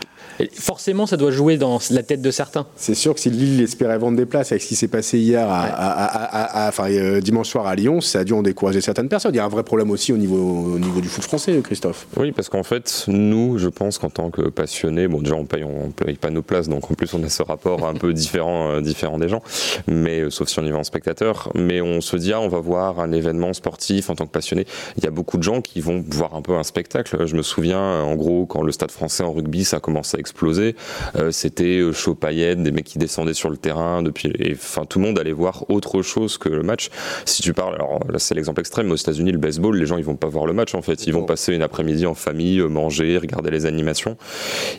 forcément, 0.53 1.05
ça 1.05 1.17
doit 1.17 1.31
jouer 1.31 1.57
dans 1.57 1.79
la 1.91 2.03
tête 2.03 2.21
de 2.21 2.31
certains. 2.31 2.65
C'est 2.75 2.95
sûr 2.95 3.13
que 3.13 3.19
si 3.19 3.29
Lille 3.29 3.61
espérait 3.61 3.97
vendre 3.97 4.17
des 4.17 4.25
places 4.25 4.51
avec 4.51 4.61
ce 4.61 4.67
qui 4.67 4.75
s'est 4.75 4.87
passé 4.87 5.17
hier, 5.17 5.47
à, 5.49 6.67
enfin, 6.69 6.89
euh, 6.89 7.21
dimanche 7.21 7.49
soir 7.49 7.67
à 7.67 7.75
Lyon, 7.75 8.01
ça 8.01 8.19
a 8.19 8.23
dû 8.23 8.33
en 8.33 8.43
décourager 8.43 8.81
certaines 8.81 9.09
personnes. 9.09 9.33
Il 9.33 9.37
y 9.37 9.39
a 9.39 9.45
un 9.45 9.49
vrai 9.49 9.63
problème 9.63 9.91
aussi 9.91 10.13
au 10.13 10.17
niveau, 10.17 10.73
au 10.75 10.79
niveau 10.79 11.01
du 11.01 11.07
foot 11.07 11.23
français, 11.23 11.59
Christophe. 11.63 12.07
Oui, 12.17 12.31
parce 12.31 12.49
qu'en 12.49 12.63
fait, 12.63 13.05
nous, 13.07 13.57
je 13.57 13.69
pense 13.69 13.97
qu'en 13.97 14.09
tant 14.09 14.29
que 14.29 14.49
passionnés, 14.49 15.07
bon, 15.07 15.21
déjà, 15.21 15.35
on 15.35 15.45
paye, 15.45 15.63
on 15.63 15.91
paye 15.91 16.15
pas 16.15 16.29
nos 16.29 16.41
places, 16.41 16.67
donc 16.67 16.89
en 16.91 16.95
plus, 16.95 17.13
on 17.13 17.23
a 17.23 17.29
ce 17.29 17.43
rapport 17.43 17.87
un 17.87 17.93
peu 17.93 18.13
différent, 18.25 18.71
euh, 18.71 18.81
différent 18.81 19.17
des 19.17 19.29
gens, 19.29 19.41
mais 19.87 20.21
euh, 20.21 20.29
sauf 20.29 20.49
si 20.49 20.59
on 20.59 20.65
y 20.65 20.71
va 20.71 20.77
en 20.77 20.83
spectateur. 20.83 21.51
Mais 21.55 21.81
on 21.81 22.01
se 22.01 22.17
dit, 22.17 22.33
ah, 22.33 22.41
on 22.41 22.49
va 22.49 22.59
voir 22.59 22.99
un 22.99 23.11
événement 23.11 23.53
sportif 23.53 24.09
en 24.09 24.15
tant 24.15 24.25
que 24.25 24.31
passionné. 24.31 24.65
Il 24.97 25.03
y 25.03 25.07
a 25.07 25.11
beaucoup 25.11 25.37
de 25.37 25.43
gens 25.43 25.61
qui 25.61 25.81
vont 25.81 26.03
voir 26.09 26.35
un 26.35 26.41
peu 26.41 26.55
un 26.55 26.63
spectacle. 26.63 27.25
Je 27.25 27.35
me 27.35 27.41
souviens, 27.41 28.01
en 28.01 28.15
gros, 28.15 28.45
quand 28.45 28.63
le 28.63 28.71
Stade 28.71 28.91
français 28.91 29.23
en 29.23 29.31
rugby, 29.31 29.63
ça 29.63 29.77
a 29.77 29.79
commencé 29.79 30.17
explosé. 30.25 30.75
Euh, 31.15 31.29
c'était 31.29 31.77
euh, 31.77 31.93
chaud 31.93 32.15
paillettes, 32.15 32.63
des 32.63 32.71
mecs 32.71 32.85
qui 32.85 32.97
descendaient 32.97 33.35
sur 33.35 33.51
le 33.51 33.57
terrain 33.57 34.01
depuis. 34.01 34.33
Enfin, 34.51 34.85
tout 34.85 34.97
le 34.97 35.05
monde 35.05 35.19
allait 35.19 35.31
voir 35.31 35.69
autre 35.69 36.01
chose 36.01 36.39
que 36.39 36.49
le 36.49 36.63
match. 36.63 36.89
Si 37.25 37.43
tu 37.43 37.53
parles, 37.53 37.75
alors 37.75 37.99
là 38.09 38.17
c'est 38.17 38.33
l'exemple 38.33 38.59
extrême, 38.59 38.87
mais 38.87 38.93
aux 38.93 38.97
États-Unis 38.97 39.31
le 39.31 39.37
baseball, 39.37 39.77
les 39.77 39.85
gens 39.85 39.97
ils 39.97 40.03
vont 40.03 40.15
pas 40.15 40.27
voir 40.27 40.47
le 40.47 40.53
match 40.53 40.73
en 40.73 40.81
fait, 40.81 41.05
ils 41.05 41.13
vont 41.13 41.25
passer 41.25 41.53
une 41.53 41.61
après-midi 41.61 42.07
en 42.07 42.15
famille, 42.15 42.59
euh, 42.59 42.67
manger, 42.67 43.17
regarder 43.19 43.51
les 43.51 43.67
animations. 43.67 44.17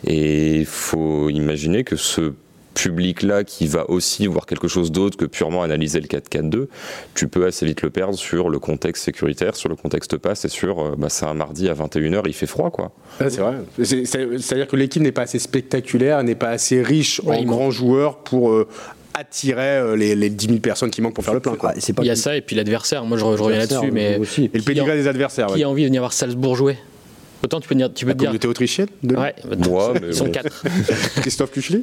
Et 0.05 0.57
il 0.57 0.65
faut 0.65 1.29
imaginer 1.29 1.83
que 1.85 1.95
ce 1.95 2.33
public-là 2.77 3.43
qui 3.43 3.67
va 3.67 3.89
aussi 3.89 4.27
voir 4.27 4.45
quelque 4.45 4.67
chose 4.67 4.91
d'autre 4.91 5.17
que 5.17 5.25
purement 5.25 5.63
analyser 5.63 5.99
le 5.99 6.07
4-4-2, 6.07 6.67
tu 7.15 7.27
peux 7.27 7.45
assez 7.45 7.65
vite 7.65 7.81
le 7.81 7.89
perdre 7.89 8.17
sur 8.17 8.49
le 8.49 8.59
contexte 8.59 9.03
sécuritaire, 9.03 9.55
sur 9.55 9.69
le 9.69 9.75
contexte 9.75 10.17
passe 10.17 10.45
et 10.45 10.49
sur 10.49 10.79
euh, 10.79 10.95
bah, 10.97 11.09
c'est 11.09 11.25
un 11.25 11.33
mardi 11.33 11.69
à 11.69 11.73
21h, 11.73 12.21
il 12.25 12.33
fait 12.33 12.45
froid 12.45 12.69
quoi. 12.69 12.91
c'est 13.19 13.37
vrai. 13.37 13.55
C'est-à-dire 13.83 14.67
que 14.67 14.75
l'équipe 14.75 15.01
n'est 15.01 15.11
pas 15.11 15.23
assez 15.23 15.39
spectaculaire, 15.39 16.23
n'est 16.23 16.35
pas 16.35 16.49
assez 16.49 16.81
riche 16.81 17.21
en 17.25 17.43
grands 17.43 17.71
joueurs 17.71 18.17
pour 18.19 18.51
euh, 18.51 18.67
attirer 19.13 19.77
euh, 19.77 19.95
les, 19.95 20.15
les, 20.15 20.29
10 20.29 20.47
000 20.47 20.59
personnes 20.59 20.91
qui 20.91 21.01
manquent 21.01 21.15
pour 21.15 21.23
faire 21.23 21.33
le 21.33 21.39
plein. 21.39 21.55
Quoi. 21.55 21.73
il 21.75 22.05
y 22.05 22.09
a 22.09 22.15
ça 22.15 22.35
et 22.35 22.41
puis 22.41 22.55
l'adversaire. 22.55 23.03
Moi, 23.05 23.17
je, 23.17 23.25
reviens 23.25 23.57
là-dessus, 23.57 23.91
mais 23.91 24.19
et 24.37 24.49
le 24.57 24.63
pédigré 24.63 24.95
des 24.95 25.07
adversaires. 25.07 25.47
Qui 25.47 25.63
a 25.63 25.69
envie 25.69 25.83
de 25.83 25.87
venir 25.87 26.01
voir 26.01 26.13
Salzbourg 26.13 26.55
jouer? 26.55 26.77
Autant 27.43 27.59
tu 27.59 27.67
peux 27.67 27.75
dire. 27.75 27.93
Tu 27.93 28.05
peux 28.05 28.09
La 28.09 28.15
dire. 28.15 28.27
communauté 28.27 28.47
autrichienne 28.47 28.87
de 29.03 29.15
Ouais, 29.15 29.33
Moi, 29.67 29.93
ils 30.07 30.13
sont 30.13 30.29
quatre. 30.29 30.63
Christophe 31.21 31.51
Kuchli 31.51 31.81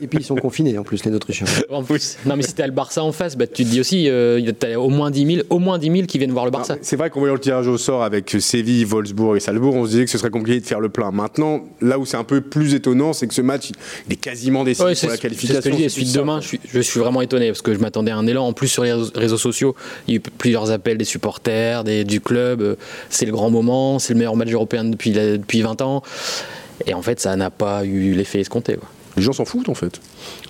Et 0.00 0.06
puis 0.06 0.18
ils 0.20 0.24
sont 0.24 0.36
confinés 0.36 0.78
en 0.78 0.82
plus, 0.82 1.04
les 1.04 1.12
Autrichiens. 1.12 1.46
En 1.70 1.82
plus. 1.82 2.18
Non, 2.24 2.36
mais 2.36 2.42
si 2.42 2.54
t'as 2.54 2.66
le 2.66 2.72
Barça 2.72 3.02
en 3.02 3.12
face, 3.12 3.36
bah, 3.36 3.46
tu 3.46 3.64
te 3.64 3.68
dis 3.68 3.80
aussi, 3.80 4.08
euh, 4.08 4.40
t'as 4.58 4.76
au 4.76 4.88
moins 4.88 5.10
10 5.10 5.26
000, 5.26 5.46
au 5.50 5.58
moins 5.58 5.78
10 5.78 5.90
000 5.90 6.06
qui 6.06 6.18
viennent 6.18 6.32
voir 6.32 6.44
le 6.44 6.50
Barça. 6.50 6.76
C'est 6.82 6.96
vrai 6.96 7.10
qu'en 7.10 7.20
voyant 7.20 7.34
le 7.34 7.40
tirage 7.40 7.68
au 7.68 7.78
sort 7.78 8.02
avec 8.02 8.36
Séville, 8.40 8.84
Wolfsburg 8.84 9.36
et 9.36 9.40
Salzbourg, 9.40 9.74
on 9.74 9.84
se 9.84 9.90
disait 9.90 10.04
que 10.04 10.10
ce 10.10 10.18
serait 10.18 10.30
compliqué 10.30 10.60
de 10.60 10.66
faire 10.66 10.80
le 10.80 10.88
plein. 10.88 11.10
Maintenant, 11.10 11.64
là 11.80 11.98
où 11.98 12.06
c'est 12.06 12.16
un 12.16 12.24
peu 12.24 12.40
plus 12.40 12.74
étonnant, 12.74 13.12
c'est 13.12 13.26
que 13.26 13.34
ce 13.34 13.42
match, 13.42 13.70
il 14.06 14.14
est 14.14 14.16
quasiment 14.16 14.64
décidé 14.64 14.94
pour 14.94 15.10
la 15.10 15.16
qualification. 15.16 15.60
C'est 15.62 15.70
ce 15.70 15.94
que 15.94 16.00
je 16.00 16.04
dis. 16.04 16.12
demain, 16.12 16.40
je 16.40 16.48
suis, 16.48 16.60
je 16.72 16.80
suis, 16.80 17.00
vraiment 17.00 17.20
étonné 17.20 17.48
parce 17.48 17.62
que 17.62 17.74
je 17.74 17.78
m'attendais 17.78 18.10
à 18.10 18.16
un 18.16 18.26
élan. 18.26 18.46
En 18.46 18.52
plus, 18.52 18.68
sur 18.68 18.84
les 18.84 18.92
réseaux 19.14 19.38
sociaux, 19.38 19.74
il 20.08 20.14
y 20.14 20.16
a 20.16 20.18
eu 20.18 20.20
plusieurs 20.20 20.70
appels 20.70 20.98
des 20.98 21.04
supporters, 21.04 21.84
des, 21.84 22.04
du 22.04 22.20
club. 22.20 22.76
C'est 23.10 23.26
le 23.26 23.32
grand 23.32 23.50
moment, 23.50 23.98
c'est 23.98 24.12
le 24.12 24.18
meilleur 24.18 24.36
match 24.36 24.45
européen 24.54 24.84
depuis 24.84 25.12
la 25.12 25.36
depuis 25.38 25.62
20 25.62 25.80
ans. 25.82 26.02
Et 26.86 26.94
en 26.94 27.02
fait, 27.02 27.20
ça 27.20 27.34
n'a 27.36 27.50
pas 27.50 27.84
eu 27.84 28.12
l'effet 28.12 28.40
escompté. 28.40 28.76
Les 29.16 29.22
gens 29.22 29.32
s'en 29.32 29.46
foutent 29.46 29.68
en 29.70 29.74
fait. 29.74 29.98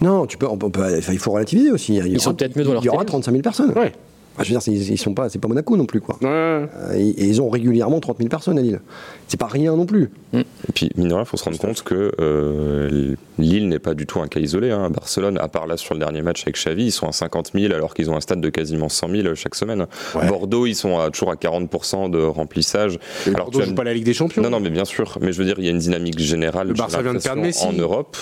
Non, 0.00 0.26
tu 0.26 0.36
peux, 0.38 0.46
on 0.48 0.56
peut- 0.58 0.70
il 1.12 1.18
faut 1.18 1.30
relativiser 1.30 1.70
aussi. 1.70 1.94
Il 1.96 2.06
y 2.06 2.10
Ils 2.10 2.20
sont 2.20 2.30
aura- 2.30 2.36
peut-être 2.36 2.56
mieux 2.56 2.64
dans 2.64 2.72
leur 2.72 2.82
Il 2.82 2.86
y 2.86 2.88
aura 2.88 2.98
télé. 2.98 3.08
35 3.10 3.30
000 3.30 3.42
personnes. 3.42 3.72
Ouais. 3.78 3.92
Je 4.38 4.42
veux 4.44 4.50
dire, 4.50 4.62
c'est- 4.62 4.72
ils, 4.72 4.92
ils 4.92 4.98
sont 4.98 5.14
pas, 5.14 5.28
c'est 5.28 5.38
pas 5.38 5.48
Monaco 5.48 5.76
non 5.76 5.86
plus 5.86 6.00
quoi. 6.00 6.16
Ouais. 6.20 6.28
Euh, 6.28 6.66
Et, 6.94 7.08
et 7.08 7.24
ils 7.26 7.40
ont 7.42 7.48
régulièrement 7.48 8.00
30 8.00 8.18
000 8.18 8.28
personnes 8.28 8.58
à 8.58 8.62
Lille. 8.62 8.80
C'est 9.28 9.40
pas 9.40 9.46
rien 9.46 9.74
non 9.74 9.86
plus. 9.86 10.10
Et 10.34 10.44
puis, 10.74 10.90
mine 10.96 11.08
de 11.08 11.14
rien, 11.14 11.22
il 11.22 11.26
faut 11.26 11.36
se 11.36 11.44
rendre 11.44 11.58
compte 11.58 11.82
que 11.82 12.12
euh, 12.20 13.14
Lille 13.38 13.68
n'est 13.68 13.78
pas 13.78 13.94
du 13.94 14.06
tout 14.06 14.20
un 14.20 14.28
cas 14.28 14.38
isolé. 14.40 14.70
hein. 14.70 14.90
Barcelone, 14.90 15.38
à 15.38 15.48
part 15.48 15.66
là 15.66 15.76
sur 15.76 15.94
le 15.94 16.00
dernier 16.00 16.22
match 16.22 16.42
avec 16.42 16.56
Xavi, 16.56 16.84
ils 16.86 16.92
sont 16.92 17.06
à 17.08 17.12
50 17.12 17.52
000 17.54 17.72
alors 17.74 17.94
qu'ils 17.94 18.10
ont 18.10 18.16
un 18.16 18.20
stade 18.20 18.40
de 18.40 18.48
quasiment 18.50 18.88
100 18.88 19.08
000 19.10 19.34
chaque 19.34 19.54
semaine. 19.54 19.86
Ouais. 20.14 20.28
Bordeaux, 20.28 20.66
ils 20.66 20.74
sont 20.74 20.98
à, 20.98 21.10
toujours 21.10 21.30
à 21.32 21.34
40% 21.36 22.10
de 22.10 22.18
remplissage. 22.22 22.98
Et 23.26 23.30
alors 23.30 23.46
Bordeaux 23.46 23.60
tu 23.60 23.66
joue 23.68 23.74
pas 23.74 23.84
la 23.84 23.94
Ligue 23.94 24.04
des 24.04 24.14
Champions. 24.14 24.42
Non, 24.42 24.50
non, 24.50 24.60
mais 24.60 24.70
bien 24.70 24.84
sûr. 24.84 25.18
Mais 25.20 25.32
je 25.32 25.38
veux 25.38 25.44
dire, 25.44 25.56
il 25.58 25.64
y 25.64 25.68
a 25.68 25.70
une 25.72 25.78
dynamique 25.78 26.18
générale 26.18 26.68
Le 26.68 26.74
Barça 26.74 27.02
vient 27.02 27.14
de 27.14 27.18
perdre 27.18 27.42
Messi. 27.42 27.64
en 27.64 27.72
Europe 27.72 28.16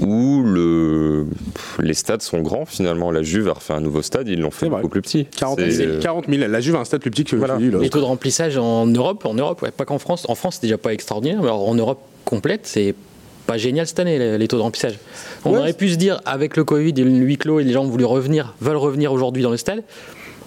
où 0.00 0.42
le, 0.44 1.26
les 1.80 1.94
stades 1.94 2.22
sont 2.22 2.40
grands. 2.40 2.64
Finalement, 2.66 3.10
la 3.10 3.22
Juve 3.22 3.48
a 3.48 3.52
refait 3.54 3.72
un 3.74 3.80
nouveau 3.80 4.02
stade, 4.02 4.28
ils 4.28 4.40
l'ont 4.40 4.50
fait 4.50 4.68
beaucoup 4.68 4.88
plus 4.88 5.02
petit. 5.02 5.26
40 5.36 5.58
C'est- 5.60 5.70
000, 5.70 5.98
40 6.00 6.26
000. 6.28 6.48
La 6.50 6.60
Juve 6.60 6.76
a 6.76 6.80
un 6.80 6.84
stade 6.84 7.00
plus 7.00 7.10
petit 7.10 7.24
que 7.24 7.36
Voilà. 7.36 7.54
celui-là. 7.56 7.78
Les 7.80 7.90
taux 7.90 8.00
de 8.00 8.04
remplissage 8.04 8.56
en 8.56 8.86
Europe, 8.86 9.24
en 9.26 9.34
Europe, 9.34 9.62
ouais, 9.62 9.70
pas 9.70 9.84
qu'en 9.84 9.98
France. 9.98 10.26
En 10.28 10.34
France, 10.34 10.56
c'est 10.60 10.66
déjà 10.66 10.78
pas 10.78 10.92
extraordinaire, 10.92 11.38
mais 11.40 11.48
alors 11.48 11.68
en 11.68 11.74
Europe 11.74 12.00
complète, 12.24 12.62
c'est 12.66 12.94
pas 13.46 13.56
génial 13.58 13.86
cette 13.86 13.98
année, 13.98 14.38
les, 14.38 14.48
taux 14.48 14.56
de 14.58 14.62
remplissage. 14.62 14.98
On 15.44 15.52
Ouais. 15.52 15.58
aurait 15.58 15.72
pu 15.72 15.88
se 15.88 15.96
dire, 15.96 16.20
avec 16.24 16.56
le 16.56 16.64
Covid 16.64 16.90
et 16.96 17.02
le 17.04 17.10
huis 17.10 17.36
clos, 17.36 17.58
et 17.60 17.64
les 17.64 17.72
gens 17.72 17.84
voulu 17.84 18.04
revenir, 18.04 18.54
veulent 18.60 18.76
revenir 18.76 19.12
aujourd'hui 19.12 19.42
dans 19.42 19.50
le 19.50 19.56
stade. 19.56 19.82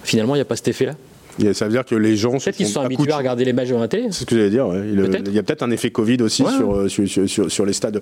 Finalement, 0.04 0.36
il 0.36 0.38
n'y 0.38 0.42
a 0.44 0.46
pas 0.46 0.56
cet 0.56 0.68
effet-là. 0.70 0.94
Et 1.42 1.54
ça 1.54 1.66
veut 1.66 1.72
dire 1.72 1.84
que 1.86 1.96
les 1.96 2.16
gens 2.16 2.38
Peut-être 2.38 2.56
qu'ils 2.56 2.68
sont 2.68 2.82
habitués 2.82 3.12
à 3.12 3.18
regarder 3.18 3.44
les 3.46 3.54
matchs 3.54 3.70
de 3.70 3.76
la 3.76 3.88
télé. 3.88 4.04
C'est 4.12 4.20
ce 4.22 4.26
que 4.26 4.36
j'allais 4.36 4.50
dire. 4.50 4.68
ouais. 4.68 4.82
Il, 4.92 5.34
y 5.34 5.40
a 5.40 5.44
peut-être 5.44 5.64
un 5.64 5.72
effet 5.72 5.90
Covid 5.90 6.18
aussi 6.22 6.44
Ouais. 6.44 6.50
euh, 6.62 6.88
sur, 6.88 7.08
sur- 7.08 7.28
sur- 7.30 7.52
sur 7.52 7.66
les 7.66 7.74
stades 7.74 8.02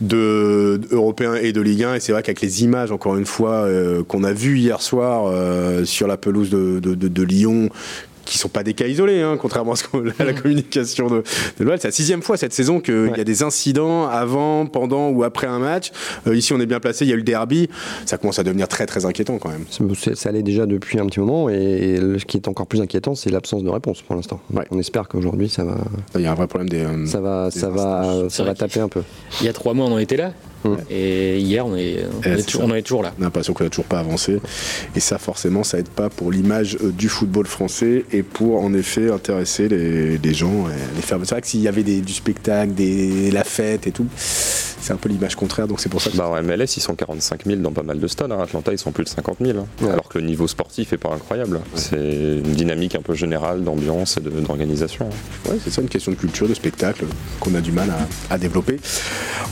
de, 0.00 0.80
européens 0.90 1.34
et 1.34 1.52
de 1.52 1.60
Ligue 1.60 1.84
1. 1.84 1.94
Et 1.96 2.00
c'est 2.00 2.12
vrai 2.12 2.22
qu'avec 2.22 2.40
les 2.40 2.64
images, 2.64 2.90
encore 2.92 3.16
une 3.16 3.26
fois, 3.26 3.64
euh, 3.66 4.02
qu'on 4.02 4.24
a 4.24 4.32
vues 4.32 4.58
hier 4.58 4.80
soir 4.82 5.26
euh, 5.26 5.84
sur 5.84 6.06
la 6.06 6.16
pelouse 6.16 6.50
de, 6.50 6.80
de- 6.80 6.94
de- 6.94 7.08
de 7.08 7.22
Lyon, 7.22 7.68
qui 8.32 8.38
sont 8.38 8.48
pas 8.48 8.62
des 8.62 8.74
cas 8.74 8.86
isolés, 8.86 9.20
hein, 9.20 9.36
contrairement 9.40 9.72
à, 9.72 9.76
ce 9.76 9.84
qu'on- 9.84 10.02
à 10.18 10.24
la 10.24 10.32
communication 10.32 11.08
de, 11.08 11.22
de 11.58 11.64
l'OL. 11.64 11.78
C'est 11.78 11.88
la 11.88 11.92
sixième 11.92 12.22
fois 12.22 12.36
cette 12.36 12.52
saison 12.52 12.80
qu'il 12.80 13.12
y 13.16 13.20
a 13.20 13.24
des 13.24 13.42
incidents 13.42 14.06
avant, 14.08 14.66
pendant 14.66 15.10
ou 15.10 15.22
après 15.22 15.46
un 15.46 15.58
match. 15.58 15.90
Euh, 16.26 16.34
ici, 16.34 16.52
on 16.52 16.60
est 16.60 16.66
bien 16.66 16.80
placé. 16.80 17.04
Il 17.04 17.08
y 17.08 17.12
a 17.12 17.14
eu 17.14 17.18
le 17.18 17.22
derby. 17.22 17.68
Ça 18.06 18.16
commence 18.18 18.38
à 18.38 18.42
devenir 18.42 18.68
très 18.68 18.86
très 18.86 19.04
inquiétant 19.04 19.38
quand 19.38 19.50
même. 19.50 19.64
Ça 20.14 20.28
allait 20.28 20.42
déjà 20.42 20.66
depuis 20.66 20.98
un 20.98 21.06
petit 21.06 21.20
moment 21.20 21.48
et 21.48 21.98
ce 22.18 22.24
qui 22.24 22.36
est 22.38 22.48
encore 22.48 22.66
plus 22.66 22.80
inquiétant, 22.80 23.14
c'est 23.14 23.30
l'absence 23.30 23.62
de 23.62 23.68
réponse 23.68 24.02
pour 24.02 24.16
l'instant. 24.16 24.40
Ouais. 24.52 24.64
On 24.70 24.78
espère 24.78 25.08
qu'aujourd'hui 25.08 25.48
ça 25.48 25.64
va, 25.64 25.76
Il 26.14 26.22
y 26.22 26.26
a 26.26 26.32
un 26.32 26.34
vrai 26.34 26.46
problème 26.46 26.68
des. 26.68 26.84
euh, 26.84 27.06
ça 27.06 27.20
va, 27.20 27.50
des 27.50 27.58
ça 27.58 27.68
va, 27.68 28.24
ça 28.28 28.44
va 28.44 28.54
taper 28.54 28.80
un 28.80 28.88
peu. 28.88 29.02
Il 29.40 29.46
y 29.46 29.48
a 29.48 29.52
trois 29.52 29.74
mois, 29.74 29.86
on 29.86 29.92
en 29.92 29.98
était 29.98 30.16
là. 30.16 30.32
Ouais. 30.64 30.76
Et 30.90 31.38
hier, 31.38 31.66
on 31.66 31.76
est, 31.76 32.04
on, 32.04 32.28
Ouais, 32.28 32.34
est 32.34 32.38
c'est 32.38 32.44
toujours, 32.46 32.62
ça. 32.62 32.66
on 32.68 32.70
en 32.70 32.74
est 32.74 32.82
toujours 32.82 33.02
là. 33.02 33.12
On 33.18 33.22
a 33.22 33.24
l'impression 33.24 33.52
qu'on 33.52 33.64
n'a 33.64 33.70
toujours 33.70 33.84
pas 33.86 33.98
avancé. 34.00 34.38
Et 34.94 35.00
ça, 35.00 35.18
forcément, 35.18 35.64
ça 35.64 35.78
aide 35.78 35.88
pas 35.88 36.08
pour 36.10 36.30
l'image 36.30 36.76
euh, 36.82 36.90
du 36.90 37.08
football 37.08 37.46
français 37.46 38.04
et 38.12 38.22
pour, 38.22 38.62
en 38.62 38.72
effet, 38.74 39.10
intéresser 39.10 39.68
les, 39.68 40.18
les 40.18 40.34
gens. 40.34 40.68
et 40.68 40.96
les 40.96 41.02
faire... 41.02 41.18
C'est 41.24 41.30
vrai 41.34 41.40
que 41.40 41.46
s'il 41.48 41.60
y 41.60 41.68
avait 41.68 41.82
des, 41.82 42.00
du 42.00 42.12
spectacle, 42.12 42.74
des, 42.74 43.30
la 43.30 43.44
fête 43.44 43.86
et 43.86 43.92
tout, 43.92 44.06
c'est 44.82 44.92
un 44.92 44.96
peu 44.96 45.08
l'image 45.08 45.34
contraire. 45.36 45.66
Donc 45.66 45.80
c'est 45.80 45.88
pour 45.88 46.02
ça 46.02 46.10
que. 46.10 46.16
Bah, 46.18 46.28
en 46.28 46.42
MLS, 46.42 46.76
ils 46.76 46.80
sont 46.82 46.94
45 46.94 47.46
000 47.46 47.60
dans 47.60 47.72
pas 47.72 47.82
mal 47.82 47.98
de 47.98 48.06
stades. 48.06 48.30
hein. 48.32 48.38
Atlanta, 48.42 48.70
ils 48.72 48.78
sont 48.78 48.92
plus 48.92 49.04
de 49.04 49.08
50 49.08 49.38
000. 49.40 49.58
hein. 49.58 49.66
Ouais. 49.80 49.88
Alors 49.90 50.08
que 50.08 50.18
le 50.18 50.24
niveau 50.24 50.46
sportif 50.46 50.92
est 50.92 50.98
pas 50.98 51.10
incroyable. 51.14 51.60
C'est 51.74 51.96
une 51.96 52.42
dynamique 52.42 52.94
un 52.94 53.00
peu 53.02 53.14
générale 53.14 53.62
d'ambiance 53.64 54.18
et 54.18 54.20
d'organisation. 54.20 55.08
Ouais, 55.48 55.56
c'est 55.64 55.70
ça, 55.70 55.80
une 55.80 55.88
question 55.88 56.12
de 56.12 56.16
culture, 56.16 56.48
de 56.48 56.54
spectacle 56.54 57.06
qu'on 57.40 57.54
a 57.54 57.60
du 57.60 57.72
mal 57.72 57.88
à, 57.90 58.34
à 58.34 58.38
développer. 58.38 58.78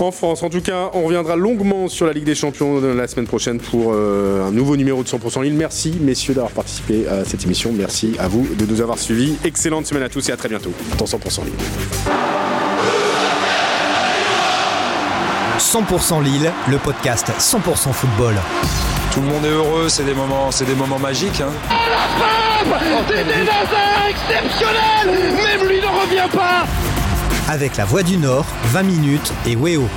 En 0.00 0.10
France, 0.12 0.42
en 0.42 0.50
tout 0.50 0.60
cas, 0.60 0.90
on 0.94 1.04
reviendra 1.04 1.36
longuement 1.36 1.88
sur 1.88 2.06
la 2.06 2.12
Ligue 2.12 2.24
des 2.24 2.34
Champions 2.34 2.80
la 2.80 3.06
semaine 3.08 3.26
prochaine 3.26 3.58
pour 3.60 3.92
euh, 3.94 4.46
un 4.46 4.50
nouveau 4.50 4.76
numéro 4.76 5.02
de 5.02 5.08
100% 5.08 5.42
Lille. 5.42 5.54
Merci, 5.54 5.94
messieurs, 6.00 6.34
d'avoir 6.34 6.52
participé 6.52 7.06
à 7.06 7.24
cette 7.24 7.44
émission. 7.44 7.72
Merci 7.72 8.14
à 8.18 8.28
vous 8.28 8.46
de 8.58 8.66
nous 8.66 8.80
avoir 8.80 8.98
suivis. 8.98 9.34
Excellente 9.44 9.86
semaine 9.86 10.02
à 10.02 10.08
tous 10.08 10.28
et 10.28 10.32
à 10.32 10.36
très 10.36 10.48
bientôt 10.48 10.70
dans 10.98 11.04
100% 11.04 11.44
Lille. 11.44 12.69
100% 15.70 16.20
Lille, 16.24 16.50
le 16.68 16.78
podcast 16.78 17.30
100% 17.38 17.92
football. 17.92 18.34
Tout 19.12 19.20
le 19.20 19.26
monde 19.28 19.44
est 19.44 19.50
heureux, 19.50 19.88
c'est 19.88 20.02
des 20.04 20.14
moments, 20.14 20.50
c'est 20.50 20.64
des 20.64 20.74
moments 20.74 20.98
magiques. 20.98 21.40
hein. 21.40 21.52
C'est 23.08 23.24
des 23.24 23.42
Hazard 23.42 24.08
exceptionnel 24.08 25.34
Même 25.36 25.68
lui 25.68 25.80
ne 25.80 25.86
revient 25.86 26.28
pas 26.36 26.66
Avec 27.48 27.76
la 27.76 27.84
Voix 27.84 28.02
du 28.02 28.16
Nord, 28.16 28.46
20 28.64 28.82
minutes 28.82 29.32
et 29.46 29.54
Weo. 29.54 29.88